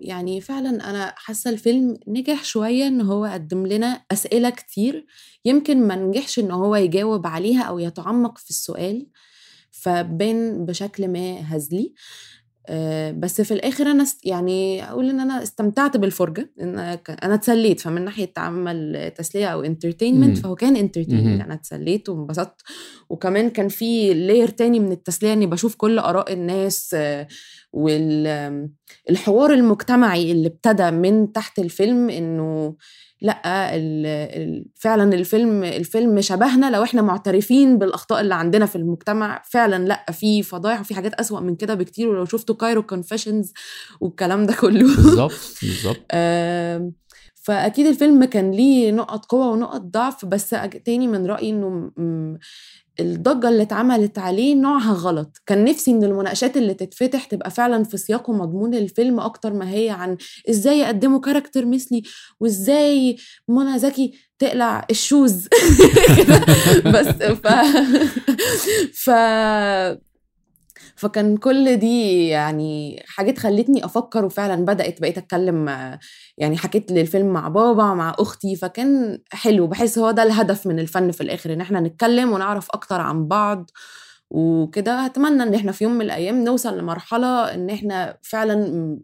يعني 0.01 0.41
فعلا 0.41 0.91
أنا 0.91 1.15
حاسة 1.17 1.51
الفيلم 1.51 1.97
نجح 2.09 2.45
شوية 2.45 2.87
إن 2.87 3.01
هو 3.01 3.25
قدم 3.25 3.67
لنا 3.67 4.05
أسئلة 4.13 4.51
كتير. 4.51 5.07
يمكن 5.45 5.87
ما 5.87 5.97
نجحش 5.97 6.39
إن 6.39 6.51
هو 6.51 6.77
يجاوب 6.77 7.27
عليها 7.27 7.63
أو 7.63 7.79
يتعمق 7.79 8.39
في 8.39 8.51
السؤال 8.51 9.07
فبان 9.71 10.65
بشكل 10.67 11.09
ما 11.09 11.57
هزلي. 11.57 11.95
بس 13.13 13.41
في 13.41 13.55
الآخر 13.55 13.87
أنا 13.87 14.07
يعني 14.25 14.85
أقول 14.91 15.11
إن 15.11 15.21
أنا 15.21 15.43
استمتعت 15.43 15.97
بالفرجة 15.97 16.53
إن 16.61 16.79
أنا 17.23 17.35
اتسليت 17.35 17.81
فمن 17.81 18.05
ناحية 18.05 18.33
عمل 18.37 19.11
تسلية 19.17 19.47
أو. 19.47 19.63
entertainment 19.63 20.39
فهو 20.39 20.55
كان 20.55 20.77
entertainment 20.77 21.27
مهم. 21.27 21.41
أنا 21.41 21.55
اتسليت 21.55 22.09
وانبسطت 22.09 22.61
وكمان 23.11 23.51
كان 23.51 23.69
في 23.69 24.15
layer 24.15 24.49
تاني 24.49 24.81
من 24.81 24.93
التسلية 24.93 25.33
إني 25.33 25.47
بشوف 25.47 25.75
كل 25.75 25.99
آراء 25.99 26.33
الناس 26.33 26.91
آه، 26.95 27.27
وال 27.73 28.27
آم، 28.27 28.73
الحوار 29.11 29.53
المجتمعي 29.55 30.33
اللي 30.33 30.49
ابتدى 30.49 30.91
من 30.91 31.33
تحت 31.33 31.59
الفيلم 31.59 32.11
إنه 32.11 32.77
لأ 33.21 33.77
ال- 33.77 34.07
ال- 34.07 34.67
فعلا 34.75 35.15
الفيلم 35.15 35.65
الفيلم 35.65 36.21
شبهنا 36.21 36.71
لو 36.71 36.83
إحنا 36.83 37.03
معترفين 37.03 37.79
بالأخطاء 37.79 38.21
اللي 38.21 38.35
عندنا 38.35 38.67
في 38.67 38.77
المجتمع 38.77 39.43
فعلا 39.45 39.85
لأ 39.85 40.13
في 40.13 40.43
فضايح 40.43 40.81
وفي 40.81 40.95
حاجات 40.95 41.15
أسوأ 41.15 41.41
من 41.41 41.57
كده 41.57 41.75
بكتير 41.75 42.09
ولو 42.09 42.25
شفتوا 42.25 42.55
Cairo 42.55 42.83
Confessions 42.83 43.53
والكلام 44.01 44.47
ده 44.47 44.55
كله. 44.55 44.97
بالظبط 44.97 45.33
بالظبط. 45.63 45.97
فأكيد 47.47 47.87
الفيلم 47.87 48.25
كان 48.25 48.51
ليه 48.51 48.93
نقط 48.93 49.25
قوة 49.25 49.49
ونقط 49.49 49.81
ضعف 49.81 50.25
بس 50.25 50.51
تاني 50.85 51.07
من 51.07 51.27
رأيي 51.27 51.51
إنه 51.51 51.91
الضجة 53.01 53.49
اللي 53.49 53.63
اتعملت 53.63 54.19
عليه 54.19 54.55
نوعها 54.55 54.93
غلط 54.93 55.43
كان 55.47 55.65
نفسي 55.65 55.91
إن 55.91 56.05
المناقشات 56.05 56.57
اللي 56.57 56.75
تتفتح 56.75 57.25
تبقى 57.25 57.51
فعلا 57.51 57.85
في 57.85 57.97
سياق 57.97 58.31
ومضمون 58.31 58.75
الفيلم 58.75 59.21
أكتر 59.21 59.53
ما 59.53 59.71
هي 59.71 59.91
عن 59.91 60.17
إزاي 60.51 60.79
يقدموا 60.79 61.21
character 61.21 61.67
مثلي 61.67 62.03
وإزاي 62.41 63.17
منى 63.49 63.79
زكي 63.79 64.13
تقلع 64.39 64.87
ال 64.91 64.99
shoes. 64.99 65.49
بس 66.95 67.07
ف 67.43 67.47
ف 69.05 69.11
فكان 70.97 71.37
كل 71.37 71.77
دي 71.77 72.29
يعني 72.29 73.03
حاجات 73.09 73.39
خلتني 73.39 73.85
أفكر 73.85 74.25
وفعلا 74.25 74.65
بدأت 74.65 75.01
بقيت 75.01 75.19
أتكلم 75.19 75.69
يعني 76.39 76.57
حكيت 76.59 76.93
للفيلم 76.93 77.27
مع 77.33 77.49
بابا 77.49 77.95
مع 77.95 78.15
أختي 78.19 78.57
فكان 78.57 79.19
حلو. 79.33 79.67
بحس 79.67 79.99
هو 79.99 80.11
ده 80.11 80.23
الهدف 80.23 80.67
من 80.67 80.79
الفن 80.81 81.11
في 81.11 81.21
الآخر 81.21 81.53
إن 81.53 81.61
إحنا 81.61 81.81
نتكلم 81.81 82.33
ونعرف 82.33 82.69
أكتر 82.71 83.01
عن 83.01 83.29
بعض 83.29 83.71
وكده. 84.31 85.07
أتمنى 85.07 85.43
إن 85.43 85.55
إحنا 85.55 85.73
في 85.73 85.85
يوم 85.85 85.93
من 85.95 86.03
الأيام 86.03 86.45
نوصل 86.45 86.79
لمرحلة 86.79 87.55
إن 87.55 87.71
إحنا 87.71 88.19
فعلا 88.23 88.99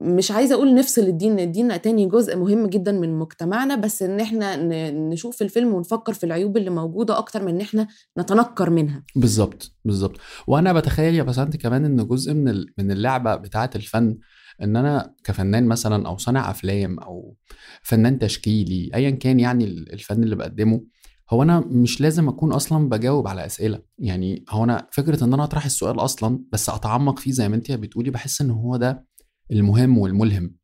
مش 0.00 0.30
عايزة 0.30 0.54
أقول 0.54 0.74
نفصل 0.74 1.02
الدين 1.02 1.38
الدين 1.38 1.80
تاني 1.82 2.06
جزء 2.06 2.36
مهم 2.36 2.66
جدا 2.66 2.92
من 2.92 3.18
مجتمعنا 3.18 3.76
بس 3.76 4.02
إن 4.02 4.20
إحنا 4.20 4.56
نشوف 4.90 5.42
الفيلم 5.42 5.74
ونفكر 5.74 6.12
في 6.12 6.24
العيوب 6.24 6.56
اللي 6.56 6.70
موجودة 6.70 7.18
أكتر 7.18 7.42
من 7.42 7.48
إن 7.48 7.60
إحنا 7.60 7.86
نتنكر 8.18 8.70
منها. 8.70 9.02
بالظبط 9.16 9.72
بالظبط. 9.84 10.16
وأنا 10.46 10.72
بتخيل 10.72 11.14
يا 11.14 11.22
بسنت 11.22 11.56
كمان 11.56 11.84
إن 11.84 12.06
جزء 12.08 12.34
من 12.34 12.64
من 12.78 12.90
اللعبة 12.90 13.36
بتاعة 13.36 13.70
الفن 13.76 14.18
إن 14.62 14.76
أنا 14.76 15.14
كفنان 15.24 15.66
مثلا 15.66 16.08
أو 16.08 16.16
صانع 16.16 16.50
أفلام 16.50 16.98
أو 16.98 17.36
فنان 17.82 18.18
تشكيلي 18.18 18.90
ايا 18.94 19.10
كان 19.10 19.40
يعني 19.40 19.64
ال- 19.64 19.92
الفن 19.92 20.22
اللي 20.22 20.36
بقدمه 20.36 20.80
هو 21.30 21.42
أنا 21.42 21.60
مش 21.60 22.00
لازم 22.00 22.28
أكون 22.28 22.52
أصلا 22.52 22.88
بجاوب 22.88 23.28
على 23.28 23.46
أسئلة. 23.46 23.82
يعني 23.98 24.44
هو 24.50 24.64
أنا 24.64 24.86
فكرة 24.92 25.24
إن 25.24 25.32
أنا 25.34 25.44
أطرح 25.44 25.64
السؤال 25.64 26.00
أصلا 26.00 26.44
بس 26.52 26.68
أتعمق 26.70 27.18
فيه 27.18 27.30
زي 27.32 27.48
ما 27.48 27.56
أنت 27.56 27.72
بتقولي 27.72 28.10
بحس 28.10 28.40
إن 28.40 28.50
هو 28.50 28.76
ده 28.76 29.06
المهم 29.52 29.98
والملهم. 29.98 30.56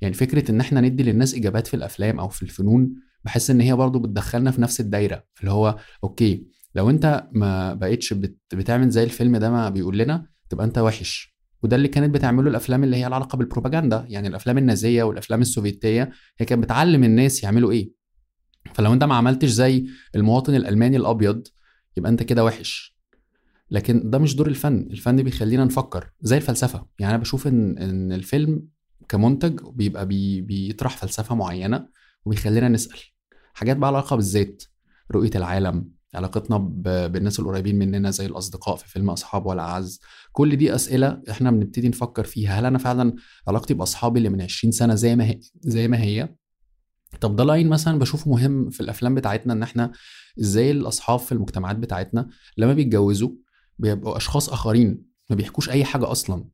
يعني 0.00 0.14
فكرة 0.14 0.50
إن 0.50 0.60
إحنا 0.60 0.80
ندي 0.80 1.02
للناس 1.02 1.34
إجابات 1.34 1.66
في 1.66 1.74
الأفلام 1.74 2.20
أو 2.20 2.28
في 2.28 2.42
الفنون 2.42 2.94
بحس 3.24 3.50
إن 3.50 3.60
هي 3.60 3.72
برضو 3.74 3.98
بتدخلنا 3.98 4.50
في 4.50 4.60
نفس 4.60 4.80
الدايرة 4.80 5.24
اللي 5.40 5.50
هو 5.50 5.78
أوكي 6.04 6.46
لو 6.74 6.90
أنت 6.90 7.28
ما 7.32 7.74
بقتش 7.74 8.12
بت 8.12 8.36
بتعمل 8.54 8.90
زي 8.90 9.04
الفيلم 9.04 9.36
ده 9.36 9.50
ما 9.50 9.68
بيقول 9.68 9.98
لنا 9.98 10.26
تبقى 10.48 10.66
أنت 10.66 10.78
وحش. 10.78 11.36
وده 11.62 11.76
اللي 11.76 11.88
كانت 11.88 12.14
بتعمله 12.14 12.50
الأفلام 12.50 12.84
اللي 12.84 12.96
هي 12.96 13.06
العلاقه 13.06 13.36
بالبروباجندا. 13.36 14.04
يعني 14.08 14.28
الأفلام 14.28 14.58
النازية 14.58 15.02
والأفلام 15.02 15.40
السوفيتية 15.40 16.10
هي 16.38 16.46
كانت 16.46 16.62
بتعلم 16.64 17.04
الناس 17.04 17.42
يعملوا 17.42 17.72
إيه. 17.72 17.92
فلو 18.74 18.92
أنت 18.92 19.04
ما 19.04 19.14
عملتش 19.14 19.48
زي 19.48 19.86
المواطن 20.14 20.54
الألماني 20.54 20.96
الأبيض 20.96 21.46
يبقى 21.96 22.10
أنت 22.10 22.22
كده 22.22 22.44
وحش. 22.44 22.99
لكن 23.70 24.10
ده 24.10 24.18
مش 24.18 24.36
دور 24.36 24.46
الفن. 24.48 24.88
الفن 24.90 25.16
بيخلينا 25.22 25.64
نفكر 25.64 26.10
زي 26.20 26.36
الفلسفة. 26.36 26.86
يعني 26.98 27.14
أنا 27.14 27.22
بشوف 27.22 27.46
إن 27.46 27.78
إن 27.78 28.12
الفيلم 28.12 28.62
كمنتج 29.08 29.60
بيبقى 29.72 30.06
بي 30.06 30.40
بيطرح 30.40 30.96
فلسفة 30.96 31.34
معينة 31.34 31.88
وبيخلينا 32.24 32.68
نسأل. 32.68 32.98
حاجات 33.54 33.76
بقى 33.76 33.88
علاقة 33.88 34.16
بالذات 34.16 34.62
رؤية 35.12 35.30
العالم 35.34 35.90
علاقتنا 36.14 36.56
بالناس 37.08 37.40
القريبين 37.40 37.78
مننا 37.78 38.10
زي 38.10 38.26
الأصدقاء 38.26 38.76
في 38.76 38.88
فيلم 38.88 39.10
أصحاب 39.10 39.46
ولا 39.46 39.62
اعز 39.62 40.00
كل 40.32 40.56
دي 40.56 40.74
أسئلة 40.74 41.22
إحنا 41.30 41.50
بنبتدي 41.50 41.88
نفكر 41.88 42.24
فيها. 42.24 42.60
هل 42.60 42.64
أنا 42.66 42.78
فعلا 42.78 43.14
علاقتي 43.48 43.74
بأصحابي 43.74 44.18
اللي 44.18 44.28
من 44.28 44.42
20 44.42 44.72
سنة 44.72 44.94
زي 44.94 45.16
ما 45.16 45.24
هي 45.24 45.40
زي 45.60 45.88
ما 45.88 46.00
هي؟ 46.00 46.34
طب 47.20 47.36
ده 47.36 47.44
لاين 47.44 47.68
مثلا 47.68 47.98
بشوفه 47.98 48.30
مهم 48.30 48.70
في 48.70 48.80
الأفلام 48.80 49.14
بتاعتنا 49.14 49.52
إن 49.52 49.62
إحنا 49.62 49.92
إزاي 50.40 50.70
الأصحاب 50.70 51.18
في 51.18 51.32
المجتمعات 51.32 51.76
بتاعتنا 51.76 52.28
لما 52.56 52.74
بيتجوزوا 52.74 53.30
بيبقوا 53.80 54.16
أشخاص 54.16 54.48
آخرين 54.48 55.02
ما 55.30 55.36
بيحكوش 55.36 55.70
أي 55.70 55.84
حاجة 55.84 56.10
أصلا. 56.12 56.44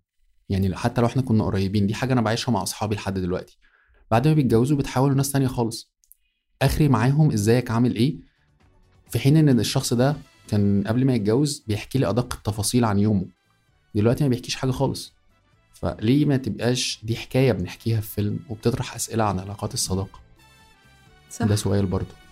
يعني 0.49 0.77
حتى 0.77 1.01
لو 1.01 1.07
إحنا 1.07 1.23
كنا 1.23 1.45
قريبين 1.45 1.87
دي 1.87 1.95
حاجة 1.95 2.13
أنا 2.13 2.21
بعيشها 2.21 2.53
مع 2.53 2.63
أصحابي 2.63 2.95
لحد 2.95 3.19
دلوقتي. 3.19 3.59
بعد 4.11 4.29
ما 4.29 4.35
بيتجوزوا 4.35 4.77
بيتحولوا 4.77 5.17
ناس 5.17 5.33
تانية 5.33 5.47
خالص. 5.47 5.93
آخري 6.63 6.89
معاهم 6.89 7.33
إزيك 7.33 7.71
عامل 7.71 7.95
إيه؟ 7.95 8.17
في 9.11 9.19
حين 9.19 9.37
إن 9.37 9.61
الشخص 9.61 9.95
ده 9.95 10.17
كان 10.49 10.85
قبل 10.87 11.05
ما 11.05 11.15
يتجوز 11.15 11.65
بيحكي 11.69 11.99
لي 11.99 12.09
أدق 12.11 12.35
التفاصيل 12.35 12.85
عن 12.85 12.99
يومه. 12.99 13.27
دلوقتي 13.95 14.25
ما 14.25 14.31
بيحكيش 14.31 14.57
حاجة 14.57 14.71
خالص. 14.71 15.13
فليه 15.73 16.25
ما 16.25 16.37
تبقاش 16.37 17.01
دي 17.03 17.17
حكاية 17.17 17.53
بنحكيها 17.53 18.01
في 18.01 18.09
فيلم 18.15 18.39
وبتطرح 18.49 18.95
أسئلة 18.95 19.25
عن 19.25 19.39
علاقات 19.39 19.75
الصداقة؟ 19.75 20.21
صح. 21.31 21.47
ده 21.47 21.57
سؤال 21.57 21.87
برضه. 21.87 22.26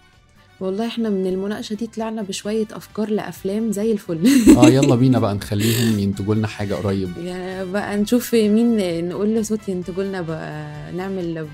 والله 0.61 0.87
إحنا 0.87 1.09
من 1.11 1.27
المناقشة 1.27 1.75
دي 1.75 1.87
طلعنا 1.87 2.23
بشوية 2.23 2.67
أفكار 2.73 3.11
لأفلام 3.11 3.73
زي 3.73 3.93
الفل. 3.93 4.29
آه 4.59 4.69
يلا 4.69 4.95
بينا 4.95 5.19
بقى 5.19 5.35
نخليهم 5.45 5.99
ينتجوا 5.99 6.35
لنا 6.35 6.47
حاجة 6.47 6.75
قريب. 6.75 7.09
يعني 7.25 7.71
بقى 7.73 7.97
نشوف 7.97 8.35
مين 8.35 9.09
نقول 9.09 9.35
لصوت 9.35 9.69
ينتجوا 9.69 10.05
لنا 10.05 10.21
بقى 10.21 10.93
نعمل 10.93 11.35
بقى 11.35 11.49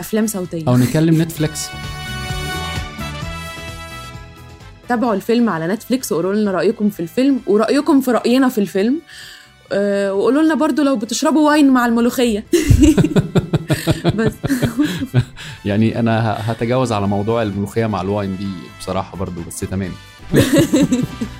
أفلام 0.00 0.26
صوتية. 0.26 0.64
أو 0.68 0.76
نكلم 0.76 1.22
نتفليكس. 1.22 1.60
تابعوا 4.88 5.14
الفيلم 5.14 5.48
على 5.48 5.66
نتفليكس 5.66 6.12
وقولوا 6.12 6.34
لنا 6.34 6.50
رأيكم 6.50 6.90
في 6.90 7.00
الفيلم 7.00 7.40
ورأيكم 7.46 8.00
في 8.00 8.10
رأينا 8.10 8.48
في 8.48 8.58
الفيلم. 8.58 9.00
أه 9.72 10.14
وقولوا 10.14 10.42
لنا 10.42 10.54
برضو 10.54 10.82
لو 10.82 10.96
بتشربوا 10.96 11.50
wine 11.50 11.70
مع 11.70 11.86
الملوخية. 11.86 12.44
بس. 14.16 14.32
يعني 15.64 15.98
أنا 15.98 16.36
هتجاوز 16.50 16.92
على 16.92 17.06
موضوع 17.08 17.42
الملوخية 17.42 17.86
مع 17.86 18.00
ال 18.00 18.07
wine 18.07 18.36
دي 18.36 18.48
بصراحة 18.80 19.16
برضو 19.16 19.40
بس 19.48 19.60
تمام. 19.60 19.92